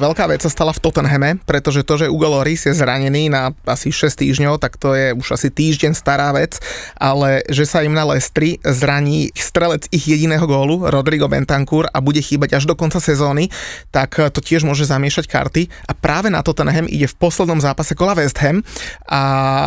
Veľká 0.00 0.32
vec 0.32 0.40
sa 0.40 0.48
stala 0.48 0.72
v 0.72 0.80
Tottenhame, 0.80 1.36
pretože 1.44 1.84
to, 1.84 2.00
že 2.00 2.08
Hugo 2.08 2.32
Loris 2.32 2.64
je 2.64 2.72
zranený 2.72 3.28
na 3.28 3.52
asi 3.68 3.92
6 3.92 4.16
týždňov, 4.16 4.56
tak 4.56 4.80
to 4.80 4.96
je 4.96 5.12
už 5.12 5.36
asi 5.36 5.52
týždeň 5.52 5.92
stará 5.92 6.32
vec, 6.32 6.56
ale 6.96 7.44
že 7.52 7.68
sa 7.68 7.84
im 7.84 7.92
na 7.92 8.08
Lestri 8.08 8.56
zraní 8.64 9.28
strelec 9.36 9.92
ich 9.92 10.08
jediného 10.08 10.40
gólu, 10.48 10.88
Rodrigo 10.88 11.28
Bentancur 11.28 11.84
a 11.92 12.00
bude 12.00 12.24
chýbať 12.24 12.56
až 12.56 12.64
do 12.64 12.72
konca 12.72 12.96
sezóny, 12.96 13.52
tak 13.92 14.16
to 14.32 14.40
tiež 14.40 14.64
môže 14.64 14.88
zamiešať 14.88 15.28
karty. 15.28 15.68
A 15.84 15.92
práve 15.92 16.32
na 16.32 16.40
Tottenham 16.40 16.88
ide 16.88 17.04
v 17.04 17.18
poslednom 17.20 17.60
zápase 17.60 17.92
kola 17.92 18.16
West 18.16 18.40
Ham. 18.40 18.64
A 19.04 19.20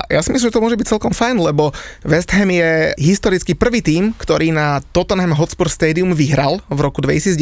ja 0.09 0.25
si 0.25 0.33
myslím, 0.33 0.49
že 0.49 0.55
to 0.57 0.65
môže 0.65 0.81
byť 0.81 0.97
celkom 0.97 1.13
fajn, 1.13 1.45
lebo 1.45 1.69
West 2.09 2.33
Ham 2.33 2.49
je 2.49 2.97
historicky 2.97 3.53
prvý 3.53 3.85
tým, 3.85 4.17
ktorý 4.17 4.49
na 4.49 4.81
Tottenham 4.97 5.37
Hotspur 5.37 5.69
Stadium 5.69 6.17
vyhral 6.17 6.57
v 6.73 6.79
roku 6.81 7.05
2019, 7.05 7.37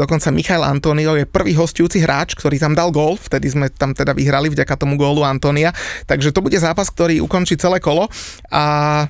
dokonca 0.00 0.32
Michael 0.32 0.64
Antonio 0.64 1.12
je 1.20 1.28
prvý 1.28 1.52
host 1.52 1.73
hostujúci 1.74 2.06
hráč, 2.06 2.38
ktorý 2.38 2.62
tam 2.62 2.70
dal 2.70 2.94
gól, 2.94 3.18
vtedy 3.18 3.50
sme 3.50 3.66
tam 3.66 3.90
teda 3.90 4.14
vyhrali 4.14 4.46
vďaka 4.46 4.78
tomu 4.78 4.94
gólu 4.94 5.26
Antonia, 5.26 5.74
takže 6.06 6.30
to 6.30 6.38
bude 6.38 6.54
zápas, 6.54 6.86
ktorý 6.86 7.18
ukončí 7.18 7.58
celé 7.58 7.82
kolo. 7.82 8.06
A 8.54 8.62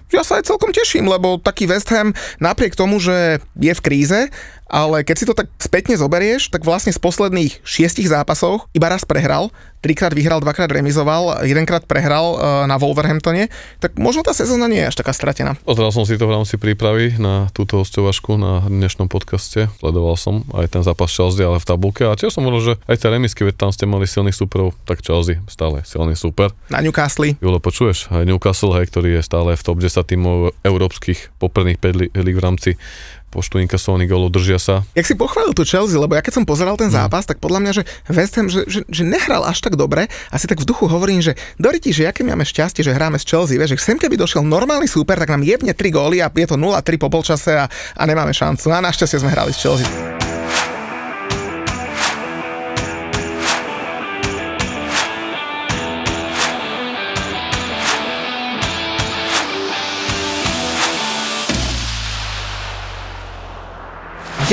ja 0.09 0.25
sa 0.25 0.41
aj 0.41 0.49
celkom 0.49 0.73
teším, 0.73 1.05
lebo 1.05 1.37
taký 1.37 1.69
West 1.69 1.93
Ham 1.93 2.17
napriek 2.41 2.73
tomu, 2.73 2.97
že 2.97 3.37
je 3.61 3.69
v 3.77 3.85
kríze, 3.85 4.33
ale 4.69 5.05
keď 5.05 5.17
si 5.17 5.29
to 5.29 5.37
tak 5.37 5.49
spätne 5.61 5.95
zoberieš, 5.95 6.49
tak 6.49 6.65
vlastne 6.65 6.93
z 6.93 7.01
posledných 7.01 7.61
šiestich 7.63 8.09
zápasov 8.09 8.67
iba 8.73 8.89
raz 8.89 9.05
prehral, 9.05 9.53
trikrát 9.85 10.17
vyhral, 10.17 10.41
dvakrát 10.41 10.73
remizoval, 10.73 11.45
jedenkrát 11.45 11.85
prehral 11.85 12.25
uh, 12.35 12.39
na 12.65 12.81
Wolverhamptone, 12.81 13.53
tak 13.85 14.01
možno 14.01 14.25
tá 14.25 14.33
sezóna 14.33 14.65
nie 14.65 14.81
je 14.81 14.89
až 14.89 14.97
taká 14.97 15.13
stratená. 15.13 15.61
Pozrel 15.61 15.93
som 15.93 16.09
si 16.09 16.17
to 16.17 16.25
v 16.25 16.41
rámci 16.41 16.57
prípravy 16.57 17.21
na 17.21 17.53
túto 17.53 17.85
hostovašku 17.85 18.41
na 18.41 18.65
dnešnom 18.65 19.13
podcaste, 19.13 19.69
sledoval 19.85 20.17
som 20.17 20.41
aj 20.57 20.73
ten 20.73 20.81
zápas 20.81 21.13
Chelsea, 21.13 21.45
ale 21.45 21.61
v 21.61 21.69
tabulke 21.69 22.09
a 22.09 22.17
tiež 22.17 22.33
som 22.33 22.49
hovoril, 22.49 22.73
že 22.73 22.75
aj 22.89 22.97
tie 23.05 23.13
remisky, 23.13 23.45
veď 23.45 23.61
tam 23.61 23.71
ste 23.77 23.85
mali 23.85 24.09
silných 24.09 24.33
superov, 24.33 24.73
tak 24.89 25.05
Chelsea 25.05 25.45
stále 25.53 25.85
silný 25.85 26.17
super. 26.17 26.57
Na 26.73 26.81
Newcastle. 26.81 27.37
Julo, 27.37 27.61
počuješ, 27.61 28.09
aj 28.09 28.25
Newcastle, 28.25 28.73
hej, 28.81 28.89
ktorý 28.89 29.21
je 29.21 29.23
stále 29.23 29.53
v 29.53 29.63
top 29.63 29.85
10 29.85 30.01
tímov 30.01 30.57
európskych 30.65 31.37
popredných 31.37 31.77
5 31.77 32.17
líg 32.17 32.37
v 32.41 32.43
rámci 32.43 32.71
počtu 33.35 33.59
inkasovaných 33.59 34.07
golov, 34.07 34.31
držia 34.31 34.63
sa. 34.63 34.87
Jak 34.95 35.11
si 35.11 35.19
pochválil 35.19 35.51
tu 35.51 35.67
Chelsea, 35.67 35.99
lebo 35.99 36.15
ja 36.15 36.23
keď 36.23 36.39
som 36.39 36.45
pozeral 36.47 36.79
ten 36.79 36.87
no. 36.87 36.95
zápas, 36.95 37.27
tak 37.27 37.43
podľa 37.43 37.59
mňa, 37.67 37.73
že 37.75 37.83
West 38.07 38.39
Ham, 38.39 38.47
že, 38.47 38.63
že, 38.71 38.87
že 38.87 39.03
nehral 39.03 39.43
až 39.43 39.59
tak 39.59 39.75
dobre, 39.75 40.07
asi 40.31 40.47
tak 40.47 40.63
v 40.63 40.69
duchu 40.71 40.87
hovorím, 40.87 41.19
že 41.19 41.35
Doriti, 41.59 41.91
že 41.91 42.07
aké 42.07 42.23
máme 42.23 42.47
šťastie, 42.47 42.87
že 42.87 42.95
hráme 42.95 43.19
s 43.19 43.27
Chelsea, 43.27 43.59
vieš, 43.59 43.75
že 43.75 43.83
sem 43.83 43.99
keby 43.99 44.15
došiel 44.15 44.47
normálny 44.47 44.87
súper, 44.87 45.19
tak 45.19 45.35
nám 45.35 45.43
jebne 45.43 45.75
3 45.75 45.91
góly 45.91 46.23
a 46.23 46.31
je 46.31 46.47
to 46.47 46.55
0-3 46.55 47.03
po 47.03 47.11
polčase 47.11 47.51
a, 47.59 47.67
a 47.99 48.03
nemáme 48.07 48.31
šancu. 48.31 48.71
A 48.71 48.79
našťastie 48.79 49.19
sme 49.19 49.35
hrali 49.35 49.51
s 49.51 49.59
Chelsea. 49.59 50.24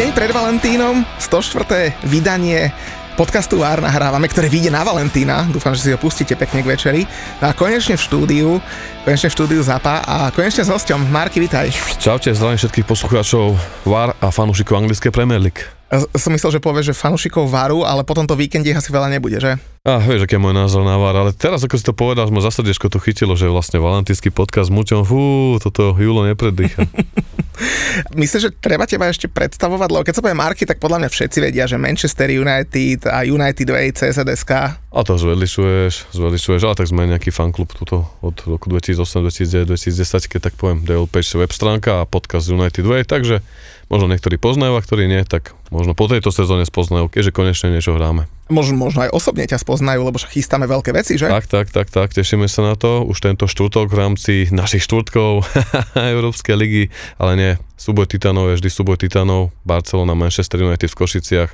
Deň 0.01 0.17
pred 0.17 0.33
Valentínom, 0.33 1.05
104. 1.21 2.09
vydanie 2.09 2.73
podcastu 3.13 3.61
Vár 3.61 3.85
nahrávame, 3.85 4.25
ktoré 4.25 4.49
vyjde 4.49 4.73
na 4.73 4.81
Valentína. 4.81 5.45
Dúfam, 5.45 5.77
že 5.77 5.85
si 5.85 5.93
ho 5.93 6.01
pustíte 6.01 6.33
pekne 6.33 6.65
k 6.65 6.73
večeri. 6.73 7.01
No 7.37 7.45
a 7.45 7.53
konečne 7.53 7.93
v 7.93 8.01
štúdiu, 8.01 8.57
konečne 9.05 9.29
v 9.29 9.35
štúdiu 9.37 9.61
Zapa 9.61 10.01
a 10.01 10.33
konečne 10.33 10.65
s 10.65 10.73
hosťom. 10.73 11.05
Marky, 11.05 11.37
vitaj. 11.37 11.69
Čaute, 12.01 12.33
zdravím 12.33 12.57
všetkých 12.57 12.89
poslucháčov 12.89 13.53
Vár 13.85 14.17
a 14.17 14.33
fanúšikov 14.33 14.81
anglické 14.81 15.13
Premier 15.13 15.37
League. 15.37 15.69
Som 16.15 16.31
myslel, 16.31 16.55
že 16.55 16.63
povieš, 16.63 16.95
že 16.95 16.95
fanúšikov 16.95 17.51
Varu, 17.51 17.83
ale 17.83 18.07
potom 18.07 18.23
to 18.23 18.39
víkende 18.39 18.71
asi 18.71 18.95
veľa 18.95 19.11
nebude, 19.11 19.43
že? 19.43 19.59
A 19.83 19.99
vieš, 19.99 20.23
aký 20.23 20.39
je 20.39 20.43
môj 20.45 20.55
názor 20.55 20.87
na 20.87 20.95
VAR, 20.95 21.17
ale 21.17 21.35
teraz, 21.35 21.65
ako 21.65 21.75
si 21.75 21.83
to 21.83 21.91
povedal, 21.91 22.29
ma 22.31 22.39
za 22.39 22.53
srdiečko 22.53 22.87
to 22.87 23.01
chytilo, 23.01 23.35
že 23.35 23.51
vlastne 23.51 23.81
valentínsky 23.81 24.31
podcast 24.31 24.69
s 24.69 24.75
Muťom, 24.77 25.03
fú, 25.03 25.57
toto 25.59 25.97
Julo 25.97 26.23
nepredýcha. 26.23 26.85
Myslím, 28.21 28.39
že 28.41 28.49
treba 28.51 28.87
teba 28.87 29.07
ešte 29.09 29.29
predstavovať, 29.29 29.89
lebo 29.91 30.03
keď 30.05 30.13
sa 30.17 30.23
povie 30.23 30.37
Marky, 30.37 30.63
tak 30.65 30.81
podľa 30.81 31.05
mňa 31.05 31.09
všetci 31.11 31.37
vedia, 31.41 31.65
že 31.69 31.77
Manchester 31.77 32.29
United 32.31 33.07
a 33.07 33.23
United 33.25 33.67
Way, 33.67 33.87
CZSK. 33.95 34.51
A 34.91 34.99
to 35.07 35.15
zvelišuješ, 35.15 36.11
zvelišuješ, 36.11 36.61
ale 36.67 36.75
tak 36.75 36.89
sme 36.89 37.07
nejaký 37.07 37.31
fanklub 37.31 37.71
tuto 37.71 38.07
od 38.19 38.35
roku 38.43 38.67
2008, 38.67 39.71
2009, 39.71 39.71
2010, 39.77 40.31
keď 40.31 40.39
tak 40.51 40.53
poviem, 40.57 40.83
Page 41.07 41.31
web 41.39 41.51
stránka 41.51 42.03
a 42.03 42.07
podcast 42.07 42.51
United 42.51 42.83
Way, 42.83 43.07
takže 43.07 43.43
možno 43.91 44.07
niektorí 44.07 44.39
poznajú 44.39 44.79
a 44.79 44.81
ktorí 44.81 45.11
nie, 45.11 45.19
tak 45.27 45.51
možno 45.67 45.91
po 45.91 46.07
tejto 46.07 46.31
sezóne 46.31 46.63
spoznajú, 46.63 47.11
keďže 47.11 47.35
konečne 47.35 47.75
niečo 47.75 47.91
hráme. 47.91 48.31
Možno, 48.47 48.79
možno 48.79 49.03
aj 49.03 49.11
osobne 49.11 49.43
ťa 49.43 49.59
spoznajú, 49.59 50.07
lebo 50.07 50.15
chystáme 50.15 50.63
veľké 50.63 50.95
veci, 50.95 51.19
že? 51.19 51.27
Tak, 51.27 51.51
tak, 51.51 51.67
tak, 51.75 51.87
tak, 51.91 52.09
tešíme 52.15 52.47
sa 52.47 52.63
na 52.63 52.79
to. 52.79 53.03
Už 53.03 53.19
tento 53.19 53.51
štvrtok 53.51 53.91
v 53.91 53.95
rámci 53.99 54.33
našich 54.47 54.87
štvrtkov 54.87 55.43
Európskej 56.15 56.55
ligy, 56.55 56.83
ale 57.19 57.31
nie, 57.35 57.51
súboj 57.75 58.07
Titanov 58.07 58.55
je 58.55 58.63
vždy 58.63 58.69
súboj 58.71 58.95
Titanov, 58.95 59.51
Barcelona, 59.67 60.15
Manchester 60.15 60.63
United 60.63 60.87
v 60.87 60.95
Košiciach. 60.95 61.51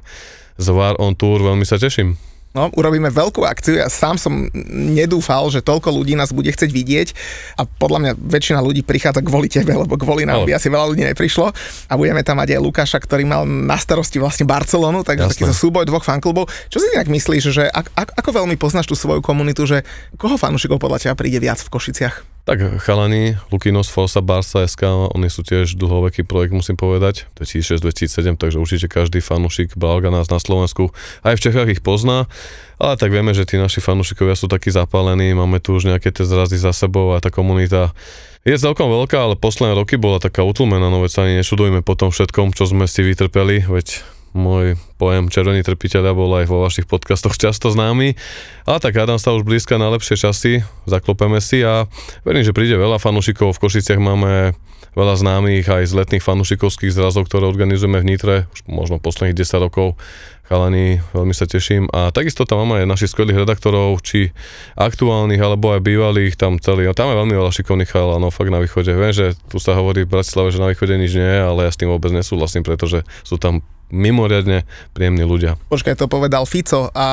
Zvar 0.61 1.01
on 1.01 1.17
tour, 1.17 1.41
veľmi 1.41 1.65
sa 1.65 1.81
teším. 1.81 2.17
No, 2.57 2.73
urobíme 2.73 3.13
veľkú 3.13 3.45
akciu. 3.45 3.77
Ja 3.77 3.85
sám 3.85 4.17
som 4.17 4.49
nedúfal, 4.73 5.45
že 5.53 5.61
toľko 5.61 5.93
ľudí 5.93 6.17
nás 6.17 6.33
bude 6.33 6.49
chcieť 6.49 6.73
vidieť 6.73 7.07
a 7.61 7.69
podľa 7.69 7.99
mňa 8.01 8.11
väčšina 8.17 8.57
ľudí 8.65 8.81
prichádza 8.81 9.21
kvôli 9.21 9.45
tebe, 9.45 9.77
lebo 9.77 9.93
kvôli 9.93 10.25
nám 10.25 10.41
by 10.49 10.57
asi 10.57 10.73
veľa 10.73 10.89
ľudí 10.89 11.05
neprišlo 11.05 11.53
a 11.85 11.93
budeme 11.93 12.25
tam 12.25 12.41
mať 12.41 12.57
aj 12.57 12.61
Lukáša, 12.65 12.97
ktorý 12.97 13.29
mal 13.29 13.45
na 13.45 13.77
starosti 13.77 14.17
vlastne 14.17 14.49
Barcelonu, 14.49 15.05
takže 15.05 15.37
takýto 15.37 15.53
súboj 15.53 15.85
dvoch 15.85 16.01
fanklubov. 16.01 16.49
Čo 16.73 16.81
si 16.81 16.89
inak 16.97 17.05
myslíš, 17.05 17.43
že 17.53 17.69
ak, 17.69 18.17
ako 18.17 18.41
veľmi 18.41 18.57
poznáš 18.57 18.89
tú 18.89 18.97
svoju 18.97 19.21
komunitu, 19.21 19.69
že 19.69 19.85
koho 20.17 20.33
fanúšikov 20.33 20.81
podľa 20.81 21.05
teba 21.05 21.13
príde 21.13 21.37
viac 21.37 21.61
v 21.61 21.69
Košiciach? 21.69 22.36
Tak 22.47 22.79
chalani, 22.79 23.35
Lukinos, 23.51 23.91
Forsa, 23.91 24.23
Barca, 24.23 24.63
SK, 24.63 25.11
oni 25.11 25.27
sú 25.27 25.43
tiež 25.43 25.75
dlhoveký 25.75 26.23
projekt, 26.23 26.55
musím 26.55 26.79
povedať, 26.79 27.27
2006-2007, 27.35 28.39
takže 28.39 28.55
určite 28.55 28.87
každý 28.87 29.19
fanúšik 29.19 29.75
Balga 29.75 30.07
nás 30.07 30.31
na 30.31 30.39
Slovensku, 30.39 30.95
aj 31.27 31.35
v 31.35 31.43
Čechách 31.43 31.67
ich 31.75 31.83
pozná, 31.83 32.31
ale 32.79 32.95
tak 32.95 33.11
vieme, 33.11 33.35
že 33.35 33.43
tí 33.43 33.59
naši 33.59 33.83
fanúšikovia 33.83 34.39
sú 34.39 34.47
takí 34.47 34.71
zapálení, 34.71 35.35
máme 35.35 35.59
tu 35.59 35.75
už 35.75 35.91
nejaké 35.91 36.07
tie 36.15 36.23
zrazy 36.23 36.55
za 36.55 36.71
sebou 36.71 37.11
a 37.11 37.19
tá 37.19 37.27
komunita 37.27 37.91
je 38.47 38.55
celkom 38.55 38.87
veľká, 38.95 39.27
ale 39.27 39.35
posledné 39.35 39.75
roky 39.75 39.99
bola 39.99 40.23
taká 40.23 40.47
utlmená, 40.47 40.87
no 40.87 41.03
veď 41.03 41.11
sa 41.11 41.19
ani 41.27 41.43
nečudujme 41.43 41.83
po 41.83 41.99
tom 41.99 42.15
všetkom, 42.15 42.55
čo 42.55 42.63
sme 42.63 42.87
si 42.87 43.03
vytrpeli, 43.03 43.67
veď 43.67 44.07
môj 44.35 44.79
pojem 44.97 45.29
Červení 45.29 45.63
trpiteľa 45.63 46.11
bol 46.17 46.31
aj 46.39 46.45
vo 46.49 46.63
vašich 46.65 46.89
podcastoch 46.89 47.35
často 47.37 47.69
známy. 47.69 48.17
A 48.67 48.81
tak 48.81 48.97
hádam 48.97 49.21
sa 49.21 49.35
už 49.35 49.47
blízka 49.47 49.79
na 49.79 49.87
lepšie 49.93 50.17
časy, 50.19 50.65
zaklopeme 50.89 51.39
si 51.39 51.63
a 51.63 51.85
verím, 52.27 52.43
že 52.43 52.55
príde 52.55 52.75
veľa 52.75 52.99
fanúšikov. 52.99 53.55
V 53.55 53.61
Košiciach 53.63 54.01
máme 54.01 54.57
veľa 54.97 55.15
známych 55.21 55.69
aj 55.69 55.83
z 55.85 55.93
letných 55.93 56.25
fanúšikovských 56.25 56.89
zrazov, 56.89 57.29
ktoré 57.29 57.45
organizujeme 57.45 58.01
v 58.01 58.07
Nitre, 58.09 58.35
už 58.49 58.65
možno 58.65 58.97
posledných 58.97 59.37
10 59.37 59.65
rokov. 59.69 59.93
Chalani, 60.47 61.03
veľmi 61.11 61.35
sa 61.35 61.43
teším. 61.43 61.91
A 61.91 62.09
takisto 62.09 62.47
tam 62.47 62.63
máme 62.63 62.81
aj 62.81 62.87
našich 62.87 63.11
skvelých 63.11 63.43
redaktorov, 63.43 63.99
či 63.99 64.31
aktuálnych, 64.79 65.43
alebo 65.43 65.75
aj 65.75 65.83
bývalých, 65.83 66.39
tam 66.39 66.55
celý. 66.55 66.87
A 66.87 66.95
tam 66.95 67.11
je 67.11 67.19
veľmi 67.19 67.35
veľa 67.35 67.51
šikovných 67.51 67.91
chalanov 67.91 68.31
fakt 68.31 68.49
na 68.49 68.63
východe. 68.63 68.95
Viem, 68.95 69.11
že 69.11 69.35
tu 69.51 69.59
sa 69.59 69.75
hovorí 69.75 70.07
v 70.07 70.17
Bratislave, 70.17 70.55
že 70.55 70.63
na 70.63 70.71
východe 70.71 70.95
nič 70.95 71.19
nie 71.19 71.35
ale 71.35 71.67
ja 71.67 71.71
s 71.71 71.77
tým 71.77 71.91
vôbec 71.91 72.15
nesúhlasím, 72.15 72.63
pretože 72.63 73.03
sú 73.27 73.35
tam 73.35 73.59
mimoriadne 73.87 74.67
príjemní 74.91 75.23
ľudia. 75.23 75.55
Počkaj, 75.71 75.95
to 75.95 76.11
povedal 76.11 76.43
Fico 76.43 76.91
a 76.91 77.07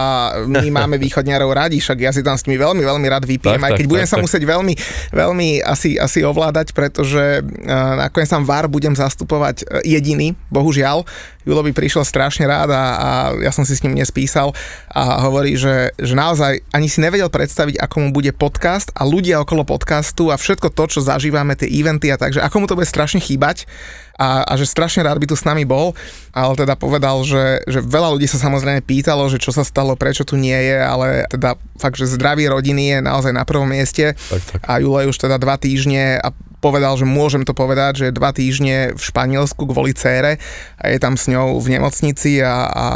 my 0.46 0.68
máme 0.82 0.98
východňarov 0.98 1.50
radi, 1.54 1.78
však 1.78 1.98
ja 2.02 2.10
si 2.10 2.26
tam 2.26 2.34
s 2.34 2.46
nimi 2.50 2.58
veľmi, 2.58 2.82
veľmi 2.82 3.06
rád 3.06 3.24
vypijem, 3.30 3.62
tak, 3.62 3.68
aj 3.70 3.72
keď 3.78 3.86
tak, 3.86 3.92
budem 3.92 4.06
tak, 4.06 4.12
sa 4.12 4.18
tak. 4.18 4.24
musieť 4.26 4.42
veľmi, 4.42 4.74
veľmi 5.14 5.48
asi, 5.62 5.90
asi 5.96 6.26
ovládať, 6.26 6.74
pretože 6.74 7.46
uh, 7.46 7.92
nakoniec 7.98 8.30
tam 8.30 8.42
VAR 8.42 8.66
budem 8.66 8.98
zastupovať 8.98 9.62
uh, 9.62 9.80
jediný, 9.86 10.34
bohužiaľ. 10.50 11.06
Julo 11.44 11.60
by 11.60 11.76
prišiel 11.76 12.08
strašne 12.08 12.48
rád 12.48 12.72
a, 12.72 12.84
a 12.96 13.08
ja 13.44 13.52
som 13.52 13.68
si 13.68 13.76
s 13.76 13.84
ním 13.84 14.00
dnes 14.00 14.08
písal 14.08 14.56
a 14.88 15.20
hovorí, 15.28 15.60
že, 15.60 15.92
že 16.00 16.16
naozaj 16.16 16.64
ani 16.72 16.88
si 16.88 17.04
nevedel 17.04 17.28
predstaviť, 17.28 17.76
ako 17.84 17.96
mu 18.00 18.08
bude 18.16 18.32
podcast 18.32 18.88
a 18.96 19.04
ľudia 19.04 19.44
okolo 19.44 19.68
podcastu 19.68 20.32
a 20.32 20.40
všetko 20.40 20.72
to, 20.72 20.84
čo 20.88 21.04
zažívame, 21.04 21.52
tie 21.52 21.68
eventy 21.68 22.08
a 22.08 22.16
takže, 22.16 22.40
ako 22.40 22.64
mu 22.64 22.66
to 22.66 22.80
bude 22.80 22.88
strašne 22.88 23.20
chýbať 23.20 23.68
a, 24.14 24.46
a 24.46 24.52
že 24.54 24.70
strašne 24.70 25.02
rád 25.02 25.18
by 25.18 25.26
tu 25.26 25.36
s 25.36 25.46
nami 25.46 25.66
bol, 25.66 25.92
ale 26.30 26.54
teda 26.54 26.78
povedal, 26.78 27.22
že, 27.26 27.62
že 27.66 27.82
veľa 27.82 28.14
ľudí 28.14 28.30
sa 28.30 28.38
samozrejme 28.38 28.82
pýtalo, 28.86 29.26
že 29.26 29.42
čo 29.42 29.50
sa 29.50 29.66
stalo, 29.66 29.98
prečo 29.98 30.22
tu 30.22 30.38
nie 30.38 30.54
je, 30.54 30.78
ale 30.78 31.26
teda 31.30 31.58
fakt, 31.78 31.98
že 31.98 32.10
zdravie 32.10 32.46
rodiny 32.50 32.94
je 32.94 32.98
naozaj 33.02 33.32
na 33.34 33.42
prvom 33.42 33.66
mieste 33.66 34.14
tak, 34.14 34.42
tak. 34.46 34.60
a 34.62 34.78
Jula 34.78 35.04
je 35.04 35.10
už 35.10 35.18
teda 35.18 35.36
dva 35.38 35.58
týždne 35.58 36.22
a 36.22 36.30
povedal, 36.64 36.96
že 36.96 37.04
môžem 37.04 37.44
to 37.44 37.52
povedať, 37.52 38.08
že 38.08 38.16
dva 38.16 38.32
týždne 38.32 38.96
v 38.96 39.02
Španielsku 39.04 39.68
kvôli 39.68 39.92
cére 39.92 40.40
a 40.80 40.88
je 40.88 40.96
tam 40.96 41.20
s 41.20 41.28
ňou 41.28 41.60
v 41.60 41.76
nemocnici 41.76 42.40
a, 42.40 42.64
a 42.72 42.86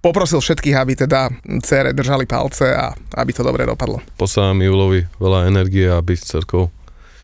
poprosil 0.00 0.40
všetkých, 0.40 0.76
aby 0.80 0.96
teda 0.96 1.28
cére 1.60 1.92
držali 1.92 2.24
palce 2.24 2.72
a 2.72 2.96
aby 3.20 3.30
to 3.36 3.44
dobre 3.44 3.68
dopadlo. 3.68 4.00
Poslávam 4.16 4.64
Julovi 4.64 5.04
veľa 5.20 5.44
energie 5.44 5.84
a 5.92 6.00
byť 6.00 6.20
cerkou. 6.24 6.72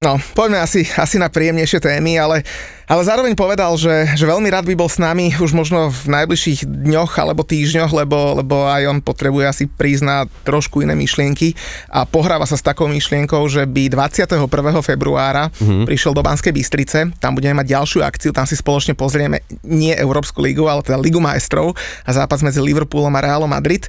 No, 0.04 0.20
poďme 0.36 0.60
asi, 0.60 0.84
asi 1.00 1.16
na 1.16 1.32
príjemnejšie 1.32 1.80
témy, 1.80 2.20
ale 2.20 2.44
ale 2.84 3.00
zároveň 3.00 3.32
povedal, 3.32 3.72
že, 3.80 4.12
že 4.12 4.28
veľmi 4.28 4.44
rád 4.52 4.68
by 4.68 4.76
bol 4.76 4.92
s 4.92 5.00
nami 5.00 5.32
už 5.40 5.56
možno 5.56 5.88
v 5.88 6.04
najbližších 6.04 6.68
dňoch 6.68 7.16
alebo 7.16 7.40
týždňoch, 7.40 7.88
lebo, 7.96 8.44
lebo 8.44 8.68
aj 8.68 8.82
on 8.92 8.98
potrebuje 9.00 9.44
asi 9.48 9.64
prísť 9.64 10.04
na 10.04 10.16
trošku 10.44 10.84
iné 10.84 10.92
myšlienky 10.92 11.56
a 11.88 12.04
pohráva 12.04 12.44
sa 12.44 12.60
s 12.60 12.64
takou 12.64 12.84
myšlienkou, 12.92 13.40
že 13.48 13.64
by 13.64 13.88
21. 13.88 14.36
februára 14.84 15.48
mm-hmm. 15.48 15.88
prišiel 15.88 16.12
do 16.12 16.20
Banskej 16.20 16.52
Bystrice, 16.52 17.08
tam 17.16 17.32
budeme 17.32 17.64
mať 17.64 17.72
ďalšiu 17.72 18.04
akciu, 18.04 18.30
tam 18.36 18.44
si 18.44 18.52
spoločne 18.52 18.92
pozrieme 18.92 19.40
nie 19.64 19.96
Európsku 19.96 20.44
ligu, 20.44 20.68
ale 20.68 20.84
teda 20.84 21.00
Ligu 21.00 21.24
majstrov 21.24 21.72
a 22.04 22.10
zápas 22.12 22.44
medzi 22.44 22.60
Liverpoolom 22.60 23.16
a 23.16 23.24
Realom 23.24 23.48
Madrid. 23.48 23.88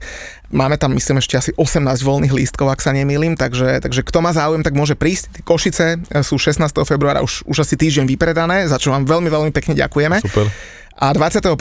Máme 0.54 0.78
tam, 0.78 0.94
myslím, 0.94 1.22
ešte 1.22 1.36
asi 1.38 1.52
18 1.58 1.86
voľných 2.02 2.34
lístkov, 2.34 2.70
ak 2.70 2.84
sa 2.84 2.94
nemýlim, 2.94 3.34
takže, 3.34 3.82
takže 3.82 4.06
kto 4.06 4.20
má 4.22 4.32
záujem, 4.36 4.62
tak 4.62 4.78
môže 4.78 4.94
prísť. 4.94 5.42
Košice 5.42 6.02
sú 6.22 6.38
16. 6.38 6.62
februára 6.86 7.26
už, 7.26 7.46
už 7.50 7.66
asi 7.66 7.76
týždeň 7.78 8.06
vypredané, 8.06 8.70
čo 8.78 8.94
vám 8.94 9.08
veľmi, 9.10 9.30
veľmi 9.32 9.52
pekne 9.56 9.74
ďakujeme. 9.74 10.22
Super. 10.22 10.48
A 10.96 11.12
21.2. 11.12 11.60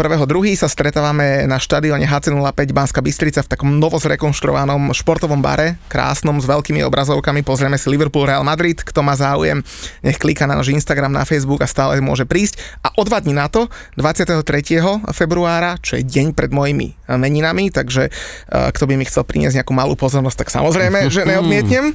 sa 0.55 0.71
stretávame 0.71 1.43
na 1.51 1.59
štadióne 1.59 2.07
HC05 2.07 2.71
Banská 2.71 3.03
Bystrica 3.03 3.43
v 3.43 3.51
takom 3.51 3.83
novozrekonštruovanom 3.83 4.95
športovom 4.95 5.43
bare, 5.43 5.75
krásnom, 5.91 6.39
s 6.39 6.47
veľkými 6.47 6.87
obrazovkami. 6.87 7.43
Pozrieme 7.43 7.75
si 7.75 7.91
Liverpool 7.91 8.31
Real 8.31 8.47
Madrid. 8.47 8.79
Kto 8.79 9.03
má 9.03 9.19
záujem, 9.19 9.67
nech 10.07 10.23
klika 10.23 10.47
na 10.47 10.55
náš 10.55 10.71
Instagram, 10.71 11.11
na 11.11 11.27
Facebook 11.27 11.67
a 11.67 11.67
stále 11.67 11.99
môže 11.99 12.31
prísť. 12.31 12.63
A 12.87 12.95
o 12.95 13.03
dva 13.03 13.19
dní 13.19 13.35
na 13.35 13.51
to, 13.51 13.67
23. 13.99 14.39
februára, 15.11 15.83
čo 15.83 15.99
je 15.99 16.07
deň 16.07 16.31
pred 16.31 16.55
mojimi 16.55 16.95
meninami, 17.09 17.69
takže 17.69 18.09
kto 18.49 18.85
by 18.89 18.95
mi 18.97 19.05
chcel 19.05 19.25
priniesť 19.25 19.61
nejakú 19.61 19.73
malú 19.77 19.97
pozornosť, 19.97 20.47
tak 20.47 20.49
samozrejme, 20.53 21.09
že 21.13 21.25
neodmietnem. 21.31 21.93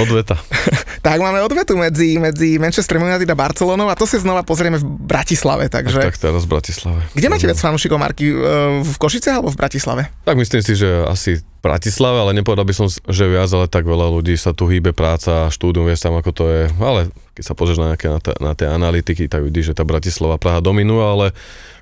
Odveta. 0.00 0.40
tak 1.06 1.18
máme 1.20 1.40
odvetu 1.44 1.76
medzi, 1.76 2.16
medzi 2.16 2.56
Manchester 2.56 2.96
United 3.00 3.28
a 3.28 3.36
Barcelonou 3.36 3.88
a 3.88 3.94
to 3.96 4.08
si 4.08 4.20
znova 4.20 4.44
pozrieme 4.44 4.80
v 4.80 4.86
Bratislave. 4.86 5.68
Takže... 5.68 6.00
Tak, 6.00 6.16
tak 6.16 6.20
teraz 6.20 6.44
v 6.44 6.50
Bratislave. 6.50 7.00
Kde 7.12 7.28
máte 7.28 7.46
viac 7.48 7.60
fanúšikov 7.60 8.00
Marky? 8.00 8.32
E, 8.32 8.36
v 8.80 8.96
Košice 8.96 9.36
alebo 9.36 9.52
v 9.52 9.58
Bratislave? 9.58 10.02
Tak 10.24 10.36
myslím 10.36 10.62
si, 10.64 10.72
že 10.76 10.88
asi 11.04 11.40
v 11.40 11.44
Bratislave, 11.60 12.16
ale 12.24 12.32
nepovedal 12.32 12.64
by 12.64 12.74
som, 12.76 12.88
že 12.88 13.24
viac, 13.28 13.48
ale 13.52 13.68
tak 13.68 13.84
veľa 13.84 14.08
ľudí 14.08 14.32
sa 14.40 14.56
tu 14.56 14.64
hýbe 14.64 14.96
práca, 14.96 15.52
štúdium, 15.52 15.84
vieš 15.84 16.08
tam 16.08 16.16
ako 16.16 16.30
to 16.32 16.44
je, 16.48 16.62
ale 16.80 17.12
keď 17.36 17.44
sa 17.44 17.52
pozrieš 17.52 17.80
na, 17.80 17.92
nejaké, 17.92 18.08
na, 18.08 18.20
t- 18.20 18.38
na 18.40 18.52
tie 18.56 18.68
analytiky, 18.68 19.28
tak 19.28 19.44
vidíš, 19.44 19.72
že 19.72 19.76
tá 19.76 19.84
Bratislava, 19.84 20.40
Praha 20.40 20.64
dominuje, 20.64 21.04
ale 21.04 21.26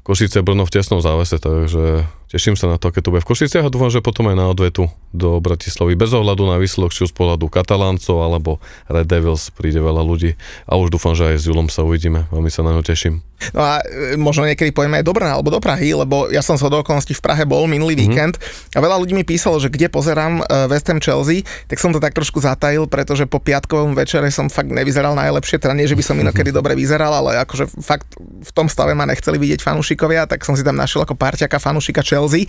Košice, 0.08 0.40
Brno 0.40 0.64
v 0.64 0.72
tesnom 0.72 1.04
závese, 1.04 1.36
takže 1.36 2.08
teším 2.28 2.54
sa 2.54 2.68
na 2.68 2.76
to, 2.76 2.92
keď 2.92 3.02
to 3.08 3.12
bude 3.12 3.22
v 3.24 3.30
Košiciach 3.32 3.64
a 3.66 3.72
dúfam, 3.72 3.88
že 3.88 4.04
potom 4.04 4.28
aj 4.28 4.36
na 4.36 4.46
odvetu 4.52 4.92
do 5.16 5.40
Bratislavy. 5.40 5.96
Bez 5.96 6.12
ohľadu 6.12 6.44
na 6.44 6.60
výsledok, 6.60 6.92
či 6.92 7.08
už 7.08 7.12
z 7.12 7.16
pohľadu 7.16 7.48
Kataláncov 7.48 8.20
alebo 8.20 8.60
Red 8.92 9.08
Devils 9.08 9.48
príde 9.52 9.80
veľa 9.80 10.04
ľudí 10.04 10.36
a 10.68 10.76
už 10.76 10.92
dúfam, 10.92 11.16
že 11.16 11.34
aj 11.34 11.36
s 11.40 11.46
Julom 11.48 11.72
sa 11.72 11.84
uvidíme. 11.84 12.28
Veľmi 12.28 12.52
sa 12.52 12.60
na 12.60 12.76
ňo 12.76 12.84
teším. 12.84 13.24
No 13.54 13.62
a 13.62 13.80
e, 13.86 14.18
možno 14.18 14.44
niekedy 14.44 14.74
pojeme 14.74 14.98
aj 14.98 15.06
do 15.06 15.14
Brna 15.14 15.38
alebo 15.38 15.54
do 15.54 15.62
Prahy, 15.62 15.94
lebo 15.94 16.26
ja 16.28 16.42
som 16.42 16.58
sa 16.58 16.66
do 16.66 16.82
okolností 16.82 17.14
v 17.14 17.22
Prahe 17.22 17.46
bol 17.46 17.70
minulý 17.70 17.94
mm-hmm. 17.94 18.10
víkend 18.10 18.34
a 18.74 18.78
veľa 18.82 18.98
ľudí 18.98 19.14
mi 19.14 19.22
písalo, 19.22 19.62
že 19.62 19.70
kde 19.70 19.86
pozerám 19.86 20.42
e, 20.42 20.66
West 20.66 20.90
Ham 20.90 20.98
Chelsea, 20.98 21.46
tak 21.70 21.78
som 21.78 21.94
to 21.94 22.02
tak 22.02 22.18
trošku 22.18 22.42
zatajil, 22.42 22.90
pretože 22.90 23.30
po 23.30 23.38
piatkovom 23.38 23.94
večere 23.94 24.26
som 24.34 24.50
fakt 24.50 24.74
nevyzeral 24.74 25.14
najlepšie, 25.14 25.62
teda 25.62 25.70
nie, 25.78 25.86
že 25.86 25.94
by 25.94 26.02
som 26.02 26.18
inokedy 26.26 26.50
dobre 26.50 26.74
vyzeral, 26.74 27.14
ale 27.14 27.38
akože 27.46 27.78
fakt 27.78 28.18
v 28.18 28.50
tom 28.50 28.66
stave 28.66 28.98
ma 28.98 29.06
nechceli 29.06 29.38
vidieť 29.38 29.62
fanúšikovia, 29.62 30.26
tak 30.26 30.42
som 30.42 30.58
si 30.58 30.66
tam 30.66 30.74
našiel 30.74 31.06
ako 31.06 31.14
parťaka 31.14 31.62
fanúšika 31.62 32.02
Chelsea, 32.02 32.17
e, 32.26 32.48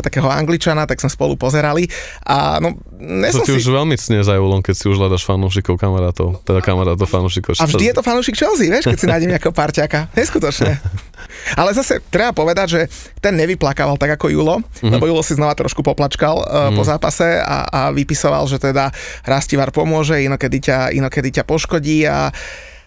takého 0.00 0.30
angličana, 0.30 0.88
tak 0.88 1.02
sme 1.02 1.12
spolu 1.12 1.36
pozerali 1.36 1.90
a 2.24 2.62
no, 2.62 2.78
to 3.00 3.44
ti 3.44 3.56
si... 3.56 3.60
už 3.64 3.72
veľmi 3.72 3.96
cne 3.96 4.20
za 4.24 4.36
Julom, 4.36 4.60
keď 4.60 4.74
si 4.76 4.86
už 4.88 4.96
hľadaš 5.00 5.24
fanúšikov, 5.24 5.80
kamarátov, 5.80 6.40
teda 6.44 6.60
kamarátov 6.60 7.08
fanúšikov. 7.08 7.56
A 7.58 7.64
vždy 7.64 7.90
je 7.90 7.94
to 7.96 8.04
fanúšik 8.04 8.36
Chelsea, 8.36 8.68
vieš, 8.68 8.86
keď 8.86 8.98
si 9.00 9.06
nájdem 9.08 9.32
nejakého 9.32 9.52
parťaka 9.56 10.12
neskutočné. 10.12 10.76
Ale 11.60 11.72
zase 11.72 12.04
treba 12.12 12.36
povedať, 12.36 12.66
že 12.68 12.80
ten 13.18 13.32
nevyplakával 13.36 13.96
tak 13.96 14.20
ako 14.20 14.28
Julo, 14.28 14.60
mm-hmm. 14.60 14.92
lebo 14.92 15.08
Julo 15.08 15.24
si 15.24 15.32
znova 15.32 15.56
trošku 15.56 15.80
poplačkal 15.80 16.36
uh, 16.36 16.44
mm-hmm. 16.44 16.76
po 16.76 16.82
zápase 16.84 17.28
a, 17.40 17.56
a 17.68 17.80
vypisoval, 17.90 18.44
že 18.46 18.60
teda 18.60 18.92
Rastivar 19.24 19.72
pomôže, 19.72 20.20
inokedy 20.20 20.60
ťa, 20.60 20.92
inokedy 20.92 21.40
ťa 21.40 21.44
poškodí 21.48 22.04
a 22.04 22.28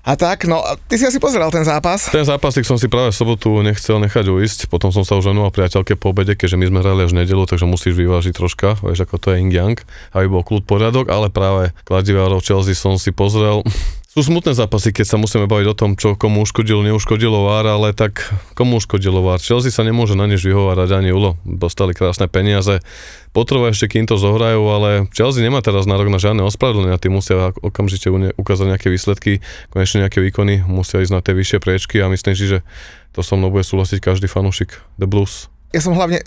a 0.04 0.20
tak, 0.20 0.44
no, 0.52 0.60
ty 0.92 1.00
si 1.00 1.08
asi 1.08 1.16
pozeral 1.16 1.48
ten 1.48 1.64
zápas? 1.64 2.12
Ten 2.12 2.28
zápas 2.28 2.52
som 2.60 2.76
si 2.76 2.92
práve 2.92 3.16
v 3.16 3.18
sobotu 3.18 3.56
nechcel 3.64 4.04
nechať 4.04 4.28
uísť, 4.28 4.60
potom 4.68 4.92
som 4.92 5.08
sa 5.08 5.16
už 5.16 5.32
venoval 5.32 5.56
priateľke 5.56 5.96
po 5.96 6.12
obede, 6.12 6.36
keďže 6.36 6.60
my 6.60 6.66
sme 6.68 6.80
hrali 6.84 7.02
až 7.08 7.16
nedelu, 7.16 7.48
takže 7.48 7.64
musíš 7.64 7.96
vyvážiť 7.96 8.36
troška, 8.36 8.84
vieš, 8.84 9.08
ako 9.08 9.16
to 9.16 9.28
je 9.32 9.40
yin 9.40 9.52
yang, 9.56 9.80
aby 10.12 10.28
bol 10.28 10.44
kľud 10.44 10.68
poriadok, 10.68 11.08
ale 11.08 11.32
práve 11.32 11.72
Kladivárov 11.88 12.44
Chelsea 12.44 12.76
som 12.76 13.00
si 13.00 13.16
pozrel, 13.16 13.64
sú 14.13 14.21
smutné 14.30 14.54
zápasy, 14.54 14.94
keď 14.94 15.06
sa 15.10 15.18
musíme 15.18 15.50
baviť 15.50 15.68
o 15.74 15.75
tom, 15.77 15.98
čo 15.98 16.13
komu 16.13 16.45
uškodilo, 16.45 16.86
neuškodilo 16.86 17.50
VAR, 17.50 17.65
ale 17.65 17.98
tak 17.98 18.30
komu 18.54 18.77
uškodilo 18.77 19.26
VAR. 19.26 19.42
Chelsea 19.42 19.73
sa 19.73 19.81
nemôže 19.81 20.14
na 20.14 20.30
nič 20.30 20.45
vyhovárať 20.45 21.02
ani 21.02 21.09
Ulo. 21.09 21.33
Dostali 21.42 21.97
krásne 21.97 22.30
peniaze, 22.30 22.85
potrvá 23.33 23.73
ešte, 23.73 23.90
kým 23.90 24.06
to 24.06 24.21
zohrajú, 24.21 24.69
ale 24.69 25.09
Chelsea 25.18 25.42
nemá 25.42 25.66
teraz 25.66 25.90
nárok 25.90 26.14
na 26.14 26.21
žiadne 26.21 26.45
ospravedlnenia. 26.45 27.02
Tí 27.02 27.09
musia 27.09 27.57
okamžite 27.66 28.14
ukázať 28.38 28.78
nejaké 28.78 28.94
výsledky, 28.94 29.42
konečne 29.73 30.06
nejaké 30.06 30.21
výkony, 30.21 30.61
musia 30.61 31.02
ísť 31.02 31.14
na 31.18 31.26
tie 31.26 31.33
vyššie 31.33 31.57
priečky 31.57 31.97
a 31.97 32.06
myslím 32.14 32.38
si, 32.38 32.45
že 32.45 32.61
to 33.18 33.26
so 33.26 33.33
mnou 33.33 33.49
bude 33.49 33.66
súhlasiť 33.66 33.97
každý 33.97 34.30
fanúšik 34.30 34.78
The 35.02 35.09
Blues 35.09 35.53
ja 35.73 35.81
som 35.81 35.97
hlavne, 35.97 36.21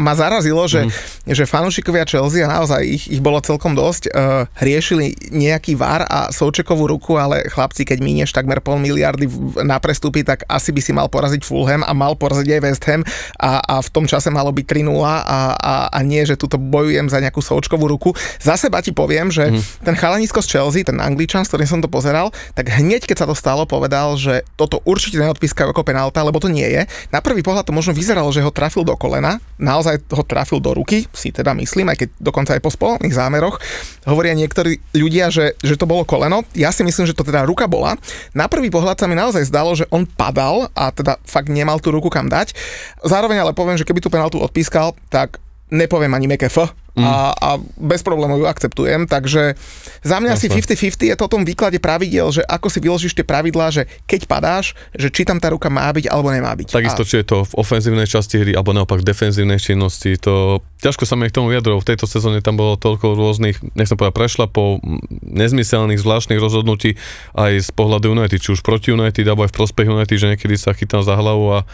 ma 0.00 0.16
zarazilo, 0.16 0.64
že, 0.64 0.88
mm. 0.88 1.28
že 1.28 1.44
fanúšikovia 1.44 2.08
Chelsea, 2.08 2.40
a 2.40 2.48
naozaj 2.48 2.80
ich, 2.88 3.04
ich 3.12 3.20
bolo 3.20 3.44
celkom 3.44 3.76
dosť, 3.76 4.08
uh, 4.08 4.48
riešili 4.56 5.12
nejaký 5.28 5.76
VAR 5.76 6.08
a 6.08 6.32
Součekovú 6.32 6.88
ruku, 6.88 7.20
ale 7.20 7.44
chlapci, 7.52 7.84
keď 7.84 8.00
minieš 8.00 8.32
takmer 8.32 8.64
pol 8.64 8.80
miliardy 8.80 9.28
na 9.60 9.76
prestupy, 9.76 10.24
tak 10.24 10.48
asi 10.48 10.72
by 10.72 10.80
si 10.80 10.96
mal 10.96 11.12
poraziť 11.12 11.44
Fulham 11.44 11.84
a 11.84 11.92
mal 11.92 12.16
poraziť 12.16 12.48
aj 12.56 12.60
West 12.64 12.84
Ham 12.88 13.04
a, 13.36 13.60
a 13.60 13.74
v 13.84 13.88
tom 13.92 14.08
čase 14.08 14.32
malo 14.32 14.48
byť 14.56 14.64
3-0 14.64 14.88
a, 15.04 15.20
a, 15.52 15.74
a 15.92 15.98
nie, 16.00 16.24
že 16.24 16.40
tuto 16.40 16.56
bojujem 16.56 17.12
za 17.12 17.20
nejakú 17.20 17.44
Součkovú 17.44 17.84
ruku. 17.92 18.16
Za 18.40 18.56
seba 18.56 18.80
ti 18.80 18.96
poviem, 18.96 19.28
že 19.28 19.52
mm. 19.52 19.84
ten 19.84 19.94
chalanisko 20.00 20.40
z 20.40 20.56
Chelsea, 20.56 20.80
ten 20.80 20.96
Angličan, 20.96 21.44
s 21.44 21.52
ktorým 21.52 21.68
som 21.68 21.80
to 21.84 21.92
pozeral, 21.92 22.32
tak 22.56 22.72
hneď 22.72 23.04
keď 23.04 23.16
sa 23.20 23.26
to 23.28 23.36
stalo, 23.36 23.68
povedal, 23.68 24.16
že 24.16 24.48
toto 24.56 24.80
určite 24.88 25.20
neodpískajú 25.20 25.76
ako 25.76 25.84
penálta, 25.84 26.24
lebo 26.24 26.40
to 26.40 26.48
nie 26.48 26.64
je. 26.64 26.88
Na 27.12 27.20
prvý 27.20 27.44
pohľad 27.44 27.68
to 27.68 27.76
možno 27.76 27.92
vyzeralo, 27.92 28.32
že 28.32 28.45
ho 28.46 28.54
trafil 28.54 28.86
do 28.86 28.94
kolena, 28.94 29.42
naozaj 29.58 30.06
ho 30.14 30.22
trafil 30.22 30.62
do 30.62 30.70
ruky, 30.72 31.10
si 31.10 31.34
teda 31.34 31.52
myslím, 31.58 31.90
aj 31.90 32.06
keď 32.06 32.08
dokonca 32.22 32.54
aj 32.54 32.62
po 32.62 32.70
spolných 32.70 33.10
zámeroch. 33.10 33.58
Hovoria 34.06 34.38
niektorí 34.38 34.78
ľudia, 34.94 35.34
že, 35.34 35.58
že 35.58 35.74
to 35.74 35.90
bolo 35.90 36.06
koleno. 36.06 36.46
Ja 36.54 36.70
si 36.70 36.86
myslím, 36.86 37.10
že 37.10 37.16
to 37.16 37.26
teda 37.26 37.42
ruka 37.42 37.66
bola. 37.66 37.98
Na 38.30 38.46
prvý 38.46 38.70
pohľad 38.70 39.02
sa 39.02 39.10
mi 39.10 39.18
naozaj 39.18 39.50
zdalo, 39.50 39.74
že 39.74 39.90
on 39.90 40.06
padal 40.06 40.70
a 40.78 40.94
teda 40.94 41.18
fakt 41.26 41.50
nemal 41.50 41.82
tú 41.82 41.90
ruku 41.90 42.06
kam 42.06 42.30
dať. 42.30 42.54
Zároveň 43.02 43.42
ale 43.42 43.52
poviem, 43.52 43.74
že 43.74 43.84
keby 43.84 43.98
tú 43.98 44.08
penaltu 44.08 44.38
odpískal, 44.38 44.94
tak 45.10 45.42
nepoviem 45.74 46.14
ani 46.14 46.30
meké 46.30 46.46
F. 46.46 46.70
a, 47.04 47.36
a 47.36 47.48
bez 47.76 48.00
problémov 48.00 48.40
ju 48.40 48.46
akceptujem, 48.48 49.04
takže 49.04 49.52
za 50.00 50.16
mňa 50.16 50.38
Jasne. 50.38 50.48
si 50.48 50.96
50-50 50.96 51.12
je 51.12 51.16
to 51.16 51.24
o 51.28 51.32
tom 51.32 51.44
výklade 51.44 51.76
pravidel, 51.76 52.32
že 52.32 52.40
ako 52.48 52.72
si 52.72 52.78
vyložíš 52.80 53.12
tie 53.12 53.26
pravidlá, 53.26 53.68
že 53.68 53.84
keď 54.08 54.24
padáš, 54.24 54.72
že 54.96 55.12
či 55.12 55.28
tam 55.28 55.36
tá 55.36 55.52
ruka 55.52 55.68
má 55.68 55.92
byť 55.92 56.08
alebo 56.08 56.32
nemá 56.32 56.56
byť. 56.56 56.72
Takisto, 56.72 57.04
a... 57.04 57.08
či 57.08 57.14
je 57.20 57.26
to 57.28 57.38
v 57.44 57.52
ofenzívnej 57.60 58.08
časti 58.08 58.40
hry 58.40 58.56
alebo 58.56 58.72
naopak 58.72 59.04
v 59.04 59.08
defenzívnej 59.12 59.60
činnosti, 59.60 60.16
to 60.16 60.64
ťažko 60.80 61.04
sa 61.04 61.20
mi 61.20 61.28
k 61.28 61.36
tomu 61.36 61.52
vyjadrovať. 61.52 61.84
V 61.84 61.90
tejto 61.92 62.06
sezóne 62.08 62.40
tam 62.40 62.56
bolo 62.56 62.80
toľko 62.80 63.12
rôznych, 63.12 63.60
nechcem 63.76 63.96
povedať, 64.00 64.16
prešla 64.16 64.46
po 64.48 64.80
nezmyselných, 65.20 66.00
zvláštnych 66.00 66.40
rozhodnutí 66.40 66.96
aj 67.36 67.60
z 67.60 67.70
pohľadu 67.76 68.16
United, 68.16 68.40
či 68.40 68.56
už 68.56 68.64
proti 68.64 68.96
United 68.96 69.26
alebo 69.28 69.44
aj 69.44 69.52
v 69.52 69.56
prospech 69.58 69.86
United, 69.92 70.16
že 70.16 70.30
niekedy 70.32 70.56
sa 70.56 70.72
chytám 70.72 71.04
za 71.04 71.12
hlavu 71.12 71.60
a 71.60 71.68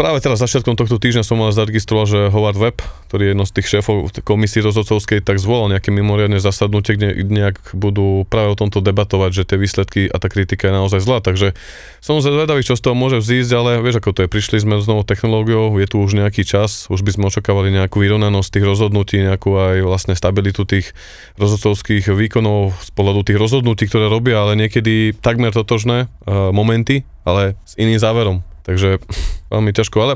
Práve 0.00 0.24
teraz 0.24 0.40
začiatkom 0.40 0.80
tohto 0.80 0.96
týždňa 0.96 1.28
som 1.28 1.36
mal 1.36 1.52
zaregistroval, 1.52 2.08
že 2.08 2.32
Howard 2.32 2.56
Webb, 2.56 2.80
ktorý 3.12 3.20
je 3.20 3.30
jedno 3.36 3.44
z 3.44 3.52
tých 3.52 3.68
šéfov 3.68 4.08
komisie 4.24 4.64
rozhodcovskej, 4.64 5.20
tak 5.20 5.36
zvolal 5.36 5.76
nejaké 5.76 5.92
mimoriadne 5.92 6.40
zasadnutie, 6.40 6.96
kde 6.96 7.20
nejak 7.28 7.76
budú 7.76 8.24
práve 8.24 8.48
o 8.48 8.56
tomto 8.56 8.80
debatovať, 8.80 9.30
že 9.36 9.44
tie 9.44 9.60
výsledky 9.60 10.08
a 10.08 10.16
tá 10.16 10.32
kritika 10.32 10.72
je 10.72 10.78
naozaj 10.80 11.04
zlá. 11.04 11.20
Takže 11.20 11.52
som 12.00 12.16
zvedavý, 12.24 12.64
čo 12.64 12.80
z 12.80 12.88
toho 12.88 12.96
môže 12.96 13.20
vzísť, 13.20 13.52
ale 13.52 13.70
vieš, 13.84 14.00
ako 14.00 14.16
to 14.16 14.20
je, 14.24 14.32
prišli 14.32 14.64
sme 14.64 14.80
s 14.80 14.88
novou 14.88 15.04
technológiou, 15.04 15.76
je 15.76 15.84
tu 15.84 16.00
už 16.00 16.16
nejaký 16.16 16.48
čas, 16.48 16.88
už 16.88 17.04
by 17.04 17.20
sme 17.20 17.28
očakávali 17.28 17.68
nejakú 17.68 18.00
vyrovnanosť 18.00 18.56
tých 18.56 18.64
rozhodnutí, 18.64 19.20
nejakú 19.20 19.52
aj 19.52 19.84
vlastne 19.84 20.16
stabilitu 20.16 20.64
tých 20.64 20.96
rozhodcovských 21.36 22.08
výkonov 22.08 22.72
z 22.72 22.90
pohľadu 22.96 23.20
tých 23.28 23.36
rozhodnutí, 23.36 23.84
ktoré 23.84 24.08
robia, 24.08 24.40
ale 24.40 24.56
niekedy 24.56 25.12
takmer 25.12 25.52
totožné 25.52 26.08
uh, 26.08 26.48
momenty, 26.56 27.04
ale 27.28 27.60
s 27.68 27.76
iným 27.76 28.00
záverom. 28.00 28.40
Takže 28.64 29.02
veľmi 29.52 29.70
ťažko, 29.74 29.96
ale 30.00 30.14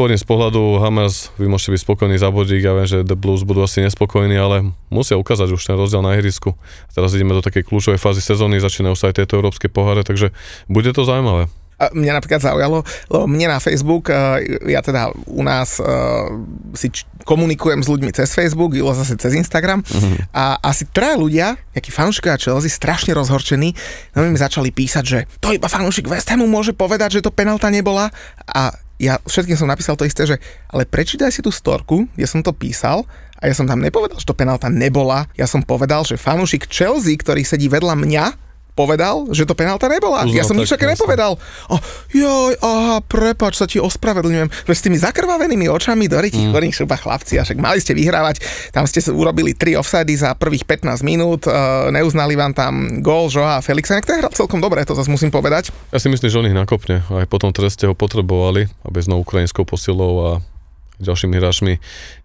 hovorím 0.00 0.16
z 0.16 0.24
pohľadu 0.24 0.80
Hammers, 0.80 1.28
vy 1.36 1.46
môžete 1.50 1.76
byť 1.76 1.80
spokojní 1.84 2.16
za 2.16 2.32
bodík, 2.32 2.64
ja 2.64 2.72
viem, 2.72 2.88
že 2.88 3.04
The 3.04 3.20
Blues 3.20 3.44
budú 3.44 3.60
asi 3.60 3.84
nespokojní, 3.84 4.32
ale 4.32 4.72
musia 4.88 5.20
ukázať 5.20 5.52
už 5.52 5.60
ten 5.60 5.76
rozdiel 5.76 6.00
na 6.00 6.16
ihrisku. 6.16 6.56
Teraz 6.96 7.12
ideme 7.12 7.36
do 7.36 7.44
takej 7.44 7.68
kľúčovej 7.68 8.00
fázy 8.00 8.24
sezóny, 8.24 8.64
začínajú 8.64 8.96
sa 8.96 9.12
aj 9.12 9.20
tieto 9.20 9.36
európske 9.36 9.68
poháre, 9.68 10.00
takže 10.00 10.32
bude 10.72 10.88
to 10.96 11.04
zaujímavé. 11.04 11.52
A 11.80 11.88
mňa 11.96 12.12
napríklad 12.20 12.44
zaujalo, 12.44 12.84
lebo 13.08 13.24
mne 13.24 13.56
na 13.56 13.58
Facebook, 13.58 14.12
eh, 14.12 14.60
ja 14.68 14.84
teda 14.84 15.08
u 15.24 15.40
nás 15.40 15.80
uh, 15.80 16.28
si 16.76 16.92
komunikujem 17.24 17.80
s 17.80 17.88
ľuďmi 17.88 18.12
cez 18.12 18.36
Facebook, 18.36 18.76
Julo 18.76 18.92
zase 18.92 19.16
cez 19.16 19.32
Instagram. 19.32 19.80
Mm-hmm. 19.80 20.36
a 20.36 20.60
asi 20.60 20.84
traja 20.92 21.16
ľudia, 21.16 21.46
nejakí 21.72 21.88
fanúšikovia 21.88 22.36
Chelsea, 22.36 22.68
strašne 22.68 23.16
rozhorčení, 23.16 23.72
no 24.12 24.28
mi 24.28 24.36
začali 24.36 24.68
písať, 24.70 25.04
že 25.04 25.18
to 25.40 25.56
iba 25.56 25.66
fanúšik 25.66 26.04
West 26.04 26.28
Hamu 26.28 26.44
môže 26.44 26.76
povedať, 26.76 27.20
že 27.20 27.24
to 27.24 27.32
penalta 27.32 27.72
nebola. 27.72 28.12
A 28.44 28.76
ja 29.00 29.16
všetkým 29.24 29.56
som 29.56 29.64
napísal 29.64 29.96
to 29.96 30.04
isté, 30.04 30.28
že 30.28 30.36
ale 30.68 30.84
prečítaj 30.84 31.32
si 31.32 31.40
tú 31.40 31.48
storku, 31.48 32.04
ja 32.20 32.28
som 32.28 32.44
to 32.44 32.52
písal 32.52 33.08
a 33.40 33.48
ja 33.48 33.56
som 33.56 33.64
tam 33.64 33.80
nepovedal, 33.80 34.20
že 34.20 34.28
to 34.28 34.36
penalta 34.36 34.68
nebola, 34.68 35.24
ja 35.32 35.48
som 35.48 35.64
povedal, 35.64 36.04
že 36.04 36.20
fanúšik 36.20 36.68
Chelsea, 36.68 37.16
ktorý 37.16 37.40
sedí 37.40 37.72
vedľa 37.72 37.96
mňa, 37.96 38.24
povedal, 38.80 39.28
že 39.36 39.44
to 39.44 39.52
penálta 39.52 39.92
nebola. 39.92 40.24
Uznal, 40.24 40.36
ja 40.40 40.44
som 40.48 40.56
nič 40.56 40.72
také 40.72 40.88
nepovedal. 40.88 41.36
O, 41.68 41.76
joj, 42.16 42.56
aha, 42.64 43.04
prepač, 43.04 43.60
sa 43.60 43.68
ti 43.68 43.76
ospravedlňujem. 43.76 44.48
Že 44.64 44.72
s 44.72 44.82
tými 44.88 44.96
zakrvavenými 44.96 45.68
očami 45.68 46.08
do 46.08 46.16
ryti, 46.16 46.40
mm. 46.40 46.48
hovorím, 46.48 46.72
šupa 46.72 46.96
chlapci, 46.96 47.36
a 47.36 47.44
však 47.44 47.60
mali 47.60 47.78
ste 47.84 47.92
vyhrávať, 47.92 48.40
tam 48.72 48.88
ste 48.88 49.04
urobili 49.12 49.52
tri 49.52 49.76
offsady 49.76 50.16
za 50.16 50.32
prvých 50.32 50.64
15 50.64 51.04
minút, 51.04 51.44
uh, 51.44 51.92
neuznali 51.92 52.32
vám 52.40 52.56
tam 52.56 53.04
gól 53.04 53.28
Joa 53.28 53.60
a 53.60 53.64
Felixa, 53.64 54.00
tak 54.00 54.08
to 54.08 54.16
hral 54.16 54.32
celkom 54.32 54.64
dobre, 54.64 54.80
to 54.88 54.96
zase 54.96 55.12
musím 55.12 55.28
povedať. 55.28 55.68
Ja 55.92 56.00
si 56.00 56.08
myslím, 56.08 56.32
že 56.32 56.38
on 56.40 56.48
ich 56.48 56.56
nakopne, 56.56 57.04
aj 57.12 57.28
potom 57.28 57.52
treste 57.52 57.84
ho 57.84 57.92
potrebovali, 57.92 58.72
aby 58.88 58.98
s 58.98 59.10
ukrajinskou 59.10 59.68
posilou 59.68 60.14
a 60.24 60.30
ďalšími 61.00 61.34
hráčmi 61.40 61.72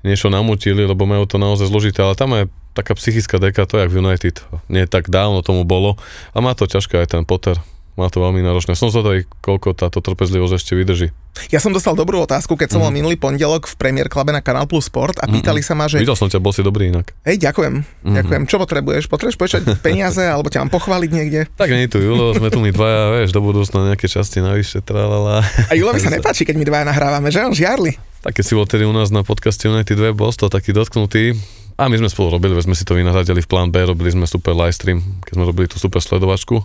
niečo 0.04 0.28
namutili, 0.28 0.84
lebo 0.84 1.08
majú 1.08 1.26
to 1.26 1.40
naozaj 1.40 1.72
zložité, 1.72 2.04
ale 2.04 2.20
tam 2.20 2.36
je 2.36 2.52
taká 2.76 2.92
psychická 3.00 3.40
deka, 3.40 3.64
to 3.64 3.80
je 3.80 3.88
jak 3.88 3.92
v 3.92 4.00
United. 4.04 4.36
Nie 4.68 4.86
tak 4.86 5.08
dávno 5.08 5.40
tomu 5.40 5.64
bolo 5.64 5.96
a 6.36 6.38
má 6.44 6.52
to 6.54 6.68
ťažké 6.68 7.00
aj 7.00 7.16
ten 7.16 7.24
Potter. 7.24 7.56
Má 7.96 8.12
to 8.12 8.20
veľmi 8.20 8.44
náročné. 8.44 8.76
Som 8.76 8.92
zvedavý, 8.92 9.24
koľko 9.40 9.72
táto 9.72 10.04
trpezlivosť 10.04 10.54
ešte 10.60 10.76
vydrží. 10.76 11.16
Ja 11.48 11.64
som 11.64 11.72
dostal 11.72 11.96
dobrú 11.96 12.20
otázku, 12.20 12.60
keď 12.60 12.76
som 12.76 12.84
mm. 12.84 12.86
bol 12.88 12.92
minulý 12.92 13.16
pondelok 13.16 13.72
v 13.72 13.76
Premier 13.80 14.12
Clube 14.12 14.36
na 14.36 14.44
Canal 14.44 14.68
Plus 14.68 14.92
Sport 14.92 15.24
a 15.24 15.32
pýtali 15.32 15.64
mm-hmm. 15.64 15.76
sa 15.76 15.80
ma, 15.80 15.88
že... 15.88 16.04
Videl 16.04 16.20
som 16.20 16.28
ťa, 16.28 16.44
bol 16.44 16.52
si 16.52 16.60
dobrý 16.60 16.92
inak. 16.92 17.16
Hej, 17.24 17.40
ďakujem. 17.40 17.88
Mm-hmm. 17.88 18.16
Ďakujem. 18.20 18.42
Čo 18.52 18.58
potrebuješ? 18.60 19.04
Potrebuješ 19.08 19.40
počať 19.40 19.62
peniaze 19.88 20.20
alebo 20.20 20.52
ťa 20.52 20.68
mám 20.68 20.72
pochváliť 20.76 21.10
niekde? 21.16 21.48
Tak 21.56 21.72
nie 21.72 21.88
tu 21.88 22.04
Julo, 22.04 22.36
sme 22.36 22.52
tu 22.52 22.60
my 22.60 22.76
dvaja, 22.76 23.16
vieš, 23.16 23.32
do 23.32 23.40
budúcna 23.40 23.96
nejaké 23.96 24.12
časti 24.12 24.44
navyše, 24.44 24.84
tralala. 24.84 25.40
A 25.72 25.74
Julo 25.80 25.96
mi 25.96 26.04
sa 26.04 26.12
nepáči, 26.16 26.44
keď 26.44 26.56
my 26.60 26.66
dvaja 26.68 26.84
nahrávame, 26.84 27.32
že 27.32 27.48
on 27.48 27.56
žiarli. 27.56 27.96
Tak 28.26 28.42
keď 28.42 28.44
si 28.44 28.58
bol 28.58 28.66
tedy 28.66 28.90
u 28.90 28.94
nás 28.94 29.14
na 29.14 29.22
podcaste 29.22 29.70
United 29.70 30.02
2, 30.02 30.18
bol 30.18 30.34
to 30.34 30.50
taký 30.50 30.74
dotknutý, 30.74 31.38
a 31.76 31.92
my 31.92 32.00
sme 32.00 32.08
spolu 32.08 32.40
robili, 32.40 32.56
sme 32.64 32.72
si 32.72 32.88
to 32.88 32.96
vynahradili 32.96 33.44
v 33.44 33.52
plán 33.52 33.68
B, 33.68 33.84
robili 33.84 34.08
sme 34.08 34.24
super 34.24 34.56
live 34.56 34.72
stream, 34.72 35.04
keď 35.28 35.32
sme 35.36 35.44
robili 35.44 35.68
tú 35.68 35.76
super 35.76 36.00
sledovačku. 36.00 36.64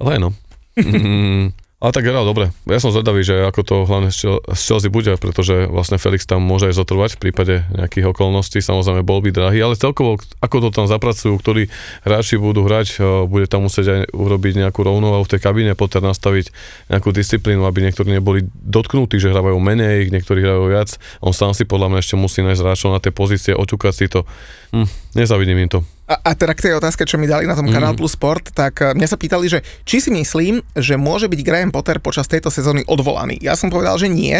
Ale 0.00 0.22
no. 0.22 0.30
Mm, 0.80 1.52
ale 1.80 1.96
tak 1.96 2.04
hral 2.04 2.28
dobre. 2.28 2.52
Ja 2.68 2.76
som 2.76 2.92
zvedavý, 2.92 3.24
že 3.24 3.40
ako 3.40 3.60
to 3.64 3.76
hlavne 3.88 4.12
z 4.12 4.36
Chelsea 4.52 4.92
bude, 4.92 5.16
pretože 5.16 5.64
vlastne 5.64 5.96
Felix 5.96 6.28
tam 6.28 6.44
môže 6.44 6.68
aj 6.68 6.76
zotrvať 6.76 7.16
v 7.16 7.20
prípade 7.24 7.54
nejakých 7.72 8.12
okolností. 8.12 8.60
Samozrejme 8.60 9.00
bol 9.00 9.24
by 9.24 9.32
drahý, 9.32 9.64
ale 9.64 9.80
celkovo 9.80 10.20
ako 10.44 10.68
to 10.68 10.68
tam 10.76 10.84
zapracujú, 10.84 11.40
ktorí 11.40 11.72
hráči 12.04 12.36
budú 12.36 12.68
hrať, 12.68 13.00
bude 13.24 13.48
tam 13.48 13.64
musieť 13.64 13.86
aj 13.88 14.00
urobiť 14.12 14.60
nejakú 14.60 14.84
rovnováhu 14.84 15.24
v 15.24 15.32
tej 15.32 15.40
kabíne, 15.40 15.72
poter 15.72 16.04
nastaviť 16.04 16.52
nejakú 16.92 17.16
disciplínu, 17.16 17.64
aby 17.64 17.88
niektorí 17.88 18.12
neboli 18.12 18.44
dotknutí, 18.52 19.16
že 19.16 19.32
hrávajú 19.32 19.56
menej, 19.56 20.12
niektorí 20.12 20.44
hrajú 20.44 20.68
viac. 20.68 21.00
On 21.24 21.32
sám 21.32 21.56
si 21.56 21.64
podľa 21.64 21.96
mňa 21.96 22.00
ešte 22.04 22.20
musí 22.20 22.44
nájsť 22.44 22.60
hráčov 22.60 22.92
na 22.92 23.00
tie 23.00 23.08
pozície, 23.08 23.56
oťukať 23.56 23.94
si 23.96 24.06
to. 24.12 24.28
Hm, 24.76 24.84
nezavidím 25.16 25.64
im 25.64 25.72
to. 25.72 25.80
A, 26.10 26.18
a 26.26 26.30
teda 26.34 26.58
k 26.58 26.66
tej 26.66 26.74
otázke, 26.74 27.06
čo 27.06 27.22
mi 27.22 27.30
dali 27.30 27.46
na 27.46 27.54
tom 27.54 27.70
mm. 27.70 27.74
Kanál 27.78 27.94
Plus 27.94 28.18
Sport, 28.18 28.50
tak 28.50 28.82
eh, 28.82 28.90
mňa 28.98 29.06
sa 29.06 29.14
pýtali, 29.14 29.46
že 29.46 29.62
či 29.86 30.02
si 30.02 30.10
myslím, 30.10 30.58
že 30.74 30.98
môže 30.98 31.30
byť 31.30 31.40
Graham 31.46 31.70
Potter 31.70 32.02
počas 32.02 32.26
tejto 32.26 32.50
sezóny 32.50 32.82
odvolaný. 32.90 33.38
Ja 33.38 33.54
som 33.54 33.70
povedal, 33.70 33.94
že 33.94 34.10
nie. 34.10 34.34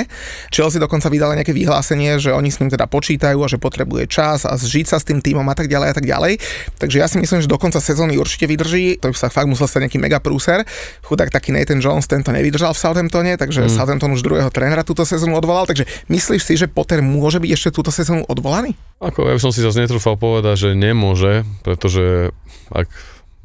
Chelsea 0.51 0.83
dokonca 0.83 1.07
vydala 1.07 1.39
nejaké 1.39 1.55
vyhlásenie, 1.55 2.19
že 2.19 2.35
oni 2.35 2.51
s 2.51 2.59
ním 2.59 2.75
teda 2.75 2.91
počítajú 2.91 3.39
a 3.39 3.47
že 3.47 3.63
potrebuje 3.63 4.11
čas 4.11 4.43
a 4.43 4.59
zžiť 4.59 4.87
sa 4.91 4.99
s 4.99 5.07
tým 5.07 5.23
týmom 5.23 5.47
a 5.47 5.55
tak 5.55 5.71
ďalej 5.71 5.89
a 5.89 5.95
tak 5.95 6.11
ďalej. 6.11 6.43
Takže 6.83 6.97
ja 6.99 7.07
si 7.07 7.23
myslím, 7.23 7.39
že 7.39 7.47
do 7.47 7.55
konca 7.55 7.79
sezóny 7.79 8.19
určite 8.19 8.51
vydrží. 8.51 8.99
To 8.99 9.15
by 9.15 9.15
sa 9.15 9.31
fakt 9.31 9.47
musel 9.47 9.71
stať 9.71 9.87
nejaký 9.87 10.03
mega 10.03 10.19
prúser. 10.19 10.67
Chudák 11.07 11.31
taký 11.31 11.55
Nathan 11.55 11.79
Jones, 11.79 12.11
tento 12.11 12.35
nevydržal 12.35 12.75
v 12.75 12.83
Southamptone, 12.83 13.39
takže 13.39 13.71
mm. 13.71 13.79
Southampton 13.79 14.11
už 14.19 14.27
druhého 14.27 14.51
trénera 14.51 14.83
túto 14.83 15.07
sezónu 15.07 15.39
odvolal. 15.39 15.71
Takže 15.71 15.87
myslíš 16.11 16.43
si, 16.43 16.59
že 16.59 16.67
Potter 16.67 16.99
môže 16.99 17.39
byť 17.39 17.51
ešte 17.55 17.71
túto 17.71 17.95
sezónu 17.95 18.27
odvolaný? 18.27 18.75
Ako 19.01 19.31
ja 19.31 19.39
by 19.39 19.41
som 19.41 19.55
si 19.55 19.65
zase 19.65 19.81
netrúfal 19.81 20.21
povedať, 20.21 20.69
že 20.69 20.71
nemôže, 20.77 21.47
pretože 21.61 22.35
ak 22.71 22.89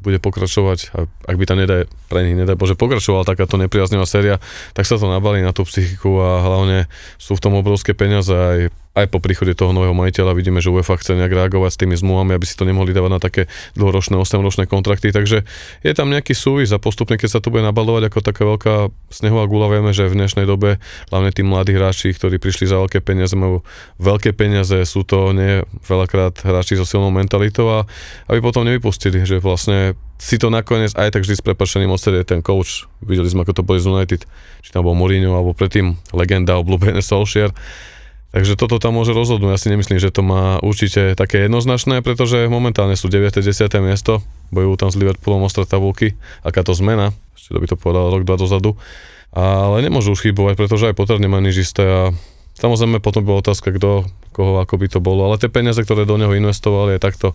bude 0.06 0.22
pokračovať, 0.22 0.94
ak 1.26 1.36
by 1.36 1.44
tam 1.48 1.58
nedaj, 1.58 1.90
pre 2.06 2.22
nich 2.22 2.38
nedaj 2.38 2.54
Bože 2.54 2.78
pokračovala 2.78 3.26
takáto 3.26 3.58
nepriaznivá 3.58 4.06
séria, 4.06 4.38
tak 4.76 4.86
sa 4.86 5.00
to 5.00 5.10
nabalí 5.10 5.42
na 5.42 5.50
tú 5.50 5.66
psychiku 5.66 6.20
a 6.22 6.44
hlavne 6.44 6.78
sú 7.18 7.34
v 7.34 7.42
tom 7.42 7.58
obrovské 7.58 7.96
peniaze 7.96 8.30
aj 8.30 8.70
aj 8.96 9.12
po 9.12 9.20
príchode 9.20 9.52
toho 9.52 9.76
nového 9.76 9.92
majiteľa 9.92 10.32
vidíme, 10.32 10.64
že 10.64 10.72
UEFA 10.72 10.96
chce 10.96 11.20
nejak 11.20 11.28
reagovať 11.28 11.70
s 11.76 11.80
tými 11.84 11.94
zmluvami, 12.00 12.32
aby 12.32 12.48
si 12.48 12.56
to 12.56 12.64
nemohli 12.64 12.96
dávať 12.96 13.12
na 13.12 13.20
také 13.20 13.42
dlhoročné, 13.76 14.16
8-ročné 14.16 14.64
kontrakty. 14.64 15.12
Takže 15.12 15.44
je 15.84 15.92
tam 15.92 16.08
nejaký 16.08 16.32
súvis 16.32 16.72
a 16.72 16.80
postupne, 16.80 17.20
keď 17.20 17.36
sa 17.36 17.40
to 17.44 17.52
bude 17.52 17.60
nabalovať 17.60 18.08
ako 18.08 18.18
taká 18.24 18.42
veľká 18.48 18.74
snehová 19.12 19.44
gula, 19.44 19.68
vieme, 19.68 19.92
že 19.92 20.08
v 20.08 20.16
dnešnej 20.16 20.48
dobe 20.48 20.80
hlavne 21.12 21.28
tí 21.28 21.44
mladí 21.44 21.76
hráči, 21.76 22.16
ktorí 22.16 22.40
prišli 22.40 22.72
za 22.72 22.80
veľké 22.80 23.04
peniaze, 23.04 23.36
majú 23.36 23.60
veľké 24.00 24.32
peniaze, 24.32 24.80
sú 24.88 25.04
to 25.04 25.36
nie 25.36 25.60
veľakrát 25.84 26.40
hráči 26.40 26.80
so 26.80 26.88
silnou 26.88 27.12
mentalitou 27.12 27.68
a 27.68 27.78
aby 28.32 28.40
potom 28.40 28.64
nevypustili, 28.64 29.28
že 29.28 29.44
vlastne 29.44 29.92
si 30.16 30.40
to 30.40 30.48
nakoniec 30.48 30.96
aj 30.96 31.12
tak 31.12 31.28
vždy 31.28 31.36
s 31.36 31.44
prepačením 31.44 31.92
odsedie 31.92 32.24
ten 32.24 32.40
coach. 32.40 32.88
Videli 33.04 33.28
sme, 33.28 33.44
ako 33.44 33.60
to 33.60 33.66
boli 33.66 33.76
z 33.76 33.92
United, 33.92 34.24
či 34.64 34.70
tam 34.72 34.88
bol 34.88 34.96
Mourinho, 34.96 35.36
alebo 35.36 35.52
predtým 35.52 35.92
legenda 36.16 36.56
obľúbený 36.56 37.04
Solskjaer 37.04 37.52
Takže 38.36 38.52
toto 38.52 38.76
tam 38.76 39.00
môže 39.00 39.16
rozhodnúť. 39.16 39.56
Ja 39.56 39.56
si 39.56 39.72
nemyslím, 39.72 39.96
že 39.96 40.12
to 40.12 40.20
má 40.20 40.60
určite 40.60 41.16
také 41.16 41.48
jednoznačné, 41.48 42.04
pretože 42.04 42.52
momentálne 42.52 42.92
sú 42.92 43.08
9. 43.08 43.32
10. 43.32 43.48
miesto, 43.80 44.20
bojujú 44.52 44.76
tam 44.76 44.92
s 44.92 45.00
Liverpoolom 45.00 45.48
o 45.48 45.48
tabulky. 45.48 46.20
Aká 46.44 46.60
to 46.60 46.76
zmena, 46.76 47.16
ešte 47.32 47.56
by 47.56 47.64
to 47.64 47.80
povedal 47.80 48.12
rok, 48.12 48.28
dva 48.28 48.36
dozadu. 48.36 48.76
Ale 49.32 49.80
nemôžu 49.80 50.12
už 50.12 50.20
chybovať, 50.20 50.52
pretože 50.60 50.84
aj 50.84 51.00
Potter 51.00 51.16
nemá 51.16 51.40
nič 51.40 51.64
isté 51.64 51.88
a 51.88 52.12
samozrejme 52.60 53.00
potom 53.00 53.24
bola 53.24 53.40
otázka, 53.40 53.72
kto, 53.72 54.04
koho, 54.36 54.60
ako 54.60 54.84
by 54.84 54.86
to 54.92 55.00
bolo. 55.00 55.32
Ale 55.32 55.40
tie 55.40 55.48
peniaze, 55.48 55.80
ktoré 55.80 56.04
do 56.04 56.20
neho 56.20 56.36
investovali, 56.36 57.00
je 57.00 57.04
takto, 57.08 57.32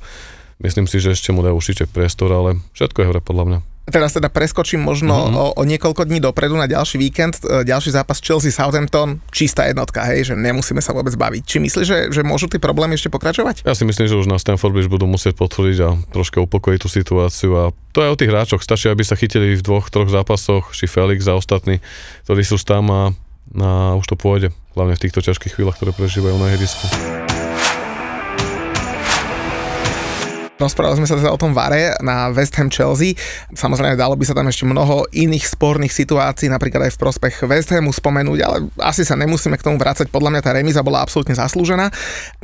myslím 0.62 0.86
si, 0.86 1.02
že 1.02 1.18
ešte 1.18 1.34
mu 1.34 1.42
dajú 1.42 1.58
určite 1.58 1.90
priestor, 1.90 2.30
ale 2.30 2.62
všetko 2.78 3.02
je 3.02 3.10
hore 3.10 3.22
podľa 3.26 3.46
mňa. 3.50 3.71
Teraz 3.90 4.14
teda 4.14 4.30
preskočím 4.30 4.86
možno 4.86 5.18
mm-hmm. 5.18 5.42
o, 5.42 5.46
o 5.58 5.64
niekoľko 5.66 6.06
dní 6.06 6.22
dopredu 6.22 6.54
na 6.54 6.70
ďalší 6.70 7.02
víkend, 7.02 7.42
e, 7.42 7.66
ďalší 7.66 7.98
zápas 7.98 8.22
Chelsea-Southampton, 8.22 9.18
čistá 9.34 9.66
jednotka, 9.66 10.06
hej, 10.06 10.32
že 10.32 10.34
nemusíme 10.38 10.78
sa 10.86 10.94
vôbec 10.94 11.18
baviť. 11.18 11.42
Či 11.42 11.58
myslíš, 11.66 11.86
že, 11.90 12.00
že 12.14 12.22
môžu 12.22 12.46
tie 12.46 12.62
problémy 12.62 12.94
ešte 12.94 13.10
pokračovať? 13.10 13.66
Ja 13.66 13.74
si 13.74 13.82
myslím, 13.90 14.06
že 14.06 14.22
už 14.22 14.30
na 14.30 14.38
Stanford 14.38 14.78
Bridge 14.78 14.92
budú 14.92 15.10
musieť 15.10 15.34
potvrdiť 15.34 15.78
a 15.82 15.98
troška 16.14 16.46
upokojiť 16.46 16.80
tú 16.86 16.90
situáciu 16.94 17.52
a 17.58 17.64
to 17.92 18.06
je 18.06 18.14
o 18.14 18.20
tých 18.22 18.30
hráčoch. 18.30 18.62
Stačí, 18.62 18.86
aby 18.86 19.02
sa 19.02 19.18
chytili 19.18 19.58
v 19.58 19.66
dvoch, 19.66 19.90
troch 19.90 20.14
zápasoch, 20.14 20.78
či 20.78 20.86
Felix 20.86 21.26
a 21.26 21.34
ostatní, 21.34 21.82
ktorí 22.30 22.46
sú 22.46 22.62
tam 22.62 22.86
a, 22.94 23.02
a 23.58 23.98
už 23.98 24.06
to 24.06 24.16
pôjde. 24.16 24.54
Hlavne 24.78 24.94
v 24.94 25.04
týchto 25.10 25.26
ťažkých 25.26 25.58
chvíľach, 25.58 25.82
ktoré 25.82 25.90
prežívajú 25.92 26.38
na 26.38 26.54
ihrisku. 26.54 26.86
Rozprávali 30.62 31.02
sme 31.02 31.10
sa 31.10 31.18
teda 31.18 31.34
o 31.34 31.42
tom 31.42 31.58
Vare 31.58 31.98
na 32.06 32.30
West 32.30 32.54
Ham 32.62 32.70
Chelsea. 32.70 33.18
Samozrejme, 33.50 33.98
dalo 33.98 34.14
by 34.14 34.26
sa 34.30 34.38
tam 34.38 34.46
ešte 34.46 34.70
mnoho 34.70 35.10
iných 35.10 35.50
sporných 35.50 35.90
situácií, 35.90 36.54
napríklad 36.54 36.86
aj 36.86 36.94
v 36.94 37.02
prospech 37.02 37.50
West 37.50 37.74
Hamu 37.74 37.90
spomenúť, 37.90 38.40
ale 38.46 38.70
asi 38.78 39.02
sa 39.02 39.18
nemusíme 39.18 39.58
k 39.58 39.66
tomu 39.66 39.82
vrácať. 39.82 40.14
Podľa 40.14 40.38
mňa 40.38 40.42
tá 40.46 40.54
remíza 40.54 40.86
bola 40.86 41.02
absolútne 41.02 41.34
zaslúžená. 41.34 41.90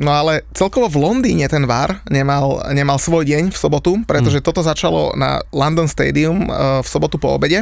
No 0.02 0.10
ale 0.18 0.50
celkovo 0.58 0.90
v 0.90 0.98
Londýne 0.98 1.46
ten 1.46 1.70
VAR 1.70 2.02
nemal, 2.10 2.66
nemal 2.74 2.98
svoj 2.98 3.30
deň 3.30 3.54
v 3.54 3.58
sobotu, 3.58 4.02
pretože 4.10 4.42
mm. 4.42 4.46
toto 4.46 4.66
začalo 4.66 5.14
na 5.14 5.38
London 5.54 5.86
Stadium 5.86 6.50
eh, 6.50 6.82
v 6.82 6.88
sobotu 6.88 7.22
po 7.22 7.38
obede. 7.38 7.62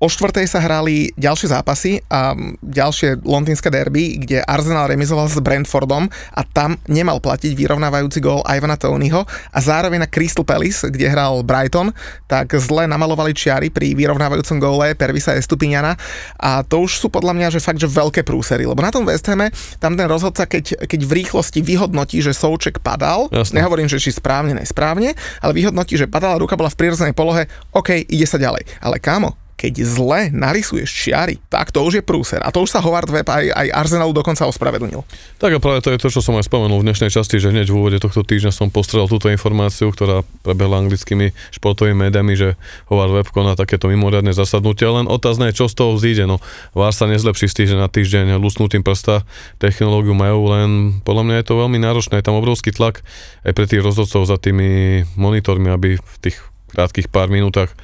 O 0.00 0.08
štvrtej 0.08 0.48
sa 0.48 0.64
hrali 0.64 1.12
ďalšie 1.20 1.52
zápasy 1.52 2.00
a 2.08 2.32
ďalšie 2.64 3.20
londýnske 3.20 3.68
derby, 3.68 4.16
kde 4.16 4.40
Arsenal 4.48 4.88
remizoval 4.88 5.28
s 5.28 5.36
Brentfordom 5.44 6.08
a 6.08 6.40
tam 6.40 6.80
nemal 6.88 7.20
platiť 7.20 7.52
vyrovnávajúci 7.52 8.24
gól 8.24 8.40
Ivana 8.48 8.80
Tonyho 8.80 9.28
a 9.28 9.58
zároveň 9.60 10.00
na 10.00 10.08
Crystal 10.08 10.40
Palace, 10.40 10.88
kde 10.88 11.04
hral 11.04 11.44
Brighton, 11.44 11.92
tak 12.24 12.48
zle 12.56 12.88
namalovali 12.88 13.36
čiary 13.36 13.68
pri 13.68 13.92
vyrovnávajúcom 13.92 14.56
góle 14.56 14.96
Pervisa 14.96 15.36
Estupiniana 15.36 16.00
a 16.40 16.64
to 16.64 16.80
už 16.88 16.96
sú 16.96 17.12
podľa 17.12 17.36
mňa, 17.36 17.48
že 17.52 17.60
fakt, 17.60 17.84
že 17.84 17.84
veľké 17.84 18.24
prúsery, 18.24 18.64
lebo 18.64 18.80
na 18.80 18.88
tom 18.88 19.04
West 19.04 19.28
Hame 19.28 19.52
tam 19.84 20.00
ten 20.00 20.08
rozhodca, 20.08 20.48
keď, 20.48 20.88
keď 20.88 21.00
v 21.04 21.12
rýchlosti 21.12 21.60
vyhodnotí, 21.60 22.24
že 22.24 22.32
Souček 22.32 22.80
padal, 22.80 23.28
Jasne. 23.28 23.60
nehovorím, 23.60 23.84
že 23.84 24.00
či 24.00 24.16
správne, 24.16 24.56
nesprávne, 24.56 25.12
ale 25.44 25.52
vyhodnotí, 25.52 26.00
že 26.00 26.08
padala 26.08 26.40
ruka 26.40 26.56
bola 26.56 26.72
v 26.72 26.80
prirodzenej 26.80 27.12
polohe, 27.12 27.52
OK, 27.76 28.00
ide 28.08 28.24
sa 28.24 28.40
ďalej. 28.40 28.64
Ale 28.80 28.96
kámo, 28.96 29.39
keď 29.60 29.84
zle 29.84 30.32
narysuješ 30.32 30.88
čiary, 30.88 31.36
tak 31.52 31.68
to 31.68 31.84
už 31.84 32.00
je 32.00 32.02
prúser. 32.02 32.40
A 32.40 32.48
to 32.48 32.64
už 32.64 32.72
sa 32.72 32.80
Howard 32.80 33.12
Webb 33.12 33.28
aj, 33.28 33.52
aj 33.52 33.66
Arsenalu 33.76 34.16
dokonca 34.16 34.48
ospravedlnil. 34.48 35.04
Tak 35.36 35.52
a 35.52 35.58
práve 35.60 35.84
to 35.84 35.92
je 35.92 36.00
to, 36.00 36.08
čo 36.08 36.24
som 36.24 36.32
aj 36.40 36.48
spomenul 36.48 36.80
v 36.80 36.88
dnešnej 36.88 37.12
časti, 37.12 37.36
že 37.36 37.52
hneď 37.52 37.68
v 37.68 37.76
úvode 37.76 38.00
tohto 38.00 38.24
týždňa 38.24 38.56
som 38.56 38.72
postrel 38.72 39.04
túto 39.04 39.28
informáciu, 39.28 39.92
ktorá 39.92 40.24
prebehla 40.40 40.80
anglickými 40.80 41.36
športovými 41.52 42.08
médiami, 42.08 42.32
že 42.40 42.56
Howard 42.88 43.20
Webb 43.20 43.28
koná 43.36 43.52
takéto 43.52 43.92
mimoriadne 43.92 44.32
zasadnutie. 44.32 44.88
Len 44.88 45.04
otázne 45.04 45.52
je, 45.52 45.60
čo 45.60 45.68
z 45.68 45.76
toho 45.76 45.92
vzíde. 45.92 46.24
No, 46.24 46.40
vás 46.72 46.96
sa 46.96 47.04
nezlepší 47.04 47.52
z 47.52 47.54
týždeň 47.60 47.78
na 47.84 47.92
týždeň 47.92 48.40
lusnutým 48.40 48.80
prsta, 48.80 49.28
technológiu 49.60 50.16
majú, 50.16 50.56
len 50.56 50.68
podľa 51.04 51.22
mňa 51.28 51.36
je 51.36 51.46
to 51.52 51.60
veľmi 51.60 51.76
náročné. 51.76 52.16
Je 52.16 52.24
tam 52.24 52.40
obrovský 52.40 52.72
tlak 52.72 53.04
aj 53.44 53.52
pre 53.52 53.68
tých 53.68 53.84
rozhodcov 53.84 54.24
za 54.24 54.40
tými 54.40 55.04
monitormi, 55.20 55.68
aby 55.68 56.00
v 56.00 56.16
tých 56.24 56.40
krátkých 56.72 57.12
pár 57.12 57.28
minútach 57.28 57.76